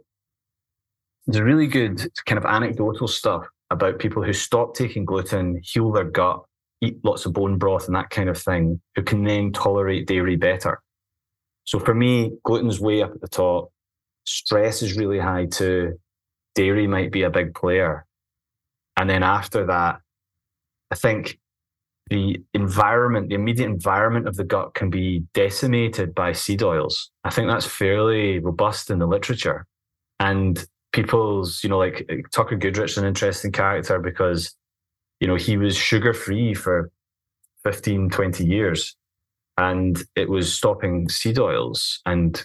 there's 1.27 1.45
really 1.45 1.67
good 1.67 2.01
kind 2.25 2.39
of 2.39 2.47
anecdotal 2.47 3.09
stuff 3.09 3.47
about 3.71 3.99
people 3.99 4.23
who 4.23 4.33
stop 4.33 4.75
taking 4.75 5.05
gluten, 5.05 5.61
heal 5.63 5.91
their 5.91 6.05
gut, 6.05 6.43
eat 6.83 6.99
lots 7.05 7.27
of 7.27 7.33
bone 7.33 7.59
broth 7.59 7.87
and 7.87 7.97
that 7.97 8.11
kind 8.11 8.29
of 8.29 8.41
thing, 8.41 8.81
who 8.95 9.03
can 9.03 9.25
then 9.25 9.53
tolerate 9.53 10.07
dairy 10.07 10.37
better. 10.37 10.81
So 11.65 11.79
for 11.79 11.95
me, 11.95 12.33
gluten's 12.45 12.81
way 12.81 13.03
up 13.03 13.13
at 13.13 13.21
the 13.21 13.29
top. 13.29 13.71
Stress 14.25 14.83
is 14.83 14.97
really 14.97 15.19
high 15.19 15.47
too. 15.47 15.99
Dairy 16.55 16.87
might 16.87 17.13
be 17.13 17.23
a 17.23 17.31
big 17.31 17.55
player. 17.55 18.07
And 18.97 19.11
then 19.11 19.23
after 19.23 19.67
that, 19.67 20.01
I 20.91 20.95
think 20.95 21.39
the 22.09 22.41
environment, 22.55 23.29
the 23.29 23.35
immediate 23.35 23.67
environment 23.67 24.29
of 24.29 24.37
the 24.37 24.45
gut 24.45 24.75
can 24.75 24.91
be 24.91 25.25
decimated 25.35 26.15
by 26.15 26.33
seed 26.33 26.63
oils. 26.63 27.11
I 27.25 27.31
think 27.31 27.49
that's 27.49 27.67
fairly 27.67 28.39
robust 28.39 28.91
in 28.91 29.01
the 29.01 29.07
literature. 29.07 29.67
And 30.21 30.65
people's, 30.93 31.63
you 31.65 31.69
know, 31.69 31.79
like 31.79 32.09
Tucker 32.33 32.57
Goodrich 32.57 32.93
is 32.93 32.99
an 32.99 33.07
interesting 33.07 33.51
character 33.53 33.99
because, 33.99 34.55
you 35.21 35.27
know, 35.27 35.37
he 35.37 35.57
was 35.57 35.77
sugar 35.77 36.13
free 36.13 36.55
for 36.55 36.91
15, 37.65 38.11
20 38.11 38.45
years. 38.45 38.97
And 39.59 40.03
it 40.15 40.29
was 40.29 40.53
stopping 40.53 41.09
seed 41.09 41.39
oils 41.39 42.01
and 42.05 42.37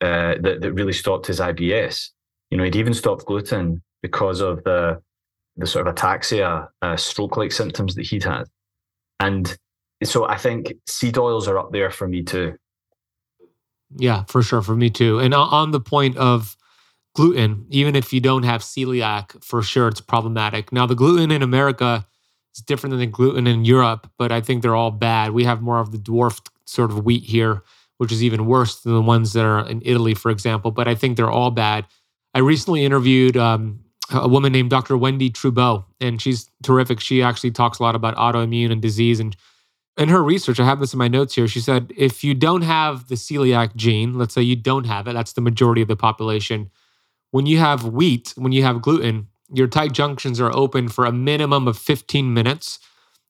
uh, 0.00 0.34
that, 0.40 0.60
that 0.60 0.72
really 0.72 0.92
stopped 0.92 1.26
his 1.26 1.40
IBS. 1.40 2.10
You 2.50 2.58
know, 2.58 2.64
he'd 2.64 2.76
even 2.76 2.94
stopped 2.94 3.26
gluten 3.26 3.82
because 4.02 4.40
of 4.40 4.62
the 4.64 5.00
the 5.56 5.66
sort 5.66 5.86
of 5.86 5.94
ataxia, 5.94 6.68
uh, 6.80 6.96
stroke-like 6.96 7.52
symptoms 7.52 7.94
that 7.96 8.06
he'd 8.06 8.24
had. 8.24 8.44
And 9.18 9.56
so 10.02 10.26
I 10.26 10.36
think 10.36 10.72
seed 10.88 11.18
oils 11.18 11.48
are 11.48 11.58
up 11.58 11.72
there 11.72 11.90
for 11.90 12.08
me 12.08 12.22
too. 12.22 12.54
Yeah, 13.96 14.24
for 14.24 14.42
sure. 14.42 14.62
For 14.62 14.74
me 14.74 14.88
too. 14.88 15.18
And 15.18 15.34
on 15.34 15.72
the 15.72 15.80
point 15.80 16.16
of 16.16 16.56
gluten, 17.14 17.66
even 17.68 17.94
if 17.96 18.12
you 18.12 18.20
don't 18.20 18.44
have 18.44 18.62
celiac, 18.62 19.42
for 19.44 19.62
sure 19.62 19.88
it's 19.88 20.00
problematic. 20.00 20.72
Now, 20.72 20.86
the 20.86 20.94
gluten 20.94 21.30
in 21.30 21.42
America 21.42 22.06
is 22.54 22.62
different 22.62 22.92
than 22.92 23.00
the 23.00 23.06
gluten 23.06 23.46
in 23.46 23.64
Europe, 23.64 24.10
but 24.18 24.32
I 24.32 24.40
think 24.40 24.62
they're 24.62 24.74
all 24.74 24.90
bad. 24.90 25.32
We 25.32 25.44
have 25.44 25.62
more 25.62 25.78
of 25.78 25.92
the 25.92 25.98
dwarfed 25.98 26.50
sort 26.64 26.90
of 26.90 27.04
wheat 27.04 27.24
here, 27.24 27.62
which 27.98 28.12
is 28.12 28.22
even 28.22 28.46
worse 28.46 28.80
than 28.80 28.94
the 28.94 29.02
ones 29.02 29.32
that 29.34 29.44
are 29.44 29.66
in 29.68 29.82
Italy, 29.84 30.14
for 30.14 30.30
example. 30.30 30.70
But 30.70 30.88
I 30.88 30.94
think 30.94 31.16
they're 31.16 31.30
all 31.30 31.50
bad. 31.50 31.86
I 32.34 32.38
recently 32.40 32.84
interviewed 32.84 33.36
um, 33.36 33.80
a 34.12 34.28
woman 34.28 34.52
named 34.52 34.70
Dr. 34.70 34.96
Wendy 34.96 35.30
Trubow, 35.30 35.84
and 36.00 36.20
she's 36.20 36.50
terrific. 36.62 37.00
She 37.00 37.22
actually 37.22 37.50
talks 37.50 37.78
a 37.78 37.82
lot 37.82 37.94
about 37.94 38.16
autoimmune 38.16 38.72
and 38.72 38.80
disease. 38.80 39.20
And 39.20 39.36
in 39.96 40.08
her 40.08 40.22
research, 40.22 40.60
I 40.60 40.64
have 40.64 40.80
this 40.80 40.92
in 40.92 40.98
my 40.98 41.08
notes 41.08 41.34
here. 41.34 41.48
She 41.48 41.60
said 41.60 41.92
if 41.96 42.24
you 42.24 42.34
don't 42.34 42.62
have 42.62 43.08
the 43.08 43.16
celiac 43.16 43.76
gene, 43.76 44.18
let's 44.18 44.34
say 44.34 44.42
you 44.42 44.56
don't 44.56 44.86
have 44.86 45.06
it, 45.08 45.12
that's 45.12 45.32
the 45.32 45.40
majority 45.40 45.82
of 45.82 45.88
the 45.88 45.96
population. 45.96 46.70
When 47.32 47.46
you 47.46 47.58
have 47.58 47.84
wheat, 47.84 48.32
when 48.36 48.52
you 48.52 48.62
have 48.62 48.82
gluten, 48.82 49.28
your 49.52 49.66
tight 49.66 49.92
junctions 49.92 50.40
are 50.40 50.54
open 50.54 50.88
for 50.88 51.06
a 51.06 51.12
minimum 51.12 51.68
of 51.68 51.78
15 51.78 52.32
minutes. 52.32 52.78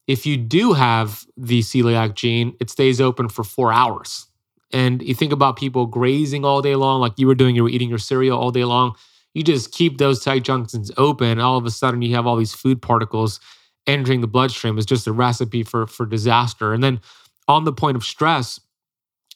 If 0.06 0.26
you 0.26 0.36
do 0.36 0.72
have 0.72 1.24
the 1.36 1.60
celiac 1.60 2.14
gene, 2.14 2.56
it 2.60 2.70
stays 2.70 3.00
open 3.00 3.28
for 3.28 3.44
four 3.44 3.72
hours. 3.72 4.26
And 4.72 5.02
you 5.02 5.14
think 5.14 5.32
about 5.32 5.56
people 5.56 5.86
grazing 5.86 6.44
all 6.44 6.62
day 6.62 6.76
long, 6.76 7.00
like 7.00 7.14
you 7.16 7.26
were 7.26 7.34
doing, 7.34 7.56
you 7.56 7.64
were 7.64 7.68
eating 7.68 7.88
your 7.88 7.98
cereal 7.98 8.38
all 8.38 8.50
day 8.50 8.64
long 8.64 8.94
you 9.34 9.42
just 9.42 9.72
keep 9.72 9.98
those 9.98 10.22
tight 10.22 10.42
junctions 10.42 10.90
open, 10.96 11.38
all 11.38 11.56
of 11.56 11.64
a 11.64 11.70
sudden 11.70 12.02
you 12.02 12.14
have 12.14 12.26
all 12.26 12.36
these 12.36 12.54
food 12.54 12.82
particles 12.82 13.40
entering 13.86 14.20
the 14.20 14.26
bloodstream. 14.26 14.76
It's 14.76 14.86
just 14.86 15.06
a 15.06 15.12
recipe 15.12 15.62
for 15.62 15.86
for 15.86 16.06
disaster. 16.06 16.72
And 16.72 16.82
then 16.82 17.00
on 17.48 17.64
the 17.64 17.72
point 17.72 17.96
of 17.96 18.04
stress, 18.04 18.60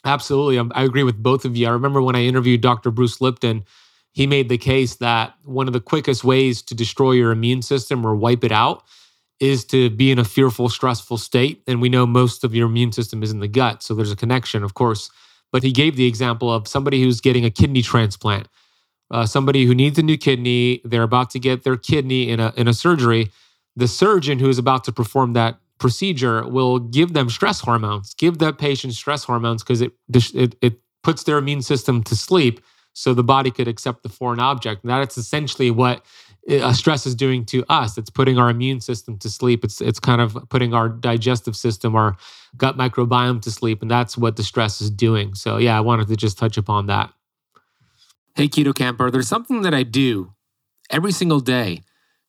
absolutely, 0.05 0.59
I 0.75 0.85
agree 0.85 1.05
with 1.05 1.23
both 1.23 1.45
of 1.45 1.57
you. 1.57 1.67
I 1.67 1.71
remember 1.71 2.03
when 2.03 2.17
I 2.17 2.25
interviewed 2.25 2.61
Dr. 2.61 2.91
Bruce 2.91 3.21
Lipton, 3.21 3.65
he 4.15 4.27
made 4.27 4.49
the 4.49 4.59
case 4.59 4.97
that 4.97 5.35
one 5.45 5.67
of 5.67 5.75
the 5.75 5.81
quickest 5.81 6.25
ways 6.25 6.63
to 6.63 6.75
destroy 6.75 7.13
your 7.13 7.33
immune 7.33 7.63
system 7.63 8.07
or 8.07 8.17
wipe 8.17 8.45
it 8.45 8.53
out 8.53 8.85
is 9.39 9.65
to 9.67 9.91
be 9.91 10.11
in 10.11 10.19
a 10.19 10.25
fearful, 10.25 10.71
stressful 10.71 11.19
state. 11.19 11.63
And 11.67 11.83
we 11.83 11.91
know 11.91 12.07
most 12.07 12.45
of 12.45 12.55
your 12.55 12.69
immune 12.69 12.93
system 12.93 13.23
is 13.23 13.31
in 13.31 13.41
the 13.41 13.49
gut. 13.49 13.83
So 13.83 13.95
there's 13.95 14.13
a 14.13 14.17
connection, 14.17 14.65
of 14.65 14.75
course. 14.75 15.11
But 15.53 15.63
he 15.63 15.73
gave 15.73 15.97
the 15.97 16.07
example 16.07 16.51
of 16.51 16.67
somebody 16.67 17.03
who's 17.03 17.21
getting 17.21 17.45
a 17.45 17.51
kidney 17.51 17.83
transplant 17.83 18.49
uh, 19.11 19.27
somebody 19.27 19.65
who 19.65 19.75
needs 19.75 19.99
a 19.99 20.03
new 20.03 20.17
kidney, 20.17 20.81
they're 20.85 21.03
about 21.03 21.31
to 21.31 21.39
get 21.39 21.63
their 21.63 21.77
kidney 21.77 22.31
in 22.31 22.41
a 22.41 22.53
in 22.57 22.69
a 22.69 22.75
surgery. 22.75 23.31
The 23.77 23.89
surgeon 23.89 24.39
who 24.39 24.49
is 24.49 24.59
about 24.59 24.85
to 24.85 24.93
perform 24.93 25.33
that 25.35 25.59
procedure 25.79 26.47
will 26.49 26.79
give 26.79 27.13
them 27.13 27.29
stress 27.29 27.61
hormones, 27.61 28.15
give 28.15 28.39
that 28.39 28.59
patient 28.59 28.95
stress 28.95 29.25
hormones 29.25 29.63
because 29.63 29.83
it, 29.83 29.93
it 30.35 30.57
it 30.61 30.81
puts 31.03 31.25
their 31.25 31.39
immune 31.39 31.63
system 31.63 32.03
to 32.05 32.17
sleep, 32.17 32.61
so 32.95 33.13
the 33.13 33.25
body 33.25 33.51
could 33.51 33.69
accept 33.69 34.03
the 34.03 34.09
foreign 34.09 34.41
object. 34.41 34.83
And 34.83 34.91
that's 34.91 35.19
essentially 35.19 35.71
what 35.71 36.03
uh, 36.49 36.73
stress 36.73 37.07
is 37.07 37.15
doing 37.15 37.45
to 37.47 37.65
us. 37.69 37.99
It's 37.99 38.11
putting 38.11 38.39
our 38.39 38.49
immune 38.49 38.81
system 38.81 39.19
to 39.19 39.29
sleep. 39.29 39.65
It's 39.65 39.81
it's 39.81 40.01
kind 40.01 40.21
of 40.21 40.39
putting 40.49 40.73
our 40.73 40.89
digestive 40.89 41.57
system, 41.57 41.97
our 41.97 42.17
gut 42.57 42.77
microbiome 42.79 43.43
to 43.43 43.51
sleep, 43.51 43.83
and 43.83 43.91
that's 43.91 44.17
what 44.17 44.37
the 44.37 44.43
stress 44.43 44.81
is 44.81 44.91
doing. 44.91 45.35
So 45.35 45.59
yeah, 45.59 45.77
I 45.77 45.81
wanted 45.81 46.09
to 46.09 46.17
just 46.17 46.39
touch 46.39 46.57
upon 46.57 46.87
that. 46.87 47.13
Hey, 48.35 48.49
Keto 48.49 48.75
Kamper, 48.75 49.11
there's 49.11 49.29
something 49.29 49.63
that 49.63 49.75
I 49.75 49.85
do 49.85 50.35
every 50.91 51.13
single 51.13 51.41
day 51.41 51.83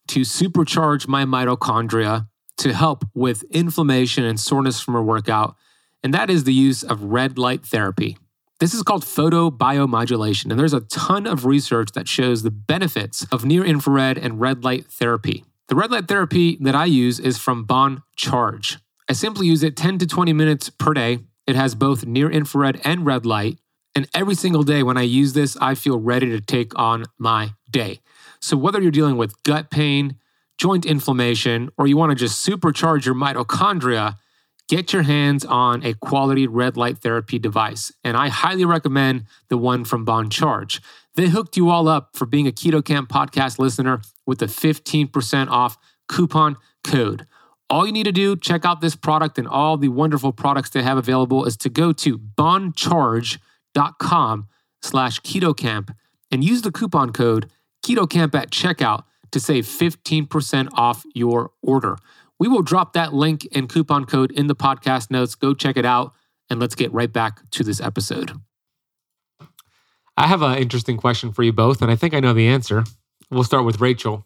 to 0.08 0.22
supercharge 0.22 1.08
my 1.08 1.26
mitochondria 1.26 2.28
to 2.58 2.74
help 2.74 3.06
with 3.14 3.44
inflammation 3.50 4.24
and 4.24 4.40
soreness 4.40 4.80
from 4.80 4.96
a 4.96 5.02
workout, 5.02 5.56
and 6.04 6.14
that 6.14 6.30
is 6.30 6.44
the 6.44 6.54
use 6.54 6.84
of 6.84 7.04
red 7.04 7.38
light 7.38 7.66
therapy. 7.66 8.18
This 8.62 8.74
is 8.74 8.84
called 8.84 9.04
photobiomodulation, 9.04 10.50
and 10.50 10.58
there's 10.58 10.74
a 10.74 10.80
ton 10.80 11.28
of 11.28 11.46
research 11.46 11.92
that 11.92 12.08
shows 12.08 12.42
the 12.42 12.52
benefits 12.52 13.26
of 13.30 13.44
near 13.44 13.66
infrared 13.66 14.18
and 14.18 14.40
red 14.40 14.64
light 14.64 14.86
therapy. 14.88 15.44
The 15.68 15.76
red 15.76 15.92
light 15.92 16.08
therapy 16.08 16.58
that 16.62 16.74
I 16.74 16.86
use 16.86 17.20
is 17.20 17.38
from 17.38 17.66
Bon 17.66 18.04
Charge. 18.16 18.78
I 19.10 19.14
simply 19.14 19.48
use 19.48 19.62
it 19.62 19.76
10 19.76 19.98
to 19.98 20.08
20 20.08 20.32
minutes 20.32 20.70
per 20.70 20.94
day. 20.94 21.20
It 21.46 21.58
has 21.58 21.76
both 21.76 22.06
near 22.06 22.32
infrared 22.32 22.80
and 22.86 23.06
red 23.06 23.26
light, 23.26 23.60
and 23.94 24.08
every 24.14 24.36
single 24.36 24.64
day 24.64 24.84
when 24.84 24.98
I 24.98 25.02
use 25.02 25.34
this, 25.34 25.58
I 25.60 25.76
feel 25.76 26.00
ready 26.00 26.30
to 26.30 26.40
take 26.40 26.72
on 26.80 27.04
my 27.18 27.56
day. 27.70 28.00
So, 28.40 28.56
whether 28.56 28.82
you're 28.82 28.90
dealing 28.90 29.18
with 29.18 29.44
gut 29.44 29.70
pain, 29.70 30.16
joint 30.58 30.86
inflammation, 30.86 31.72
or 31.78 31.88
you 31.88 31.98
want 31.98 32.12
to 32.12 32.16
just 32.16 32.48
supercharge 32.48 33.06
your 33.06 33.16
mitochondria, 33.16 34.16
get 34.68 34.94
your 34.94 35.04
hands 35.04 35.46
on 35.46 35.84
a 35.84 35.94
quality 35.94 36.48
red 36.48 36.78
light 36.78 37.00
therapy 37.00 37.40
device. 37.40 37.92
And 38.04 38.18
I 38.18 38.30
highly 38.30 38.66
recommend 38.66 39.26
the 39.50 39.58
one 39.58 39.86
from 39.86 40.06
Bon 40.06 40.30
Charge. 40.30 40.82
They 41.16 41.28
hooked 41.28 41.58
you 41.58 41.70
all 41.70 41.88
up 41.88 42.10
for 42.16 42.26
being 42.26 42.48
a 42.48 42.52
Keto 42.52 42.84
Kamp 42.84 43.10
podcast 43.10 43.60
listener 43.60 44.02
with 44.26 44.42
a 44.42 44.48
15% 44.48 45.50
off 45.50 45.78
coupon 46.10 46.58
code. 46.84 47.26
All 47.70 47.86
you 47.86 47.92
need 47.92 48.04
to 48.04 48.12
do, 48.12 48.36
check 48.36 48.66
out 48.66 48.82
this 48.82 48.96
product 48.96 49.38
and 49.38 49.48
all 49.48 49.78
the 49.78 49.90
wonderful 49.90 50.32
products 50.32 50.70
they 50.70 50.84
have 50.84 50.98
available, 50.98 51.46
is 51.46 51.58
to 51.58 51.70
go 51.70 51.92
to 51.94 52.18
boncharge.com 52.18 53.40
com 54.00 54.48
slash 54.82 55.20
ketokamp 55.22 55.94
and 56.32 56.44
use 56.44 56.62
the 56.62 56.72
coupon 56.72 57.12
code 57.12 57.50
ketokamp 57.86 58.34
at 58.36 58.52
checkout 58.52 59.04
to 59.32 59.40
save 59.40 59.66
15% 59.66 60.70
off 60.74 61.06
your 61.14 61.52
order. 61.62 61.98
We 62.40 62.48
will 62.48 62.62
drop 62.62 62.94
that 62.94 63.14
link 63.14 63.48
and 63.54 63.70
coupon 63.70 64.06
code 64.06 64.32
in 64.32 64.48
the 64.48 64.56
podcast 64.56 65.10
notes. 65.10 65.36
Go 65.36 65.54
check 65.54 65.78
it 65.78 65.86
out, 65.86 66.14
and 66.50 66.60
let's 66.60 66.76
get 66.76 66.92
right 66.92 67.12
back 67.12 67.50
to 67.52 67.64
this 67.64 67.80
episode. 67.80 68.34
I 70.18 70.28
have 70.28 70.42
an 70.42 70.58
interesting 70.58 70.98
question 70.98 71.32
for 71.34 71.44
you 71.44 71.54
both, 71.54 71.82
and 71.82 71.92
I 71.92 71.96
think 71.96 72.14
I 72.14 72.20
know 72.20 72.34
the 72.34 72.48
answer. 72.48 72.84
We'll 73.30 73.44
start 73.44 73.66
with 73.66 73.82
Rachel. 73.82 74.26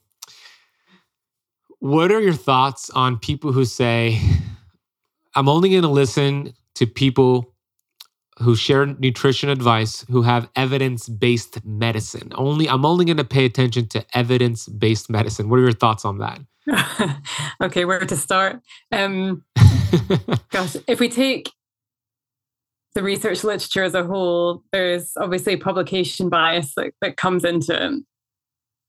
What 1.80 2.12
are 2.12 2.20
your 2.20 2.34
thoughts 2.34 2.89
on 2.89 3.18
people 3.18 3.53
who 3.53 3.66
say, 3.66 4.20
I'm 5.36 5.47
only 5.47 5.70
going 5.70 5.84
to 5.84 5.88
listen 5.88 6.53
to 6.76 6.86
people 6.86 7.53
who 8.39 8.55
share 8.55 8.86
nutrition 8.86 9.49
advice 9.49 10.05
who 10.10 10.22
have 10.22 10.49
evidence-based 10.55 11.66
medicine. 11.66 12.32
Only 12.36 12.70
I'm 12.70 12.86
only 12.86 13.05
going 13.05 13.18
to 13.18 13.26
pay 13.26 13.45
attention 13.45 13.88
to 13.89 14.05
evidence-based 14.14 15.10
medicine. 15.10 15.49
What 15.49 15.60
are 15.60 15.64
your 15.64 15.72
thoughts 15.74 16.05
on 16.05 16.20
that? 16.20 16.39
okay, 17.63 17.86
where 17.86 17.99
to 17.99 18.15
start? 18.15 18.61
Um, 18.91 19.43
gosh, 20.51 20.76
if 20.88 20.99
we 20.99 21.09
take 21.09 21.51
the 22.95 23.03
research 23.03 23.43
literature 23.43 23.84
as 23.84 23.93
a 23.93 24.03
whole, 24.03 24.63
there's 24.72 25.11
obviously 25.17 25.57
publication 25.57 26.30
bias 26.30 26.74
that, 26.76 26.93
that 27.01 27.17
comes 27.17 27.43
into 27.43 27.74
it. 27.74 28.03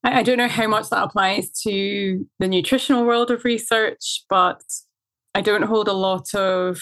I, 0.04 0.20
I 0.20 0.22
don't 0.22 0.38
know 0.38 0.48
how 0.48 0.66
much 0.66 0.88
that 0.90 1.02
applies 1.02 1.50
to 1.62 2.26
the 2.38 2.48
nutritional 2.48 3.04
world 3.04 3.30
of 3.30 3.44
research, 3.44 4.24
but 4.28 4.62
I 5.34 5.40
don't 5.40 5.62
hold 5.62 5.88
a 5.88 5.92
lot 5.92 6.34
of 6.34 6.80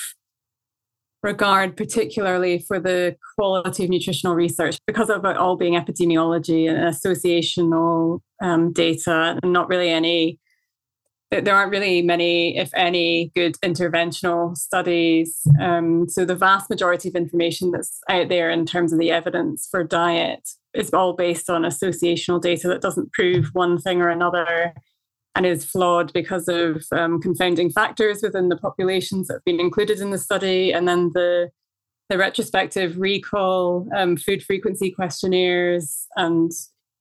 regard, 1.22 1.76
particularly 1.76 2.60
for 2.60 2.78
the 2.78 3.16
quality 3.34 3.84
of 3.84 3.90
nutritional 3.90 4.36
research, 4.36 4.78
because 4.86 5.10
of 5.10 5.24
it 5.24 5.36
all 5.36 5.56
being 5.56 5.74
epidemiology 5.74 6.68
and 6.68 6.78
associational 6.78 8.20
um, 8.40 8.72
data, 8.72 9.38
and 9.42 9.52
not 9.52 9.68
really 9.68 9.90
any. 9.90 10.38
There 11.30 11.54
aren't 11.54 11.72
really 11.72 12.00
many, 12.00 12.56
if 12.56 12.70
any, 12.74 13.30
good 13.34 13.56
interventional 13.62 14.56
studies. 14.56 15.46
Um, 15.60 16.08
so 16.08 16.24
the 16.24 16.34
vast 16.34 16.70
majority 16.70 17.10
of 17.10 17.14
information 17.14 17.70
that's 17.70 18.00
out 18.08 18.30
there 18.30 18.50
in 18.50 18.64
terms 18.64 18.94
of 18.94 18.98
the 18.98 19.10
evidence 19.10 19.68
for 19.70 19.84
diet 19.84 20.48
is 20.72 20.94
all 20.94 21.12
based 21.12 21.50
on 21.50 21.62
associational 21.62 22.40
data 22.40 22.68
that 22.68 22.80
doesn't 22.80 23.12
prove 23.12 23.50
one 23.52 23.78
thing 23.78 24.00
or 24.00 24.08
another 24.08 24.72
and 25.38 25.46
is 25.46 25.64
flawed 25.64 26.12
because 26.12 26.48
of 26.48 26.84
um, 26.90 27.20
confounding 27.20 27.70
factors 27.70 28.22
within 28.22 28.48
the 28.48 28.56
populations 28.56 29.28
that 29.28 29.34
have 29.34 29.44
been 29.44 29.60
included 29.60 30.00
in 30.00 30.10
the 30.10 30.18
study, 30.18 30.72
and 30.72 30.88
then 30.88 31.12
the 31.14 31.50
the 32.08 32.18
retrospective 32.18 32.98
recall 32.98 33.86
um, 33.94 34.16
food 34.16 34.42
frequency 34.42 34.90
questionnaires, 34.90 36.06
and 36.16 36.50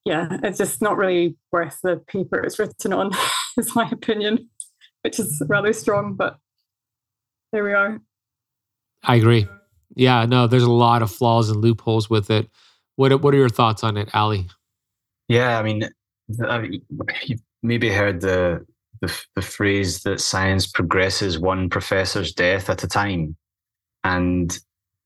yeah, 0.06 0.38
it's 0.44 0.60
just 0.60 0.84
not 0.84 0.98
really 0.98 1.36
worth 1.52 1.80
the 1.82 1.98
paper 2.08 2.38
it's 2.40 2.60
written 2.60 2.94
on, 2.94 3.12
is 3.66 3.76
my 3.76 3.90
opinion, 3.90 4.50
which 5.04 5.20
is 5.20 5.42
rather 5.48 5.74
strong, 5.74 6.14
but 6.14 6.38
there 7.52 7.64
we 7.64 7.74
are. 7.74 8.00
I 9.04 9.16
agree. 9.16 9.48
Yeah, 9.96 10.26
no, 10.26 10.48
there's 10.48 10.64
a 10.64 10.72
lot 10.72 11.02
of 11.02 11.12
flaws 11.12 11.50
and 11.50 11.62
loopholes 11.62 12.10
with 12.10 12.30
it. 12.30 12.50
What 12.96 13.22
What 13.22 13.34
are 13.34 13.38
your 13.38 13.50
thoughts 13.50 13.84
on 13.84 13.98
it, 13.98 14.10
Ally? 14.14 14.44
Yeah, 15.28 15.60
I 15.60 15.64
mean, 15.64 15.90
you've 16.28 17.42
maybe 17.62 17.90
heard 17.90 18.22
the, 18.22 18.66
the, 19.02 19.26
the 19.36 19.42
phrase 19.42 20.04
that 20.04 20.22
science 20.22 20.68
progresses 20.68 21.40
one 21.40 21.70
professor's 21.70 22.34
death 22.34 22.70
at 22.70 22.84
a 22.84 22.88
time. 22.88 23.36
And 24.04 24.58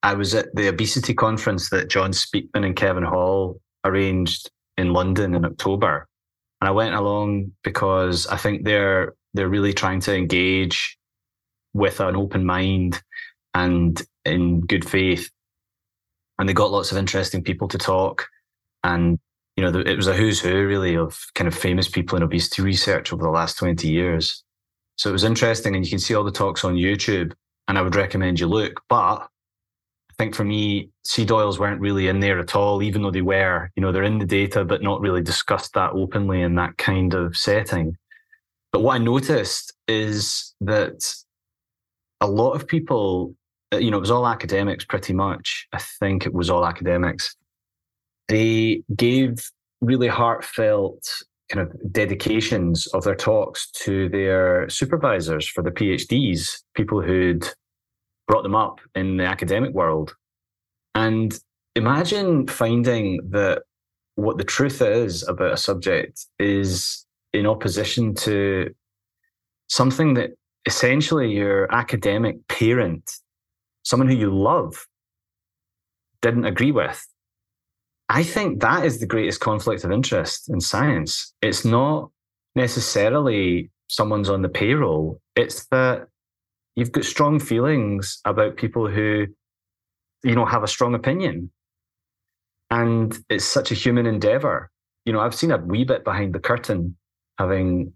I 0.03 0.13
was 0.13 0.35
at 0.35 0.53
the 0.55 0.67
obesity 0.67 1.13
conference 1.13 1.69
that 1.69 1.89
John 1.89 2.11
Speakman 2.11 2.65
and 2.65 2.75
Kevin 2.75 3.03
Hall 3.03 3.59
arranged 3.83 4.49
in 4.77 4.93
London 4.93 5.35
in 5.35 5.45
October. 5.45 6.07
And 6.61 6.67
I 6.67 6.71
went 6.71 6.93
along 6.93 7.53
because 7.63 8.27
I 8.27 8.37
think 8.37 8.63
they're 8.63 9.15
they're 9.33 9.49
really 9.49 9.73
trying 9.73 9.99
to 10.01 10.15
engage 10.15 10.97
with 11.73 11.99
an 11.99 12.15
open 12.15 12.45
mind 12.45 13.01
and 13.53 14.01
in 14.25 14.61
good 14.61 14.87
faith. 14.87 15.29
And 16.37 16.47
they 16.47 16.53
got 16.53 16.71
lots 16.71 16.91
of 16.91 16.97
interesting 16.97 17.43
people 17.43 17.67
to 17.69 17.77
talk. 17.77 18.27
And 18.83 19.19
you 19.57 19.63
know, 19.63 19.79
it 19.79 19.95
was 19.95 20.07
a 20.07 20.13
who's 20.13 20.39
who 20.39 20.65
really 20.65 20.95
of 20.95 21.19
kind 21.35 21.47
of 21.47 21.55
famous 21.55 21.87
people 21.89 22.15
in 22.15 22.23
obesity 22.23 22.61
research 22.61 23.11
over 23.11 23.23
the 23.23 23.29
last 23.29 23.57
20 23.57 23.87
years. 23.87 24.43
So 24.97 25.09
it 25.09 25.13
was 25.13 25.23
interesting, 25.23 25.75
and 25.75 25.83
you 25.83 25.89
can 25.89 25.99
see 25.99 26.13
all 26.13 26.23
the 26.23 26.31
talks 26.31 26.63
on 26.63 26.75
YouTube. 26.75 27.33
And 27.67 27.77
I 27.77 27.81
would 27.81 27.95
recommend 27.95 28.39
you 28.39 28.47
look. 28.47 28.81
But 28.89 29.27
think 30.21 30.35
for 30.35 30.43
me, 30.43 30.89
seed 31.03 31.31
oils 31.31 31.59
weren't 31.59 31.81
really 31.81 32.07
in 32.07 32.19
there 32.19 32.39
at 32.39 32.55
all, 32.55 32.83
even 32.83 33.01
though 33.01 33.11
they 33.11 33.21
were. 33.21 33.69
You 33.75 33.81
know, 33.81 33.91
they're 33.91 34.03
in 34.03 34.19
the 34.19 34.25
data, 34.25 34.63
but 34.63 34.81
not 34.81 35.01
really 35.01 35.21
discussed 35.21 35.73
that 35.73 35.91
openly 35.93 36.41
in 36.41 36.55
that 36.55 36.77
kind 36.77 37.13
of 37.13 37.35
setting. 37.35 37.97
But 38.71 38.81
what 38.81 38.95
I 38.95 38.97
noticed 38.99 39.73
is 39.87 40.53
that 40.61 41.13
a 42.21 42.27
lot 42.27 42.51
of 42.51 42.67
people, 42.67 43.35
uh, 43.73 43.77
you 43.77 43.91
know, 43.91 43.97
it 43.97 44.01
was 44.01 44.11
all 44.11 44.27
academics 44.27 44.85
pretty 44.85 45.13
much. 45.13 45.67
I 45.73 45.79
think 45.99 46.25
it 46.25 46.33
was 46.33 46.49
all 46.49 46.65
academics 46.65 47.35
they 48.31 48.81
gave 48.95 49.51
really 49.81 50.07
heartfelt 50.07 51.05
kind 51.49 51.67
of 51.67 51.91
dedications 51.91 52.87
of 52.87 53.03
their 53.03 53.15
talks 53.15 53.69
to 53.71 54.07
their 54.07 54.69
supervisors 54.69 55.45
for 55.47 55.61
the 55.61 55.71
PhDs, 55.71 56.63
people 56.73 57.01
who'd 57.01 57.45
brought 58.31 58.43
them 58.43 58.55
up 58.55 58.79
in 58.95 59.17
the 59.17 59.25
academic 59.25 59.73
world. 59.73 60.15
And 60.95 61.37
imagine 61.75 62.47
finding 62.47 63.19
that 63.31 63.63
what 64.15 64.37
the 64.37 64.45
truth 64.45 64.81
is 64.81 65.27
about 65.27 65.51
a 65.51 65.57
subject 65.57 66.25
is 66.39 67.05
in 67.33 67.45
opposition 67.45 68.15
to 68.15 68.73
something 69.67 70.13
that 70.13 70.29
essentially 70.65 71.33
your 71.33 71.69
academic 71.75 72.47
parent, 72.47 73.11
someone 73.83 74.07
who 74.07 74.15
you 74.15 74.33
love, 74.33 74.87
didn't 76.21 76.45
agree 76.45 76.71
with. 76.71 77.05
I 78.07 78.23
think 78.23 78.61
that 78.61 78.85
is 78.85 79.01
the 79.01 79.07
greatest 79.07 79.41
conflict 79.41 79.83
of 79.83 79.91
interest 79.91 80.49
in 80.49 80.61
science. 80.61 81.33
It's 81.41 81.65
not 81.65 82.09
necessarily 82.55 83.71
someone's 83.89 84.29
on 84.29 84.41
the 84.41 84.49
payroll, 84.49 85.19
it's 85.35 85.65
that 85.67 86.07
you've 86.75 86.91
got 86.91 87.05
strong 87.05 87.39
feelings 87.39 88.19
about 88.25 88.57
people 88.57 88.87
who, 88.87 89.27
you 90.23 90.35
know, 90.35 90.45
have 90.45 90.63
a 90.63 90.67
strong 90.67 90.95
opinion. 90.95 91.51
And 92.69 93.17
it's 93.29 93.45
such 93.45 93.71
a 93.71 93.75
human 93.75 94.05
endeavor. 94.05 94.71
You 95.05 95.13
know, 95.13 95.19
I've 95.19 95.35
seen 95.35 95.51
a 95.51 95.57
wee 95.57 95.83
bit 95.83 96.03
behind 96.03 96.33
the 96.33 96.39
curtain, 96.39 96.95
having, 97.37 97.93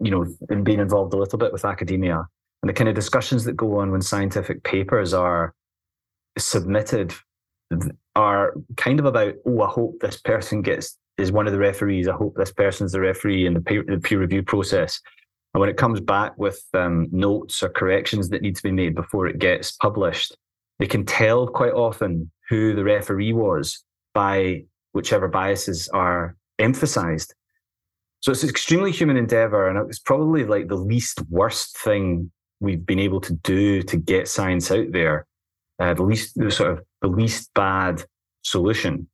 you 0.00 0.10
know, 0.10 0.26
been 0.48 0.64
being 0.64 0.80
involved 0.80 1.14
a 1.14 1.16
little 1.16 1.38
bit 1.38 1.52
with 1.52 1.64
academia 1.64 2.26
and 2.62 2.68
the 2.68 2.74
kind 2.74 2.88
of 2.88 2.94
discussions 2.94 3.44
that 3.44 3.56
go 3.56 3.78
on 3.78 3.90
when 3.90 4.02
scientific 4.02 4.62
papers 4.64 5.14
are 5.14 5.54
submitted 6.38 7.14
are 8.16 8.54
kind 8.76 8.98
of 8.98 9.06
about, 9.06 9.34
oh, 9.46 9.62
I 9.62 9.68
hope 9.68 10.00
this 10.00 10.18
person 10.18 10.62
gets 10.62 10.98
is 11.16 11.32
one 11.32 11.46
of 11.46 11.52
the 11.52 11.58
referees. 11.58 12.08
I 12.08 12.12
hope 12.12 12.34
this 12.36 12.52
person's 12.52 12.92
the 12.92 13.00
referee 13.00 13.46
in 13.46 13.54
the 13.54 13.60
peer, 13.60 13.84
the 13.86 13.98
peer 13.98 14.18
review 14.18 14.42
process. 14.42 15.00
And 15.54 15.60
when 15.60 15.68
it 15.68 15.76
comes 15.76 16.00
back 16.00 16.38
with 16.38 16.62
um, 16.74 17.08
notes 17.10 17.62
or 17.62 17.68
corrections 17.68 18.28
that 18.28 18.42
need 18.42 18.56
to 18.56 18.62
be 18.62 18.72
made 18.72 18.94
before 18.94 19.26
it 19.26 19.38
gets 19.38 19.72
published, 19.72 20.36
they 20.78 20.86
can 20.86 21.04
tell 21.04 21.46
quite 21.46 21.72
often 21.72 22.30
who 22.48 22.74
the 22.74 22.84
referee 22.84 23.32
was 23.32 23.84
by 24.14 24.64
whichever 24.92 25.28
biases 25.28 25.88
are 25.88 26.36
emphasized. 26.58 27.34
So 28.20 28.32
it's 28.32 28.42
an 28.42 28.50
extremely 28.50 28.92
human 28.92 29.16
endeavor, 29.16 29.68
and 29.68 29.78
it's 29.88 29.98
probably 29.98 30.44
like 30.44 30.68
the 30.68 30.76
least 30.76 31.20
worst 31.30 31.78
thing 31.78 32.30
we've 32.60 32.84
been 32.84 32.98
able 32.98 33.20
to 33.22 33.32
do 33.32 33.82
to 33.82 33.96
get 33.96 34.28
science 34.28 34.70
out 34.70 34.92
there. 34.92 35.26
Uh, 35.78 35.94
the 35.94 36.02
least, 36.02 36.34
the 36.36 36.50
sort 36.50 36.72
of 36.72 36.84
the 37.00 37.08
least 37.08 37.50
bad 37.54 38.04
solution, 38.42 39.08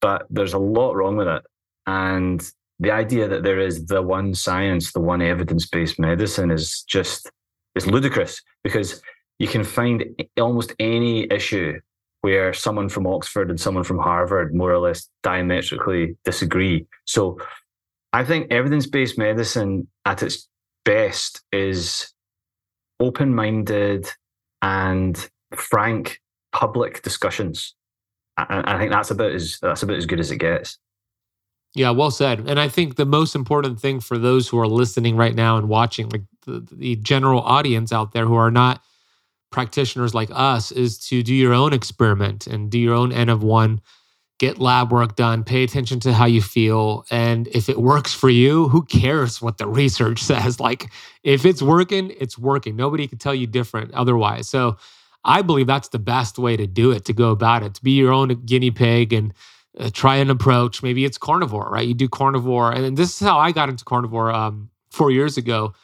but 0.00 0.26
there's 0.30 0.52
a 0.52 0.58
lot 0.58 0.94
wrong 0.94 1.16
with 1.16 1.26
it. 1.26 1.42
And 1.86 2.40
the 2.82 2.90
idea 2.90 3.28
that 3.28 3.44
there 3.44 3.60
is 3.60 3.86
the 3.86 4.02
one 4.02 4.34
science, 4.34 4.92
the 4.92 5.00
one 5.00 5.22
evidence-based 5.22 6.00
medicine 6.00 6.50
is 6.50 6.82
just 6.82 7.30
it's 7.74 7.86
ludicrous 7.86 8.42
because 8.64 9.00
you 9.38 9.46
can 9.46 9.64
find 9.64 10.04
almost 10.38 10.74
any 10.78 11.26
issue 11.30 11.80
where 12.22 12.52
someone 12.52 12.88
from 12.88 13.06
Oxford 13.06 13.50
and 13.50 13.60
someone 13.60 13.84
from 13.84 13.98
Harvard 13.98 14.54
more 14.54 14.72
or 14.72 14.78
less 14.78 15.08
diametrically 15.22 16.16
disagree. 16.24 16.86
So 17.04 17.38
I 18.12 18.24
think 18.24 18.52
evidence-based 18.52 19.16
medicine 19.16 19.88
at 20.04 20.22
its 20.22 20.48
best 20.84 21.42
is 21.52 22.12
open-minded 23.00 24.08
and 24.60 25.30
frank 25.54 26.20
public 26.52 27.02
discussions. 27.02 27.74
I 28.36 28.76
think 28.78 28.90
that's 28.90 29.10
about 29.10 29.32
as 29.32 29.58
that's 29.62 29.82
about 29.82 29.96
as 29.96 30.06
good 30.06 30.20
as 30.20 30.30
it 30.30 30.38
gets. 30.38 30.78
Yeah, 31.74 31.90
well 31.90 32.10
said. 32.10 32.40
And 32.48 32.60
I 32.60 32.68
think 32.68 32.96
the 32.96 33.06
most 33.06 33.34
important 33.34 33.80
thing 33.80 34.00
for 34.00 34.18
those 34.18 34.48
who 34.48 34.58
are 34.58 34.66
listening 34.66 35.16
right 35.16 35.34
now 35.34 35.56
and 35.56 35.68
watching, 35.68 36.08
like 36.10 36.22
the, 36.44 36.66
the, 36.70 36.96
general 36.96 37.40
audience 37.40 37.92
out 37.92 38.12
there 38.12 38.26
who 38.26 38.34
are 38.34 38.50
not 38.50 38.82
practitioners 39.50 40.14
like 40.14 40.28
us, 40.32 40.70
is 40.70 40.98
to 41.08 41.22
do 41.22 41.34
your 41.34 41.54
own 41.54 41.72
experiment 41.72 42.46
and 42.46 42.70
do 42.70 42.78
your 42.78 42.94
own 42.94 43.10
N 43.10 43.30
of 43.30 43.42
one 43.42 43.80
get 44.42 44.58
lab 44.58 44.90
work 44.90 45.14
done, 45.14 45.44
pay 45.44 45.62
attention 45.62 46.00
to 46.00 46.12
how 46.12 46.24
you 46.26 46.42
feel. 46.42 47.04
And 47.12 47.46
if 47.48 47.68
it 47.68 47.78
works 47.78 48.12
for 48.12 48.28
you, 48.28 48.66
who 48.68 48.82
cares 48.82 49.40
what 49.40 49.58
the 49.58 49.68
research 49.68 50.20
says? 50.30 50.58
Like, 50.58 50.90
if 51.22 51.46
it's 51.46 51.62
working, 51.62 52.12
it's 52.18 52.36
working. 52.36 52.74
Nobody 52.74 53.06
can 53.06 53.18
tell 53.18 53.36
you 53.36 53.46
different 53.46 53.94
otherwise. 53.94 54.48
So, 54.48 54.78
I 55.24 55.42
believe 55.42 55.68
that's 55.68 55.90
the 55.90 56.00
best 56.00 56.36
way 56.36 56.56
to 56.56 56.66
do 56.66 56.90
it, 56.90 57.04
to 57.04 57.12
go 57.12 57.30
about 57.30 57.62
it, 57.62 57.74
to 57.74 57.84
be 57.84 57.92
your 57.92 58.12
own 58.12 58.44
guinea 58.44 58.72
pig 58.72 59.12
and 59.12 59.32
uh, 59.78 59.90
try 59.92 60.16
an 60.16 60.30
approach. 60.30 60.82
Maybe 60.82 61.04
it's 61.04 61.18
carnivore, 61.18 61.68
right? 61.70 61.86
You 61.86 61.94
do 61.94 62.08
carnivore. 62.08 62.72
And 62.72 62.96
this 62.96 63.20
is 63.20 63.26
how 63.26 63.38
I 63.38 63.52
got 63.52 63.68
into 63.68 63.84
carnivore 63.84 64.32
um, 64.32 64.70
four 64.90 65.10
years 65.10 65.36
ago. 65.36 65.74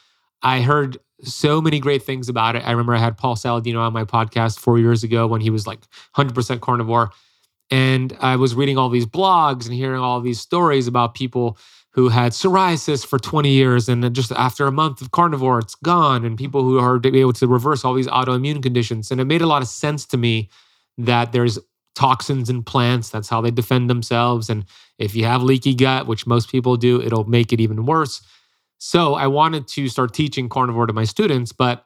I 0.41 0.61
heard 0.61 0.97
so 1.23 1.61
many 1.61 1.79
great 1.79 2.03
things 2.03 2.29
about 2.29 2.55
it. 2.55 2.65
I 2.65 2.71
remember 2.71 2.95
I 2.95 2.99
had 2.99 3.17
Paul 3.17 3.35
Saladino 3.35 3.79
on 3.79 3.93
my 3.93 4.05
podcast 4.05 4.59
four 4.59 4.79
years 4.79 5.03
ago 5.03 5.27
when 5.27 5.41
he 5.41 5.49
was 5.49 5.67
like 5.67 5.79
100% 6.15 6.61
carnivore. 6.61 7.11
And 7.71 8.15
I 8.19 8.35
was 8.35 8.55
reading 8.55 8.77
all 8.77 8.89
these 8.89 9.05
blogs 9.05 9.65
and 9.65 9.73
hearing 9.73 9.99
all 9.99 10.21
these 10.21 10.39
stories 10.39 10.87
about 10.87 11.13
people 11.13 11.57
who 11.91 12.09
had 12.09 12.31
psoriasis 12.31 13.05
for 13.05 13.19
20 13.19 13.49
years 13.49 13.89
and 13.89 14.13
just 14.15 14.31
after 14.31 14.67
a 14.67 14.71
month 14.71 15.01
of 15.01 15.11
carnivore, 15.11 15.59
it's 15.59 15.75
gone, 15.75 16.23
and 16.23 16.37
people 16.37 16.61
who 16.63 16.79
are 16.79 16.99
able 17.03 17.33
to 17.33 17.47
reverse 17.47 17.83
all 17.83 17.93
these 17.93 18.07
autoimmune 18.07 18.61
conditions. 18.61 19.11
And 19.11 19.19
it 19.19 19.25
made 19.25 19.41
a 19.41 19.47
lot 19.47 19.61
of 19.61 19.67
sense 19.67 20.05
to 20.07 20.17
me 20.17 20.49
that 20.97 21.31
there's 21.31 21.57
toxins 21.99 22.49
in 22.49 22.63
plants. 22.63 23.09
That's 23.09 23.27
how 23.27 23.41
they 23.41 23.51
defend 23.51 23.89
themselves. 23.89 24.49
And 24.49 24.63
if 24.97 25.15
you 25.15 25.25
have 25.25 25.43
leaky 25.43 25.75
gut, 25.75 26.07
which 26.07 26.25
most 26.25 26.49
people 26.49 26.77
do, 26.77 27.01
it'll 27.01 27.25
make 27.25 27.51
it 27.51 27.59
even 27.59 27.85
worse. 27.85 28.21
So 28.77 29.15
I 29.15 29.27
wanted 29.27 29.67
to 29.69 29.89
start 29.89 30.13
teaching 30.13 30.47
carnivore 30.47 30.87
to 30.87 30.93
my 30.93 31.03
students, 31.03 31.51
but 31.51 31.85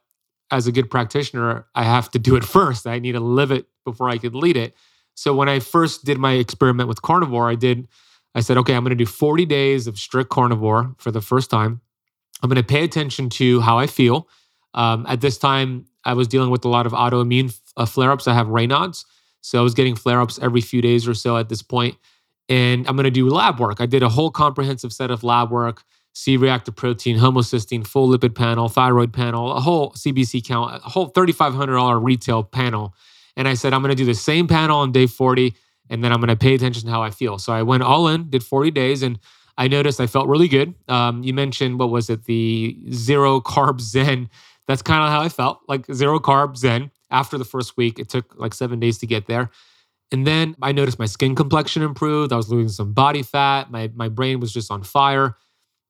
as 0.51 0.67
a 0.67 0.71
good 0.71 0.91
practitioner, 0.91 1.65
I 1.73 1.83
have 1.83 2.11
to 2.11 2.19
do 2.19 2.35
it 2.35 2.45
first. 2.57 2.85
I 2.85 2.99
need 2.99 3.13
to 3.13 3.19
live 3.19 3.49
it 3.49 3.65
before 3.85 4.07
I 4.07 4.19
could 4.19 4.35
lead 4.35 4.55
it. 4.55 4.75
So 5.15 5.33
when 5.33 5.49
I 5.49 5.59
first 5.59 6.05
did 6.05 6.19
my 6.19 6.33
experiment 6.33 6.89
with 6.89 7.01
carnivore, 7.01 7.49
I 7.49 7.55
did, 7.55 7.87
I 8.35 8.41
said, 8.41 8.57
okay, 8.57 8.75
I'm 8.75 8.83
going 8.83 8.95
to 8.95 9.03
do 9.03 9.07
40 9.07 9.47
days 9.47 9.87
of 9.87 9.97
strict 9.97 10.29
carnivore 10.29 10.93
for 10.99 11.09
the 11.09 11.21
first 11.21 11.49
time. 11.49 11.81
I'm 12.43 12.49
going 12.49 12.61
to 12.61 12.67
pay 12.67 12.83
attention 12.83 13.29
to 13.31 13.61
how 13.61 13.79
I 13.79 13.87
feel. 13.87 14.27
Um, 14.75 15.07
at 15.07 15.21
this 15.21 15.39
time, 15.39 15.85
I 16.05 16.13
was 16.13 16.27
dealing 16.27 16.51
with 16.51 16.65
a 16.65 16.69
lot 16.69 16.85
of 16.85 16.91
autoimmune 16.91 17.59
uh, 17.77 17.87
flare 17.87 18.11
ups. 18.11 18.27
I 18.27 18.35
have 18.35 18.47
Raynaud's. 18.47 19.05
So 19.43 19.59
I 19.59 19.61
was 19.61 19.73
getting 19.73 19.95
flare 19.95 20.19
ups 20.21 20.39
every 20.41 20.61
few 20.61 20.81
days 20.81 21.07
or 21.07 21.13
so 21.13 21.37
at 21.37 21.49
this 21.49 21.61
point. 21.61 21.95
And 22.49 22.87
I'm 22.87 22.95
going 22.95 23.05
to 23.05 23.11
do 23.11 23.29
lab 23.29 23.59
work. 23.59 23.79
I 23.79 23.85
did 23.85 24.03
a 24.03 24.09
whole 24.09 24.31
comprehensive 24.31 24.91
set 24.91 25.11
of 25.11 25.23
lab 25.23 25.51
work 25.51 25.83
C 26.15 26.37
reactive 26.37 26.75
protein, 26.75 27.17
homocysteine, 27.17 27.87
full 27.87 28.07
lipid 28.07 28.35
panel, 28.35 28.69
thyroid 28.69 29.13
panel, 29.13 29.51
a 29.53 29.59
whole 29.59 29.91
CBC 29.93 30.45
count, 30.45 30.75
a 30.75 30.89
whole 30.89 31.11
$3,500 31.11 32.03
retail 32.03 32.43
panel 32.43 32.93
and 33.35 33.47
I 33.47 33.53
said, 33.53 33.73
I'm 33.73 33.81
going 33.81 33.95
to 33.95 33.95
do 33.95 34.05
the 34.05 34.13
same 34.13 34.47
panel 34.47 34.79
on 34.79 34.91
day 34.91 35.07
40, 35.07 35.55
and 35.89 36.03
then 36.03 36.11
I'm 36.11 36.19
going 36.19 36.29
to 36.29 36.35
pay 36.35 36.53
attention 36.53 36.85
to 36.85 36.91
how 36.91 37.01
I 37.01 37.09
feel. 37.09 37.37
So 37.39 37.53
I 37.53 37.63
went 37.63 37.83
all 37.83 38.07
in, 38.07 38.29
did 38.29 38.43
40 38.43 38.71
days, 38.71 39.03
and 39.03 39.19
I 39.57 39.67
noticed 39.67 39.99
I 39.99 40.07
felt 40.07 40.27
really 40.27 40.47
good. 40.47 40.73
Um, 40.87 41.23
you 41.23 41.33
mentioned, 41.33 41.79
what 41.79 41.89
was 41.89 42.09
it, 42.09 42.25
the 42.25 42.77
zero 42.91 43.39
carb 43.41 43.81
Zen. 43.81 44.29
That's 44.67 44.81
kind 44.81 45.03
of 45.03 45.09
how 45.09 45.21
I 45.21 45.29
felt 45.29 45.61
like 45.67 45.85
zero 45.91 46.19
carb 46.19 46.55
Zen 46.55 46.91
after 47.13 47.37
the 47.37 47.45
first 47.45 47.77
week. 47.77 47.99
It 47.99 48.09
took 48.09 48.35
like 48.37 48.53
seven 48.53 48.79
days 48.79 48.97
to 48.97 49.07
get 49.07 49.27
there. 49.27 49.51
And 50.11 50.27
then 50.27 50.55
I 50.61 50.73
noticed 50.73 50.99
my 50.99 51.05
skin 51.05 51.35
complexion 51.35 51.81
improved. 51.81 52.33
I 52.33 52.35
was 52.35 52.49
losing 52.49 52.69
some 52.69 52.93
body 52.93 53.23
fat. 53.23 53.71
My, 53.71 53.89
my 53.95 54.09
brain 54.09 54.39
was 54.39 54.51
just 54.51 54.71
on 54.71 54.83
fire. 54.83 55.37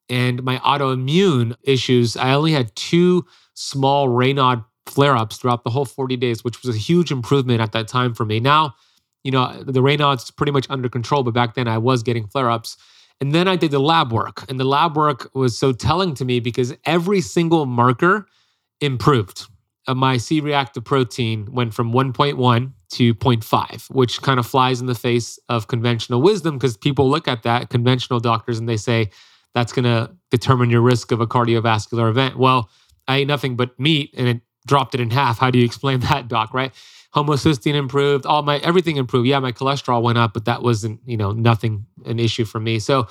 And 0.09 0.43
my 0.43 0.59
autoimmune 0.59 1.55
issues, 1.63 2.15
I 2.15 2.33
only 2.33 2.51
had 2.51 2.75
two 2.75 3.25
small 3.55 4.09
Raynaud 4.09 4.65
flare 4.85 5.15
ups 5.15 5.37
throughout 5.37 5.63
the 5.63 5.69
whole 5.69 5.85
40 5.85 6.17
days, 6.17 6.43
which 6.43 6.61
was 6.61 6.75
a 6.75 6.77
huge 6.77 7.11
improvement 7.11 7.61
at 7.61 7.71
that 7.71 7.87
time 7.87 8.13
for 8.13 8.25
me. 8.25 8.39
Now, 8.39 8.75
you 9.23 9.31
know, 9.31 9.63
the 9.63 9.81
Raynaud's 9.81 10.29
pretty 10.31 10.51
much 10.51 10.67
under 10.69 10.89
control, 10.89 11.23
but 11.23 11.33
back 11.33 11.55
then 11.55 11.67
I 11.67 11.77
was 11.77 12.03
getting 12.03 12.27
flare 12.27 12.51
ups. 12.51 12.77
And 13.21 13.33
then 13.33 13.47
I 13.47 13.55
did 13.55 13.71
the 13.71 13.79
lab 13.79 14.11
work, 14.11 14.43
and 14.49 14.59
the 14.59 14.65
lab 14.65 14.97
work 14.97 15.29
was 15.33 15.57
so 15.57 15.71
telling 15.71 16.13
to 16.15 16.25
me 16.25 16.41
because 16.41 16.75
every 16.83 17.21
single 17.21 17.65
marker 17.65 18.27
improved. 18.81 19.47
Uh, 19.87 19.93
my 19.93 20.17
C 20.17 20.39
reactive 20.39 20.83
protein 20.85 21.51
went 21.51 21.73
from 21.73 21.91
1.1 21.91 22.71
to 22.91 23.15
0.5, 23.15 23.89
which 23.89 24.21
kind 24.21 24.39
of 24.39 24.45
flies 24.45 24.79
in 24.79 24.87
the 24.87 24.95
face 24.95 25.39
of 25.49 25.67
conventional 25.67 26.21
wisdom 26.21 26.57
because 26.57 26.77
people 26.77 27.09
look 27.09 27.27
at 27.27 27.43
that, 27.43 27.69
conventional 27.69 28.19
doctors, 28.19 28.59
and 28.59 28.69
they 28.69 28.77
say 28.77 29.09
that's 29.53 29.73
going 29.73 29.85
to 29.85 30.11
determine 30.31 30.69
your 30.69 30.81
risk 30.81 31.11
of 31.11 31.21
a 31.21 31.27
cardiovascular 31.27 32.09
event. 32.09 32.37
Well, 32.37 32.69
I 33.07 33.17
ate 33.17 33.27
nothing 33.27 33.55
but 33.55 33.77
meat 33.79 34.13
and 34.17 34.27
it 34.27 34.41
dropped 34.65 34.95
it 34.95 35.01
in 35.01 35.09
half. 35.09 35.39
How 35.39 35.51
do 35.51 35.59
you 35.59 35.65
explain 35.65 35.99
that, 36.01 36.27
doc? 36.27 36.53
Right? 36.53 36.71
Homocysteine 37.15 37.75
improved, 37.75 38.25
all 38.25 38.41
my 38.41 38.57
everything 38.59 38.97
improved. 38.97 39.27
Yeah, 39.27 39.39
my 39.39 39.51
cholesterol 39.51 40.01
went 40.01 40.17
up, 40.17 40.33
but 40.33 40.45
that 40.45 40.63
wasn't, 40.63 40.99
you 41.05 41.17
know, 41.17 41.31
nothing 41.31 41.85
an 42.05 42.19
issue 42.19 42.45
for 42.45 42.59
me. 42.59 42.79
So 42.79 43.07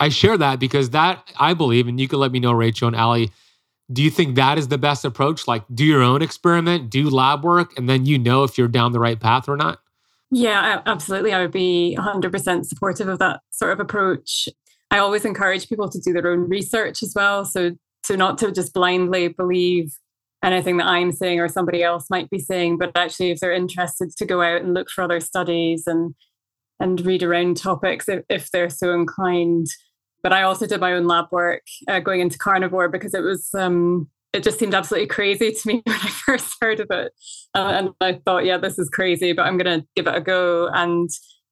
I 0.00 0.08
share 0.08 0.38
that 0.38 0.58
because 0.58 0.90
that 0.90 1.30
I 1.38 1.52
believe, 1.52 1.86
and 1.86 2.00
you 2.00 2.08
can 2.08 2.18
let 2.18 2.32
me 2.32 2.40
know, 2.40 2.52
Rachel 2.52 2.88
and 2.88 2.96
Ally. 2.96 3.26
Do 3.92 4.02
you 4.02 4.10
think 4.10 4.36
that 4.36 4.58
is 4.58 4.68
the 4.68 4.78
best 4.78 5.04
approach? 5.04 5.46
Like, 5.46 5.64
do 5.74 5.84
your 5.84 6.02
own 6.02 6.22
experiment, 6.22 6.90
do 6.90 7.10
lab 7.10 7.44
work, 7.44 7.76
and 7.76 7.88
then 7.88 8.06
you 8.06 8.18
know 8.18 8.44
if 8.44 8.56
you're 8.56 8.68
down 8.68 8.92
the 8.92 9.00
right 9.00 9.20
path 9.20 9.48
or 9.48 9.56
not? 9.56 9.80
Yeah, 10.30 10.80
absolutely. 10.86 11.32
I 11.32 11.40
would 11.42 11.52
be 11.52 11.96
100% 11.98 12.64
supportive 12.64 13.08
of 13.08 13.18
that 13.18 13.40
sort 13.50 13.72
of 13.72 13.80
approach. 13.80 14.48
I 14.90 14.98
always 14.98 15.24
encourage 15.24 15.68
people 15.68 15.88
to 15.88 16.00
do 16.00 16.12
their 16.12 16.32
own 16.32 16.48
research 16.48 17.02
as 17.02 17.12
well. 17.14 17.44
So, 17.44 17.72
so 18.04 18.16
not 18.16 18.38
to 18.38 18.50
just 18.50 18.72
blindly 18.72 19.28
believe 19.28 19.94
anything 20.42 20.78
that 20.78 20.86
I'm 20.86 21.12
saying 21.12 21.40
or 21.40 21.48
somebody 21.48 21.82
else 21.82 22.06
might 22.10 22.30
be 22.30 22.38
saying, 22.38 22.78
but 22.78 22.92
actually, 22.94 23.30
if 23.30 23.40
they're 23.40 23.52
interested 23.52 24.10
to 24.16 24.26
go 24.26 24.42
out 24.42 24.62
and 24.62 24.74
look 24.74 24.90
for 24.90 25.04
other 25.04 25.20
studies 25.20 25.84
and 25.86 26.14
and 26.80 27.04
read 27.06 27.22
around 27.22 27.56
topics 27.56 28.08
if, 28.08 28.24
if 28.28 28.50
they're 28.50 28.70
so 28.70 28.92
inclined. 28.92 29.68
But 30.24 30.32
I 30.32 30.42
also 30.42 30.66
did 30.66 30.80
my 30.80 30.94
own 30.94 31.06
lab 31.06 31.26
work 31.30 31.62
uh, 31.86 32.00
going 32.00 32.20
into 32.20 32.38
carnivore 32.38 32.88
because 32.88 33.14
it 33.14 33.20
was 33.20 33.50
um, 33.54 34.08
it 34.32 34.42
just 34.42 34.58
seemed 34.58 34.74
absolutely 34.74 35.06
crazy 35.06 35.52
to 35.52 35.68
me 35.68 35.74
when 35.84 35.96
I 35.96 36.08
first 36.08 36.56
heard 36.60 36.80
of 36.80 36.88
it, 36.90 37.12
uh, 37.54 37.72
and 37.74 37.90
I 38.00 38.20
thought, 38.24 38.44
yeah, 38.44 38.58
this 38.58 38.78
is 38.78 38.88
crazy, 38.88 39.32
but 39.32 39.42
I'm 39.46 39.56
going 39.56 39.80
to 39.80 39.86
give 39.94 40.08
it 40.08 40.16
a 40.16 40.20
go. 40.20 40.68
And 40.72 41.08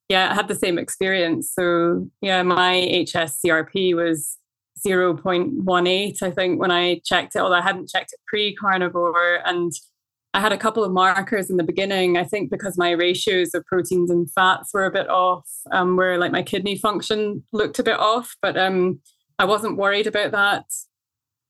yeah, 0.09 0.29
I 0.31 0.33
had 0.33 0.49
the 0.49 0.55
same 0.55 0.77
experience. 0.77 1.53
So 1.53 2.09
yeah, 2.21 2.43
my 2.43 2.73
HSCRP 2.91 3.95
was 3.95 4.37
0.18, 4.85 6.21
I 6.21 6.31
think, 6.31 6.59
when 6.59 6.71
I 6.71 6.99
checked 7.05 7.35
it, 7.35 7.39
although 7.39 7.55
I 7.55 7.61
hadn't 7.61 7.89
checked 7.89 8.11
it 8.11 8.19
pre 8.27 8.53
carnivore. 8.55 9.39
And 9.45 9.71
I 10.33 10.39
had 10.39 10.51
a 10.51 10.57
couple 10.57 10.83
of 10.83 10.91
markers 10.91 11.49
in 11.49 11.57
the 11.57 11.63
beginning, 11.63 12.17
I 12.17 12.23
think 12.23 12.49
because 12.49 12.77
my 12.77 12.91
ratios 12.91 13.53
of 13.53 13.65
proteins 13.65 14.09
and 14.09 14.31
fats 14.31 14.73
were 14.73 14.85
a 14.85 14.91
bit 14.91 15.07
off, 15.09 15.47
um, 15.71 15.95
where 15.95 16.17
like 16.17 16.31
my 16.31 16.41
kidney 16.41 16.75
function 16.77 17.43
looked 17.53 17.77
a 17.77 17.83
bit 17.83 17.99
off. 17.99 18.35
But 18.41 18.57
um, 18.57 18.99
I 19.37 19.45
wasn't 19.45 19.77
worried 19.77 20.07
about 20.07 20.31
that 20.31 20.65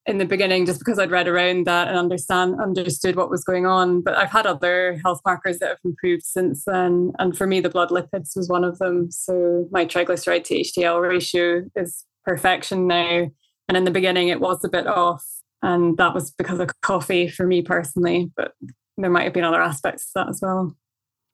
in 0.05 0.17
the 0.17 0.25
beginning 0.25 0.65
just 0.65 0.79
because 0.79 0.99
I'd 0.99 1.11
read 1.11 1.29
around 1.29 1.65
that 1.65 1.87
and 1.87 1.97
understand 1.97 2.59
understood 2.61 3.15
what 3.15 3.29
was 3.29 3.45
going 3.45 3.65
on. 3.65 4.01
But 4.01 4.17
I've 4.17 4.31
had 4.31 4.45
other 4.45 4.99
health 5.03 5.21
markers 5.25 5.59
that 5.59 5.69
have 5.69 5.77
improved 5.85 6.23
since 6.23 6.65
then. 6.65 7.13
And 7.19 7.37
for 7.37 7.47
me, 7.47 7.61
the 7.61 7.69
blood 7.69 7.89
lipids 7.89 8.35
was 8.35 8.49
one 8.49 8.65
of 8.65 8.79
them. 8.79 9.11
So 9.11 9.67
my 9.71 9.85
triglyceride 9.85 10.43
to 10.45 10.59
HDL 10.59 11.01
ratio 11.01 11.63
is 11.75 12.03
perfection 12.25 12.87
now. 12.87 13.31
And 13.69 13.77
in 13.77 13.85
the 13.85 13.91
beginning, 13.91 14.27
it 14.27 14.41
was 14.41 14.63
a 14.65 14.69
bit 14.69 14.87
off. 14.87 15.25
And 15.63 15.97
that 15.97 16.13
was 16.13 16.29
because 16.29 16.59
of 16.59 16.69
coffee 16.81 17.27
for 17.27 17.47
me 17.47 17.63
personally. 17.63 18.31
But 18.35 18.53
there 18.97 19.09
might 19.09 19.23
have 19.23 19.33
been 19.33 19.43
other 19.43 19.61
aspects 19.61 20.05
to 20.07 20.11
that 20.15 20.29
as 20.29 20.39
well. 20.41 20.75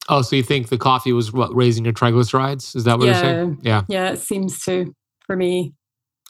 Oh, 0.07 0.21
so 0.21 0.35
you 0.35 0.43
think 0.43 0.69
the 0.69 0.77
coffee 0.77 1.11
was 1.11 1.33
what, 1.33 1.53
raising 1.53 1.83
your 1.83 1.93
triglycerides? 1.93 2.75
Is 2.75 2.85
that 2.85 2.97
what 2.97 3.07
yeah. 3.07 3.11
you're 3.11 3.21
saying? 3.21 3.59
Yeah. 3.61 3.81
Yeah, 3.89 4.09
it 4.11 4.19
seems 4.19 4.63
to 4.63 4.95
for 5.25 5.35
me. 5.35 5.73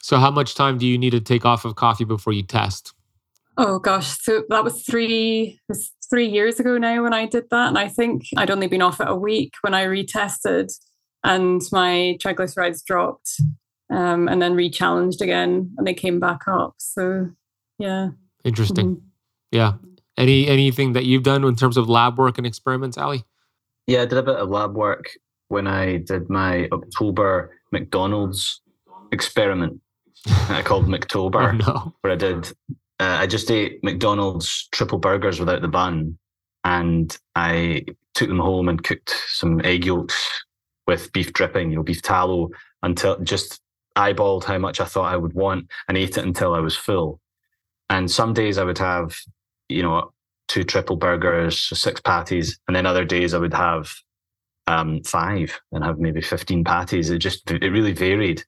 So, 0.02 0.18
how 0.18 0.30
much 0.30 0.54
time 0.54 0.78
do 0.78 0.86
you 0.86 0.98
need 0.98 1.10
to 1.10 1.20
take 1.20 1.44
off 1.44 1.64
of 1.64 1.76
coffee 1.76 2.04
before 2.04 2.32
you 2.32 2.42
test? 2.42 2.94
Oh 3.56 3.78
gosh, 3.78 4.18
so 4.20 4.44
that 4.48 4.64
was 4.64 4.82
three 4.82 5.60
was 5.68 5.92
three 6.08 6.26
years 6.26 6.58
ago 6.58 6.78
now 6.78 7.02
when 7.02 7.12
I 7.12 7.26
did 7.26 7.44
that, 7.50 7.68
and 7.68 7.78
I 7.78 7.88
think 7.88 8.24
I'd 8.36 8.50
only 8.50 8.66
been 8.66 8.82
off 8.82 9.00
it 9.00 9.08
a 9.08 9.14
week 9.14 9.54
when 9.60 9.74
I 9.74 9.84
retested, 9.84 10.72
and 11.22 11.60
my 11.72 12.16
triglycerides 12.22 12.84
dropped 12.84 13.40
um, 13.90 14.28
and 14.28 14.40
then 14.40 14.54
re-challenged 14.54 15.20
again, 15.20 15.74
and 15.76 15.86
they 15.86 15.94
came 15.94 16.20
back 16.20 16.46
up. 16.46 16.74
So, 16.78 17.30
yeah. 17.80 18.08
Interesting. 18.44 18.96
Mm-hmm. 18.96 19.06
Yeah. 19.50 19.72
Any 20.16 20.46
anything 20.48 20.92
that 20.92 21.04
you've 21.04 21.22
done 21.22 21.44
in 21.44 21.56
terms 21.56 21.76
of 21.76 21.88
lab 21.88 22.18
work 22.18 22.38
and 22.38 22.46
experiments, 22.46 22.98
Ally? 22.98 23.18
Yeah, 23.86 24.02
I 24.02 24.06
did 24.06 24.18
a 24.18 24.22
bit 24.22 24.36
of 24.36 24.48
lab 24.50 24.74
work 24.74 25.10
when 25.48 25.66
I 25.66 25.96
did 25.96 26.28
my 26.28 26.68
October 26.72 27.58
McDonald's 27.72 28.60
experiment. 29.12 29.80
I 30.48 30.62
called 30.62 30.86
McTober, 30.94 31.52
oh, 31.52 31.56
no. 31.72 31.94
where 32.02 32.12
I 32.12 32.16
did. 32.16 32.52
Uh, 33.00 33.16
I 33.20 33.26
just 33.26 33.50
ate 33.50 33.82
McDonald's 33.82 34.68
triple 34.72 34.98
burgers 34.98 35.40
without 35.40 35.62
the 35.62 35.68
bun, 35.68 36.18
and 36.64 37.16
I 37.34 37.86
took 38.14 38.28
them 38.28 38.38
home 38.38 38.68
and 38.68 38.84
cooked 38.84 39.14
some 39.28 39.60
egg 39.64 39.86
yolks 39.86 40.44
with 40.86 41.10
beef 41.12 41.32
dripping, 41.32 41.70
you 41.70 41.76
know, 41.76 41.82
beef 41.82 42.02
tallow, 42.02 42.50
until 42.82 43.18
just 43.20 43.60
eyeballed 43.96 44.44
how 44.44 44.58
much 44.58 44.80
I 44.80 44.84
thought 44.84 45.12
I 45.12 45.16
would 45.16 45.32
want 45.32 45.70
and 45.88 45.96
ate 45.96 46.18
it 46.18 46.24
until 46.24 46.54
I 46.54 46.60
was 46.60 46.76
full. 46.76 47.20
And 47.90 48.10
some 48.10 48.32
days 48.32 48.56
I 48.56 48.64
would 48.64 48.78
have, 48.78 49.14
you 49.68 49.82
know, 49.82 50.12
two 50.48 50.64
triple 50.64 50.96
burgers, 50.96 51.60
six 51.78 52.00
patties, 52.00 52.58
and 52.66 52.74
then 52.74 52.86
other 52.86 53.04
days 53.04 53.34
I 53.34 53.38
would 53.38 53.52
have 53.52 53.92
um, 54.68 55.02
five 55.02 55.60
and 55.72 55.84
have 55.84 55.98
maybe 55.98 56.22
15 56.22 56.64
patties. 56.64 57.10
It 57.10 57.18
just, 57.18 57.50
it 57.50 57.68
really 57.68 57.92
varied. 57.92 58.44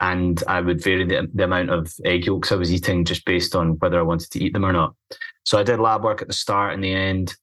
And 0.00 0.42
I 0.48 0.60
would 0.60 0.82
vary 0.82 1.04
the, 1.04 1.28
the 1.32 1.44
amount 1.44 1.70
of 1.70 1.92
egg 2.04 2.26
yolks 2.26 2.52
I 2.52 2.56
was 2.56 2.72
eating 2.72 3.04
just 3.04 3.24
based 3.24 3.54
on 3.54 3.78
whether 3.78 3.98
I 3.98 4.02
wanted 4.02 4.30
to 4.32 4.42
eat 4.42 4.54
them 4.54 4.64
or 4.64 4.72
not. 4.72 4.94
So 5.44 5.58
I 5.58 5.62
did 5.62 5.78
lab 5.78 6.02
work 6.02 6.22
at 6.22 6.28
the 6.28 6.34
start 6.34 6.74
and 6.74 6.82
the 6.82 6.92
end. 6.92 7.34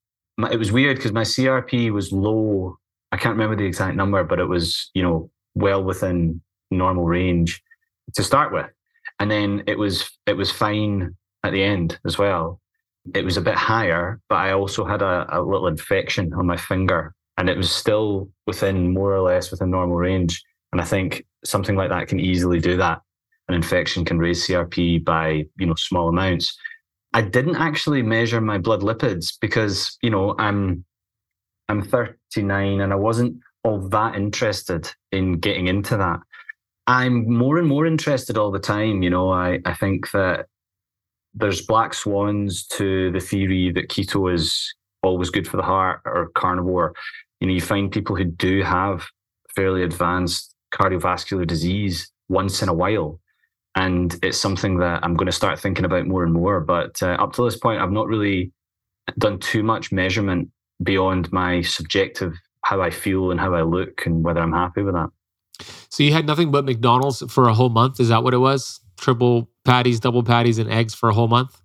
It 0.52 0.58
was 0.58 0.72
weird 0.72 0.98
because 0.98 1.12
my 1.12 1.22
CRP 1.22 1.92
was 1.92 2.12
low. 2.12 2.78
I 3.12 3.18
can't 3.18 3.36
remember 3.36 3.56
the 3.56 3.66
exact 3.66 3.96
number, 3.96 4.24
but 4.24 4.40
it 4.40 4.46
was, 4.46 4.90
you 4.94 5.04
know, 5.04 5.30
well 5.56 5.84
within 5.84 6.42
normal 6.72 7.06
range 7.06 7.62
to 8.16 8.24
start 8.24 8.52
with. 8.52 8.68
And 9.20 9.30
then 9.30 9.64
it 9.68 9.78
was 9.78 10.10
it 10.26 10.34
was 10.34 10.52
fine 10.52 11.16
at 11.44 11.52
the 11.52 11.64
end 11.64 12.00
as 12.06 12.18
well. 12.18 12.60
It 13.14 13.26
was 13.26 13.38
a 13.38 13.42
bit 13.42 13.56
higher, 13.56 14.22
but 14.30 14.36
I 14.36 14.54
also 14.54 14.86
had 14.86 15.02
a, 15.02 15.28
a 15.30 15.42
little 15.42 15.68
infection 15.68 16.34
on 16.34 16.46
my 16.46 16.58
finger 16.58 17.14
and 17.38 17.50
it 17.50 17.58
was 17.58 17.72
still 17.72 18.30
within 18.48 18.94
more 18.94 19.14
or 19.14 19.22
less 19.22 19.52
within 19.52 19.72
normal 19.72 19.98
range. 19.98 20.42
And 20.72 20.80
I 20.80 20.86
think 20.86 21.26
something 21.44 21.76
like 21.76 21.90
that 21.90 22.08
can 22.08 22.20
easily 22.20 22.60
do 22.60 22.78
that. 22.78 23.02
An 23.50 23.56
infection 23.56 24.06
can 24.06 24.20
raise 24.20 24.48
CRP 24.48 25.04
by, 25.04 25.46
you 25.58 25.66
know, 25.66 25.76
small 25.76 26.10
amounts. 26.10 26.58
I 27.14 27.22
didn't 27.22 27.58
actually 27.58 28.02
measure 28.02 28.42
my 28.42 28.58
blood 28.58 28.82
lipids 28.82 29.34
because, 29.40 29.98
you 30.02 30.10
know, 30.10 30.36
I'm 30.40 30.86
I'm 31.70 31.82
39 31.82 32.82
and 32.82 32.92
I 32.94 32.96
wasn't 32.96 33.38
all 33.64 33.80
that 33.90 34.16
interested 34.16 34.92
in 35.12 35.40
getting 35.40 35.68
into 35.68 35.98
that. 35.98 36.20
I'm 36.88 37.32
more 37.32 37.58
and 37.58 37.68
more 37.68 37.86
interested 37.86 38.38
all 38.38 38.52
the 38.52 38.60
time. 38.60 39.02
You 39.02 39.10
know, 39.10 39.32
I, 39.32 39.60
I 39.66 39.74
think 39.74 40.12
that 40.12 40.48
there's 41.34 41.62
black 41.62 41.94
swans 41.94 42.66
to 42.68 43.12
the 43.12 43.20
theory 43.20 43.72
that 43.72 43.90
keto 43.90 44.34
is 44.34 44.74
always 45.02 45.30
good 45.30 45.48
for 45.48 45.58
the 45.58 45.64
heart 45.64 46.02
or 46.06 46.30
carnivore. 46.36 46.94
You 47.40 47.48
know, 47.48 47.54
you 47.54 47.62
find 47.62 47.92
people 47.92 48.16
who 48.16 48.24
do 48.24 48.64
have 48.64 49.06
fairly 49.56 49.84
advanced 49.84 50.56
cardiovascular 50.74 51.46
disease 51.46 52.12
once 52.30 52.62
in 52.62 52.70
a 52.70 52.74
while. 52.74 53.20
And 53.76 54.16
it's 54.22 54.38
something 54.38 54.78
that 54.80 55.04
I'm 55.04 55.16
going 55.16 55.26
to 55.26 55.32
start 55.32 55.60
thinking 55.60 55.86
about 55.86 56.06
more 56.06 56.24
and 56.24 56.34
more. 56.34 56.60
But 56.60 57.02
uh, 57.02 57.18
up 57.20 57.34
to 57.34 57.44
this 57.44 57.58
point, 57.58 57.82
I've 57.82 57.92
not 57.92 58.08
really 58.08 58.52
done 59.18 59.40
too 59.40 59.64
much 59.64 59.92
measurement 59.92 60.50
beyond 60.82 61.32
my 61.32 61.62
subjective 61.62 62.34
how 62.64 62.82
I 62.82 62.92
feel 62.92 63.32
and 63.32 63.40
how 63.40 63.54
I 63.54 63.62
look 63.64 64.06
and 64.06 64.24
whether 64.24 64.40
I'm 64.40 64.54
happy 64.54 64.84
with 64.84 64.94
that. 64.94 65.10
So 65.90 66.04
you 66.04 66.14
had 66.14 66.26
nothing 66.26 66.50
but 66.50 66.66
McDonald's 66.66 67.24
for 67.32 67.50
a 67.50 67.54
whole 67.54 67.70
month. 67.70 68.00
Is 68.00 68.10
that 68.10 68.24
what 68.24 68.34
it 68.34 68.38
was? 68.38 68.80
Triple 68.98 69.50
patties, 69.66 70.00
double 70.00 70.24
patties, 70.24 70.58
and 70.58 70.70
eggs 70.72 70.94
for 70.94 71.10
a 71.10 71.14
whole 71.14 71.28
month. 71.28 71.62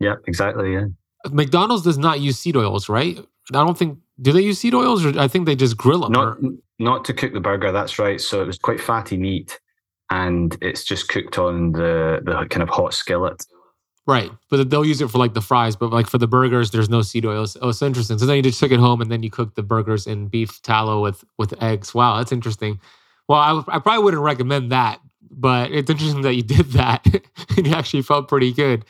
Yeah, 0.00 0.16
exactly. 0.26 0.74
Yeah. 0.74 0.86
McDonald's 1.30 1.82
does 1.82 1.98
not 1.98 2.20
use 2.20 2.38
seed 2.38 2.56
oils, 2.56 2.88
right? 2.88 3.18
I 3.50 3.64
don't 3.64 3.78
think. 3.78 3.98
Do 4.20 4.32
they 4.32 4.40
use 4.40 4.58
seed 4.58 4.74
oils, 4.74 5.04
or 5.04 5.18
I 5.18 5.28
think 5.28 5.46
they 5.46 5.56
just 5.56 5.76
grill 5.76 6.00
them? 6.00 6.12
Not, 6.12 6.38
or? 6.38 6.38
not 6.78 7.04
to 7.06 7.12
cook 7.12 7.32
the 7.32 7.40
burger. 7.40 7.72
That's 7.72 7.98
right. 7.98 8.20
So 8.20 8.42
it 8.42 8.46
was 8.46 8.58
quite 8.58 8.80
fatty 8.80 9.16
meat, 9.16 9.60
and 10.10 10.56
it's 10.60 10.84
just 10.84 11.08
cooked 11.08 11.38
on 11.38 11.72
the 11.72 12.20
the 12.24 12.46
kind 12.48 12.62
of 12.62 12.68
hot 12.68 12.94
skillet. 12.94 13.44
Right, 14.08 14.30
but 14.50 14.70
they'll 14.70 14.84
use 14.84 15.00
it 15.00 15.10
for 15.10 15.18
like 15.18 15.34
the 15.34 15.40
fries, 15.40 15.74
but 15.74 15.92
like 15.92 16.06
for 16.06 16.18
the 16.18 16.28
burgers, 16.28 16.70
there's 16.70 16.88
no 16.88 17.02
seed 17.02 17.26
oils. 17.26 17.56
Oh, 17.60 17.70
it's 17.70 17.82
interesting. 17.82 18.18
So 18.18 18.26
then 18.26 18.36
you 18.36 18.42
just 18.42 18.60
took 18.60 18.70
it 18.70 18.78
home, 18.78 19.00
and 19.00 19.10
then 19.10 19.24
you 19.24 19.30
cooked 19.30 19.56
the 19.56 19.64
burgers 19.64 20.06
in 20.06 20.28
beef 20.28 20.62
tallow 20.62 21.02
with 21.02 21.24
with 21.38 21.60
eggs. 21.60 21.92
Wow, 21.92 22.18
that's 22.18 22.30
interesting. 22.30 22.78
Well, 23.28 23.40
I, 23.40 23.76
I 23.76 23.78
probably 23.80 24.04
wouldn't 24.04 24.22
recommend 24.22 24.70
that, 24.70 25.00
but 25.30 25.70
it's 25.70 25.90
interesting 25.90 26.22
that 26.22 26.34
you 26.34 26.42
did 26.56 26.66
that 26.72 27.04
you 27.56 27.72
actually 27.72 28.02
felt 28.02 28.28
pretty 28.28 28.52
good. 28.52 28.84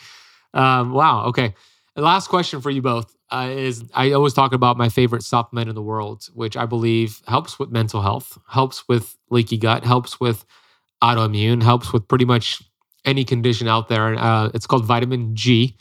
Um, 0.55 0.93
wow. 0.93 1.25
Okay. 1.27 1.55
Last 1.97 2.29
question 2.29 2.61
for 2.61 2.71
you 2.71 2.83
both 2.83 3.17
uh, 3.31 3.49
is 3.51 3.85
I 3.95 4.13
always 4.13 4.35
talk 4.35 4.53
about 4.53 4.77
my 4.77 4.89
favorite 4.89 5.23
supplement 5.23 5.69
in 5.69 5.75
the 5.75 5.83
world, 5.83 6.29
which 6.35 6.57
I 6.57 6.67
believe 6.67 7.23
helps 7.27 7.59
with 7.59 7.71
mental 7.71 8.03
health, 8.03 8.39
helps 8.49 8.87
with 8.89 9.17
leaky 9.31 9.57
gut, 9.57 9.85
helps 9.85 10.21
with 10.21 10.45
autoimmune, 11.03 11.63
helps 11.63 11.93
with 11.93 12.07
pretty 12.07 12.25
much 12.25 12.63
any 13.05 13.25
condition 13.25 13.69
out 13.69 13.89
there. 13.89 14.15
Uh, 14.15 14.51
it's 14.53 14.67
called 14.67 14.85
vitamin 14.85 15.35
G. 15.35 15.77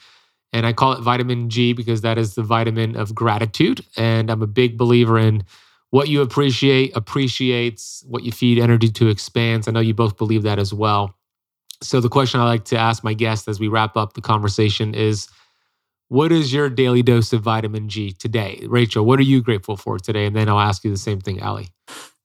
And 0.53 0.65
I 0.65 0.71
call 0.71 0.93
it 0.93 1.01
vitamin 1.01 1.49
G 1.49 1.73
because 1.73 2.01
that 2.01 2.17
is 2.17 2.35
the 2.35 2.43
vitamin 2.43 2.95
of 2.95 3.13
gratitude. 3.13 3.83
And 3.97 4.29
I'm 4.29 4.41
a 4.41 4.47
big 4.47 4.77
believer 4.77 5.19
in 5.19 5.43
what 5.95 6.09
you 6.09 6.21
appreciate 6.21 6.93
appreciates, 6.93 8.03
what 8.05 8.23
you 8.23 8.31
feed 8.33 8.59
energy 8.59 8.89
to 8.89 9.07
expands. 9.07 9.65
I 9.65 9.71
know 9.71 9.79
you 9.79 9.93
both 9.93 10.17
believe 10.17 10.43
that 10.43 10.59
as 10.59 10.73
well. 10.73 11.15
So, 11.81 12.01
the 12.01 12.09
question 12.09 12.41
I 12.41 12.43
like 12.43 12.65
to 12.65 12.77
ask 12.77 13.01
my 13.01 13.13
guests 13.13 13.47
as 13.47 13.61
we 13.61 13.69
wrap 13.69 13.95
up 13.95 14.11
the 14.11 14.19
conversation 14.19 14.93
is 14.93 15.29
What 16.09 16.33
is 16.33 16.51
your 16.51 16.69
daily 16.69 17.01
dose 17.01 17.31
of 17.31 17.43
vitamin 17.43 17.87
G 17.87 18.11
today? 18.11 18.61
Rachel, 18.67 19.05
what 19.05 19.19
are 19.19 19.23
you 19.23 19.41
grateful 19.41 19.77
for 19.77 19.97
today? 19.97 20.25
And 20.25 20.35
then 20.35 20.49
I'll 20.49 20.59
ask 20.59 20.83
you 20.83 20.91
the 20.91 20.97
same 20.97 21.21
thing, 21.21 21.39
Ally. 21.39 21.67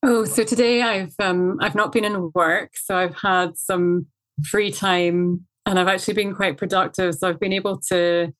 Oh, 0.02 0.24
so 0.24 0.42
today 0.42 0.82
I've 0.82 1.14
um, 1.20 1.58
I've 1.60 1.76
not 1.76 1.92
been 1.92 2.04
in 2.04 2.32
work, 2.34 2.72
so 2.74 2.96
I've 2.96 3.14
had 3.14 3.56
some 3.56 4.06
free 4.42 4.72
time, 4.72 5.46
and 5.64 5.78
I've 5.78 5.86
actually 5.86 6.14
been 6.14 6.34
quite 6.34 6.56
productive. 6.56 7.14
So 7.14 7.28
I've 7.28 7.38
been 7.38 7.52
able 7.52 7.78
to 7.90 8.32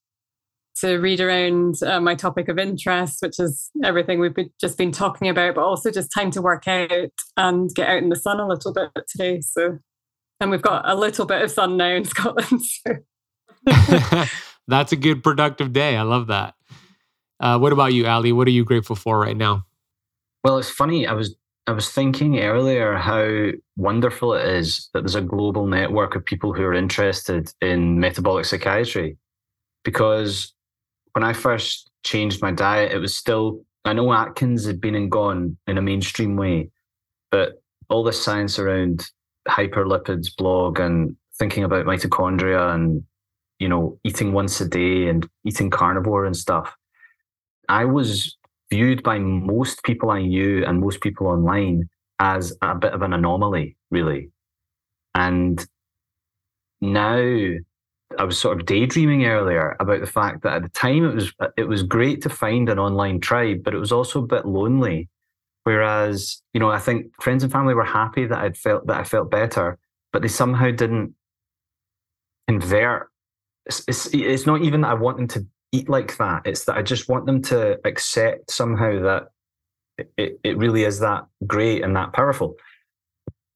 to 0.81 0.97
read 0.97 1.21
around 1.21 1.83
uh, 1.83 2.01
my 2.01 2.15
topic 2.15 2.49
of 2.49 2.59
interest, 2.59 3.19
which 3.21 3.39
is 3.39 3.71
everything 3.85 4.21
we've 4.21 4.35
been, 4.35 4.51
just 4.61 4.79
been 4.79 4.93
talking 4.93 5.29
about, 5.29 5.55
but 5.55 5.65
also 5.65 5.91
just 5.91 6.13
time 6.13 6.31
to 6.33 6.43
work 6.43 6.67
out 6.69 7.11
and 7.37 7.75
get 7.75 7.89
out 7.89 8.03
in 8.03 8.09
the 8.09 8.17
sun 8.17 8.41
a 8.41 8.49
little 8.49 8.73
bit 8.73 8.91
today. 9.09 9.41
So, 9.41 9.79
and 10.41 10.51
we've 10.51 10.63
got 10.63 10.89
a 10.89 10.95
little 10.95 11.27
bit 11.27 11.43
of 11.43 11.51
sun 11.51 11.77
now 11.77 11.95
in 11.95 12.05
Scotland. 12.07 12.63
So. 12.63 12.97
That's 14.69 14.93
a 14.93 14.97
good 14.97 15.23
productive 15.23 15.73
day. 15.73 15.97
I 15.97 16.03
love 16.03 16.29
that. 16.29 16.55
Uh, 17.41 17.59
what 17.59 17.73
about 17.73 17.93
you, 17.93 18.07
Ally? 18.07 18.33
What 18.33 18.47
are 18.47 18.53
you 18.53 18.65
grateful 18.65 18.97
for 18.97 19.19
right 19.19 19.37
now? 19.37 19.65
Well, 20.45 20.59
it's 20.59 20.71
funny. 20.71 21.07
I 21.07 21.13
was 21.13 21.35
I 21.67 21.73
was 21.73 21.91
thinking 21.91 22.41
earlier 22.41 22.95
how 22.95 23.51
wonderful 23.77 24.35
it 24.35 24.47
is 24.47 24.89
that 24.93 25.03
there's 25.03 25.15
a 25.15 25.21
global 25.21 25.67
network 25.67 26.17
of 26.17 26.25
people 26.25 26.53
who 26.53 26.65
are 26.65 26.75
interested 26.75 27.53
in 27.61 28.01
metabolic 28.01 28.45
psychiatry 28.45 29.19
because 29.85 30.53
when 31.13 31.25
I 31.25 31.33
first 31.33 31.91
changed 32.05 32.43
my 32.43 32.53
diet, 32.53 32.93
it 32.93 32.99
was 32.99 33.15
still, 33.15 33.65
I 33.85 33.93
know 33.93 34.13
Atkins 34.13 34.67
had 34.67 34.81
been 34.81 34.95
and 34.95 35.11
gone 35.11 35.57
in 35.67 35.79
a 35.79 35.83
mainstream 35.83 36.37
way, 36.37 36.71
but 37.31 37.63
all 37.89 38.05
the 38.05 38.13
science 38.13 38.59
around 38.59 39.09
hyperlipids 39.49 40.35
blog 40.37 40.79
and 40.79 41.17
thinking 41.39 41.65
about 41.65 41.87
mitochondria 41.87 42.75
and, 42.75 43.03
you 43.59 43.69
know, 43.69 43.99
eating 44.05 44.33
once 44.33 44.61
a 44.61 44.69
day 44.69 45.09
and 45.09 45.29
eating 45.45 45.71
carnivore 45.71 46.25
and 46.25 46.37
stuff, 46.37 46.75
I 47.69 47.85
was 47.85 48.37
viewed 48.71 49.03
by 49.03 49.19
most 49.19 49.83
people 49.83 50.11
I 50.11 50.23
knew 50.23 50.65
and 50.65 50.81
most 50.81 51.01
people 51.01 51.27
online 51.27 51.89
as 52.19 52.57
a 52.63 52.75
bit 52.75 52.93
of 52.93 53.03
an 53.03 53.13
anomaly, 53.13 53.77
really. 53.91 54.31
And 55.15 55.65
now 56.81 57.17
I 58.19 58.25
was 58.25 58.39
sort 58.39 58.59
of 58.59 58.67
daydreaming 58.67 59.25
earlier 59.27 59.77
about 59.79 60.01
the 60.01 60.07
fact 60.07 60.43
that 60.43 60.55
at 60.55 60.63
the 60.63 60.69
time 60.71 61.05
it 61.05 61.15
was 61.15 61.33
it 61.57 61.69
was 61.69 61.83
great 61.83 62.23
to 62.23 62.29
find 62.29 62.69
an 62.69 62.79
online 62.79 63.21
tribe, 63.21 63.63
but 63.63 63.75
it 63.75 63.79
was 63.79 63.93
also 63.93 64.23
a 64.23 64.27
bit 64.27 64.47
lonely. 64.47 65.09
Whereas, 65.65 66.43
you 66.53 66.61
know, 66.61 66.71
I 66.71 66.79
think 66.79 67.13
friends 67.23 67.43
and 67.43 67.53
family 67.53 67.75
were 67.75 67.85
happy 67.85 68.27
that 68.27 68.39
I'd 68.39 68.57
felt 68.57 68.87
that 68.87 68.99
I 68.99 69.05
felt 69.05 69.31
better, 69.31 69.79
but 70.13 70.23
they 70.23 70.29
somehow 70.29 70.71
didn't 70.71 71.15
convert. 72.49 73.09
It's, 73.67 73.85
it's, 73.87 74.07
it's 74.13 74.47
not 74.47 74.63
even 74.63 74.81
that 74.81 74.91
I 74.91 74.95
want 74.95 75.19
them 75.19 75.29
to 75.29 75.47
eat 75.73 75.89
like 75.89 76.17
that. 76.17 76.43
It's 76.47 76.65
that 76.65 76.77
I 76.77 76.83
just 76.83 77.09
want 77.09 77.27
them 77.27 77.43
to 77.43 77.79
accept 77.85 78.51
somehow 78.51 79.03
that 79.03 79.29
it, 80.17 80.41
it 80.43 80.59
really 80.59 80.85
is 80.85 80.99
that 81.01 81.27
great 81.47 81.85
and 81.85 81.95
that 81.95 82.13
powerful. 82.13 82.57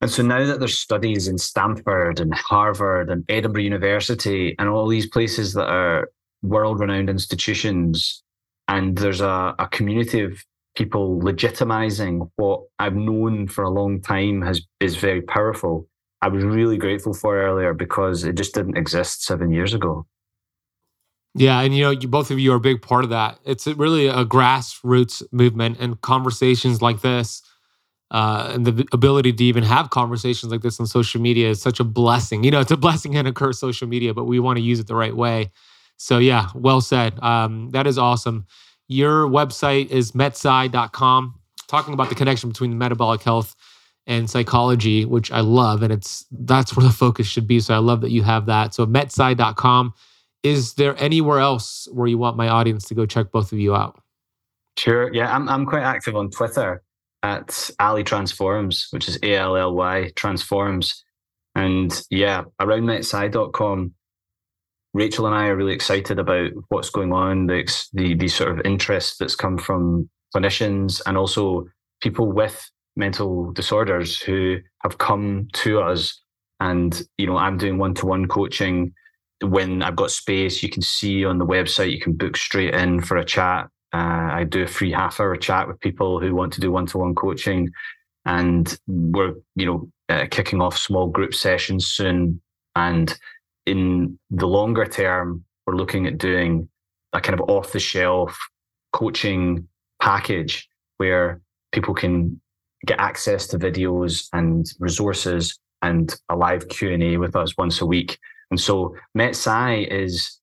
And 0.04 0.10
so 0.10 0.22
now 0.22 0.44
that 0.44 0.58
there's 0.58 0.78
studies 0.78 1.28
in 1.28 1.38
Stanford 1.38 2.20
and 2.20 2.34
Harvard 2.34 3.08
and 3.08 3.24
Edinburgh 3.30 3.62
University 3.62 4.54
and 4.58 4.68
all 4.68 4.86
these 4.86 5.06
places 5.06 5.54
that 5.54 5.66
are 5.66 6.10
world 6.42 6.78
renowned 6.78 7.08
institutions, 7.08 8.22
and 8.68 8.98
there's 8.98 9.22
a, 9.22 9.54
a 9.58 9.66
community 9.68 10.20
of 10.20 10.44
people 10.76 11.18
legitimizing 11.22 12.30
what 12.36 12.64
I've 12.78 12.94
known 12.94 13.48
for 13.48 13.64
a 13.64 13.70
long 13.70 14.02
time 14.02 14.42
has 14.42 14.60
is 14.78 14.96
very 14.96 15.22
powerful. 15.22 15.88
I 16.20 16.28
was 16.28 16.44
really 16.44 16.76
grateful 16.76 17.14
for 17.14 17.40
earlier 17.40 17.72
because 17.72 18.24
it 18.24 18.34
just 18.34 18.52
didn't 18.52 18.76
exist 18.76 19.24
seven 19.24 19.52
years 19.52 19.72
ago. 19.72 20.06
Yeah, 21.34 21.62
and 21.62 21.74
you 21.74 21.82
know, 21.82 21.92
you, 21.92 22.08
both 22.08 22.30
of 22.30 22.38
you 22.38 22.52
are 22.52 22.56
a 22.56 22.60
big 22.60 22.82
part 22.82 23.04
of 23.04 23.10
that. 23.10 23.38
It's 23.46 23.66
really 23.66 24.06
a 24.08 24.26
grassroots 24.26 25.22
movement, 25.32 25.78
and 25.80 25.98
conversations 26.02 26.82
like 26.82 27.00
this 27.00 27.40
uh, 28.10 28.52
and 28.54 28.66
the 28.66 28.86
ability 28.92 29.32
to 29.32 29.44
even 29.44 29.62
have 29.64 29.90
conversations 29.90 30.52
like 30.52 30.62
this 30.62 30.78
on 30.78 30.86
social 30.86 31.20
media 31.20 31.50
is 31.50 31.60
such 31.60 31.80
a 31.80 31.84
blessing. 31.84 32.44
You 32.44 32.50
know, 32.50 32.60
it's 32.60 32.70
a 32.70 32.76
blessing 32.76 33.16
and 33.16 33.26
a 33.26 33.32
curse, 33.32 33.58
social 33.58 33.88
media, 33.88 34.14
but 34.14 34.24
we 34.24 34.38
want 34.38 34.56
to 34.56 34.62
use 34.62 34.78
it 34.78 34.86
the 34.86 34.94
right 34.94 35.16
way. 35.16 35.50
So, 35.96 36.18
yeah, 36.18 36.48
well 36.54 36.80
said. 36.80 37.20
Um, 37.22 37.70
that 37.70 37.86
is 37.86 37.98
awesome. 37.98 38.46
Your 38.88 39.26
website 39.26 39.88
is 39.88 40.12
metpsy.com, 40.12 41.34
talking 41.66 41.94
about 41.94 42.08
the 42.08 42.14
connection 42.14 42.50
between 42.50 42.76
metabolic 42.76 43.22
health 43.22 43.56
and 44.06 44.28
psychology, 44.28 45.04
which 45.04 45.32
I 45.32 45.40
love. 45.40 45.82
And 45.82 45.92
it's 45.92 46.26
that's 46.30 46.76
where 46.76 46.86
the 46.86 46.92
focus 46.92 47.26
should 47.26 47.46
be. 47.46 47.58
So, 47.60 47.74
I 47.74 47.78
love 47.78 48.00
that 48.02 48.10
you 48.10 48.22
have 48.22 48.46
that. 48.46 48.74
So, 48.74 48.86
metpsy.com. 48.86 49.94
Is 50.42 50.74
there 50.74 50.94
anywhere 51.02 51.38
else 51.38 51.88
where 51.90 52.06
you 52.06 52.18
want 52.18 52.36
my 52.36 52.48
audience 52.48 52.84
to 52.88 52.94
go 52.94 53.06
check 53.06 53.32
both 53.32 53.50
of 53.50 53.58
you 53.58 53.74
out? 53.74 53.98
Sure. 54.76 55.12
Yeah, 55.12 55.34
I'm, 55.34 55.48
I'm 55.48 55.64
quite 55.64 55.82
active 55.82 56.14
on 56.16 56.30
Twitter 56.30 56.83
at 57.24 57.70
Ally 57.80 58.02
Transforms, 58.02 58.88
which 58.90 59.08
is 59.08 59.18
A 59.22 59.34
L 59.36 59.56
L 59.56 59.74
Y 59.74 60.10
Transforms. 60.14 61.04
And 61.54 61.90
yeah, 62.10 62.42
around 62.60 62.82
metpsy.com, 62.82 63.94
Rachel 64.92 65.26
and 65.26 65.34
I 65.34 65.46
are 65.46 65.56
really 65.56 65.72
excited 65.72 66.18
about 66.18 66.50
what's 66.68 66.90
going 66.90 67.12
on, 67.12 67.46
the, 67.46 67.64
the, 67.94 68.14
the 68.14 68.28
sort 68.28 68.50
of 68.50 68.66
interest 68.66 69.18
that's 69.18 69.36
come 69.36 69.56
from 69.56 70.10
clinicians 70.36 71.00
and 71.06 71.16
also 71.16 71.66
people 72.02 72.30
with 72.30 72.70
mental 72.94 73.52
disorders 73.52 74.20
who 74.20 74.58
have 74.82 74.98
come 74.98 75.48
to 75.54 75.80
us. 75.80 76.20
And, 76.60 77.02
you 77.16 77.26
know, 77.26 77.38
I'm 77.38 77.56
doing 77.56 77.78
one 77.78 77.94
to 77.94 78.06
one 78.06 78.28
coaching. 78.28 78.92
When 79.42 79.82
I've 79.82 79.96
got 79.96 80.10
space, 80.10 80.62
you 80.62 80.68
can 80.68 80.82
see 80.82 81.24
on 81.24 81.38
the 81.38 81.46
website, 81.46 81.90
you 81.90 82.00
can 82.00 82.12
book 82.12 82.36
straight 82.36 82.74
in 82.74 83.00
for 83.00 83.16
a 83.16 83.24
chat. 83.24 83.68
Uh, 83.94 84.28
I 84.32 84.44
do 84.44 84.64
a 84.64 84.66
free 84.66 84.90
half 84.90 85.20
hour 85.20 85.36
chat 85.36 85.68
with 85.68 85.78
people 85.78 86.18
who 86.18 86.34
want 86.34 86.52
to 86.54 86.60
do 86.60 86.72
one 86.72 86.86
to 86.86 86.98
one 86.98 87.14
coaching. 87.14 87.70
And 88.26 88.76
we're, 88.88 89.34
you 89.54 89.66
know, 89.66 89.88
uh, 90.08 90.26
kicking 90.28 90.60
off 90.60 90.76
small 90.76 91.06
group 91.06 91.32
sessions 91.32 91.86
soon. 91.86 92.40
And 92.74 93.16
in 93.66 94.18
the 94.30 94.48
longer 94.48 94.84
term, 94.84 95.44
we're 95.64 95.76
looking 95.76 96.08
at 96.08 96.18
doing 96.18 96.68
a 97.12 97.20
kind 97.20 97.38
of 97.38 97.48
off 97.48 97.70
the 97.70 97.78
shelf 97.78 98.36
coaching 98.92 99.68
package 100.02 100.68
where 100.96 101.40
people 101.70 101.94
can 101.94 102.40
get 102.86 102.98
access 102.98 103.46
to 103.46 103.58
videos 103.58 104.28
and 104.32 104.66
resources 104.80 105.56
and 105.82 106.16
a 106.30 106.36
live 106.36 106.68
Q&A 106.68 107.16
with 107.16 107.36
us 107.36 107.56
once 107.56 107.80
a 107.80 107.86
week. 107.86 108.18
And 108.50 108.58
so 108.58 108.96
MetPsy 109.16 109.86
is 109.86 110.40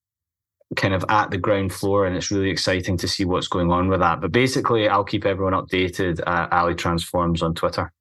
kind 0.75 0.93
of 0.93 1.03
at 1.09 1.31
the 1.31 1.37
ground 1.37 1.73
floor 1.73 2.05
and 2.05 2.15
it's 2.15 2.31
really 2.31 2.49
exciting 2.49 2.97
to 2.97 3.07
see 3.07 3.25
what's 3.25 3.47
going 3.47 3.71
on 3.71 3.89
with 3.89 3.99
that. 3.99 4.21
But 4.21 4.31
basically, 4.31 4.87
I'll 4.87 5.03
keep 5.03 5.25
everyone 5.25 5.53
updated 5.53 6.21
at 6.25 6.51
Ally 6.51 6.73
Transforms 6.73 7.41
on 7.41 7.53
Twitter. 7.53 7.91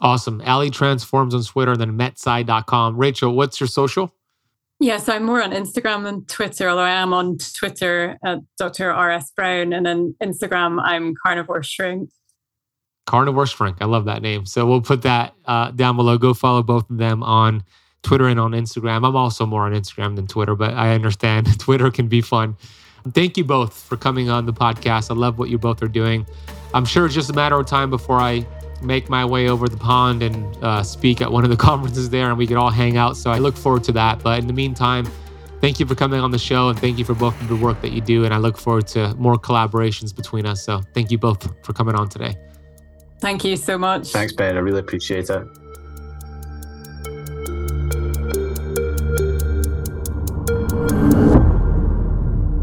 Awesome. 0.00 0.42
Ally 0.44 0.68
Transforms 0.68 1.34
on 1.34 1.42
Twitter 1.42 1.72
and 1.72 1.80
then 1.80 1.98
metpsy.com. 1.98 2.96
Rachel, 2.96 3.34
what's 3.34 3.60
your 3.60 3.66
social? 3.66 4.14
Yes, 4.80 5.08
I'm 5.08 5.24
more 5.24 5.40
on 5.40 5.52
Instagram 5.52 6.02
than 6.02 6.24
Twitter, 6.24 6.68
although 6.68 6.82
I 6.82 6.90
am 6.90 7.14
on 7.14 7.38
Twitter 7.56 8.18
at 8.24 8.40
Dr. 8.58 8.90
RS 8.90 9.30
Brown. 9.30 9.72
And 9.72 9.86
then 9.86 10.16
Instagram, 10.20 10.82
I'm 10.82 11.14
Carnivore 11.22 11.62
Shrink. 11.62 12.10
Carnivore 13.06 13.46
Shrink. 13.46 13.76
I 13.80 13.84
love 13.84 14.06
that 14.06 14.22
name. 14.22 14.44
So 14.44 14.66
we'll 14.66 14.80
put 14.80 15.02
that 15.02 15.34
uh, 15.44 15.70
down 15.70 15.96
below. 15.96 16.18
Go 16.18 16.34
follow 16.34 16.62
both 16.64 16.90
of 16.90 16.98
them 16.98 17.22
on 17.22 17.62
Twitter 18.02 18.26
and 18.26 18.38
on 18.38 18.52
Instagram. 18.52 19.06
I'm 19.06 19.16
also 19.16 19.46
more 19.46 19.62
on 19.62 19.72
Instagram 19.72 20.16
than 20.16 20.26
Twitter, 20.26 20.54
but 20.54 20.74
I 20.74 20.94
understand 20.94 21.58
Twitter 21.58 21.90
can 21.90 22.08
be 22.08 22.20
fun. 22.20 22.56
Thank 23.12 23.36
you 23.36 23.44
both 23.44 23.74
for 23.74 23.96
coming 23.96 24.30
on 24.30 24.46
the 24.46 24.52
podcast. 24.52 25.10
I 25.10 25.14
love 25.14 25.38
what 25.38 25.48
you 25.48 25.58
both 25.58 25.82
are 25.82 25.88
doing. 25.88 26.26
I'm 26.74 26.84
sure 26.84 27.06
it's 27.06 27.14
just 27.14 27.30
a 27.30 27.32
matter 27.32 27.58
of 27.58 27.66
time 27.66 27.90
before 27.90 28.18
I 28.18 28.46
make 28.80 29.08
my 29.08 29.24
way 29.24 29.48
over 29.48 29.68
the 29.68 29.76
pond 29.76 30.22
and 30.22 30.56
uh, 30.62 30.82
speak 30.82 31.20
at 31.20 31.30
one 31.30 31.44
of 31.44 31.50
the 31.50 31.56
conferences 31.68 32.10
there 32.10 32.28
and 32.28 32.38
we 32.38 32.46
could 32.46 32.56
all 32.56 32.70
hang 32.70 32.96
out. 32.96 33.16
So 33.16 33.30
I 33.30 33.38
look 33.38 33.56
forward 33.56 33.84
to 33.84 33.92
that. 33.92 34.22
But 34.22 34.38
in 34.38 34.46
the 34.46 34.52
meantime, 34.52 35.06
thank 35.60 35.80
you 35.80 35.86
for 35.86 35.94
coming 35.94 36.20
on 36.20 36.30
the 36.30 36.38
show 36.38 36.68
and 36.68 36.78
thank 36.78 36.98
you 36.98 37.04
for 37.04 37.14
both 37.14 37.40
of 37.40 37.48
the 37.48 37.56
work 37.56 37.80
that 37.82 37.92
you 37.92 38.00
do. 38.00 38.24
And 38.24 38.32
I 38.32 38.38
look 38.38 38.56
forward 38.56 38.86
to 38.88 39.14
more 39.14 39.36
collaborations 39.36 40.14
between 40.14 40.46
us. 40.46 40.64
So 40.64 40.82
thank 40.94 41.10
you 41.10 41.18
both 41.18 41.48
for 41.64 41.72
coming 41.72 41.94
on 41.94 42.08
today. 42.08 42.36
Thank 43.20 43.44
you 43.44 43.56
so 43.56 43.78
much. 43.78 44.08
Thanks, 44.08 44.32
Ben. 44.32 44.56
I 44.56 44.60
really 44.60 44.80
appreciate 44.80 45.30
it. 45.30 45.61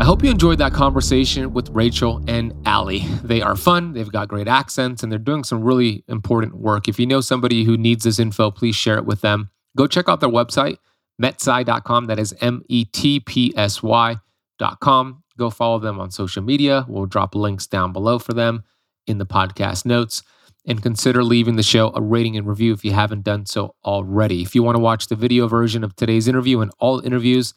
Hope 0.10 0.24
you 0.24 0.32
enjoyed 0.32 0.58
that 0.58 0.74
conversation 0.74 1.54
with 1.54 1.70
Rachel 1.70 2.24
and 2.28 2.52
Ally. 2.66 3.02
They 3.24 3.44
are 3.44 3.56
fun, 3.56 3.94
they've 3.94 4.12
got 4.12 4.28
great 4.28 4.48
accents, 4.48 5.04
and 5.04 5.12
they're 5.12 5.20
doing 5.20 5.44
some 5.44 5.64
really 5.64 6.04
important 6.08 6.56
work. 6.56 6.88
If 6.88 6.98
you 6.98 7.06
know 7.06 7.22
somebody 7.22 7.64
who 7.64 7.78
needs 7.78 8.06
this 8.06 8.18
info, 8.18 8.50
please 8.50 8.76
share 8.76 8.98
it 8.98 9.06
with 9.06 9.22
them. 9.22 9.52
Go 9.78 9.86
check 9.86 10.10
out 10.10 10.20
their 10.20 10.28
website, 10.28 10.78
metpsy.com. 11.22 12.06
That 12.06 12.18
is 12.18 12.34
M 12.42 12.64
E 12.68 12.86
T 12.86 13.20
P 13.20 13.54
S 13.56 13.84
Y.com. 13.84 15.24
Go 15.38 15.50
follow 15.52 15.78
them 15.78 16.00
on 16.00 16.10
social 16.10 16.42
media. 16.42 16.88
We'll 16.90 17.06
drop 17.06 17.36
links 17.36 17.68
down 17.68 17.94
below 17.94 18.18
for 18.18 18.34
them 18.34 18.64
in 19.06 19.20
the 19.20 19.28
podcast 19.28 19.86
notes 19.86 20.24
and 20.66 20.82
consider 20.82 21.24
leaving 21.24 21.56
the 21.56 21.62
show 21.62 21.92
a 21.94 22.02
rating 22.02 22.36
and 22.36 22.48
review 22.48 22.74
if 22.74 22.84
you 22.84 22.94
haven't 22.94 23.26
done 23.26 23.46
so 23.46 23.76
already. 23.86 24.42
If 24.42 24.56
you 24.56 24.64
want 24.64 24.76
to 24.76 24.82
watch 24.82 25.06
the 25.06 25.16
video 25.16 25.48
version 25.48 25.84
of 25.84 25.96
today's 25.96 26.28
interview 26.28 26.62
and 26.62 26.72
all 26.80 27.00
interviews, 27.00 27.54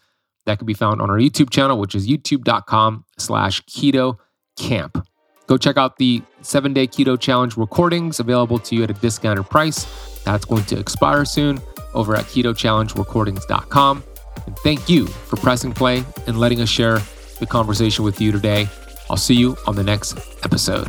that 0.47 0.59
can 0.59 0.67
be 0.67 0.75
found 0.75 1.01
on 1.01 1.11
our 1.11 1.19
YouTube 1.19 1.51
channel, 1.51 1.79
which 1.79 1.95
is 1.95 2.09
youtube.com 2.09 3.05
slash 3.19 3.63
keto 3.63 4.17
camp. 4.59 5.07
Go 5.47 5.57
check 5.57 5.77
out 5.77 5.97
the 5.99 6.23
seven 6.41 6.73
day 6.73 6.87
keto 6.87 7.19
challenge 7.19 7.57
recordings 7.57 8.21
available 8.21 8.59
to 8.61 8.75
you 8.75 8.83
at 8.85 8.91
a 8.91 8.95
discounted 8.95 9.47
price. 9.47 9.87
That's 10.25 10.45
going 10.45 10.65
to 10.67 10.79
expire 10.79 11.25
soon 11.25 11.61
over 11.95 12.15
at 12.17 12.25
ketochallengerecordings.com. 12.27 14.05
And 14.47 14.57
thank 14.59 14.89
you 14.89 15.07
for 15.07 15.37
pressing 15.37 15.73
play 15.73 16.05
and 16.27 16.39
letting 16.39 16.61
us 16.61 16.69
share 16.69 17.01
the 17.39 17.47
conversation 17.47 18.05
with 18.05 18.21
you 18.21 18.33
today. 18.33 18.69
I'll 19.11 19.17
see 19.17 19.35
you 19.35 19.57
on 19.67 19.77
the 19.77 19.85
next 19.85 20.17
episode. 20.45 20.89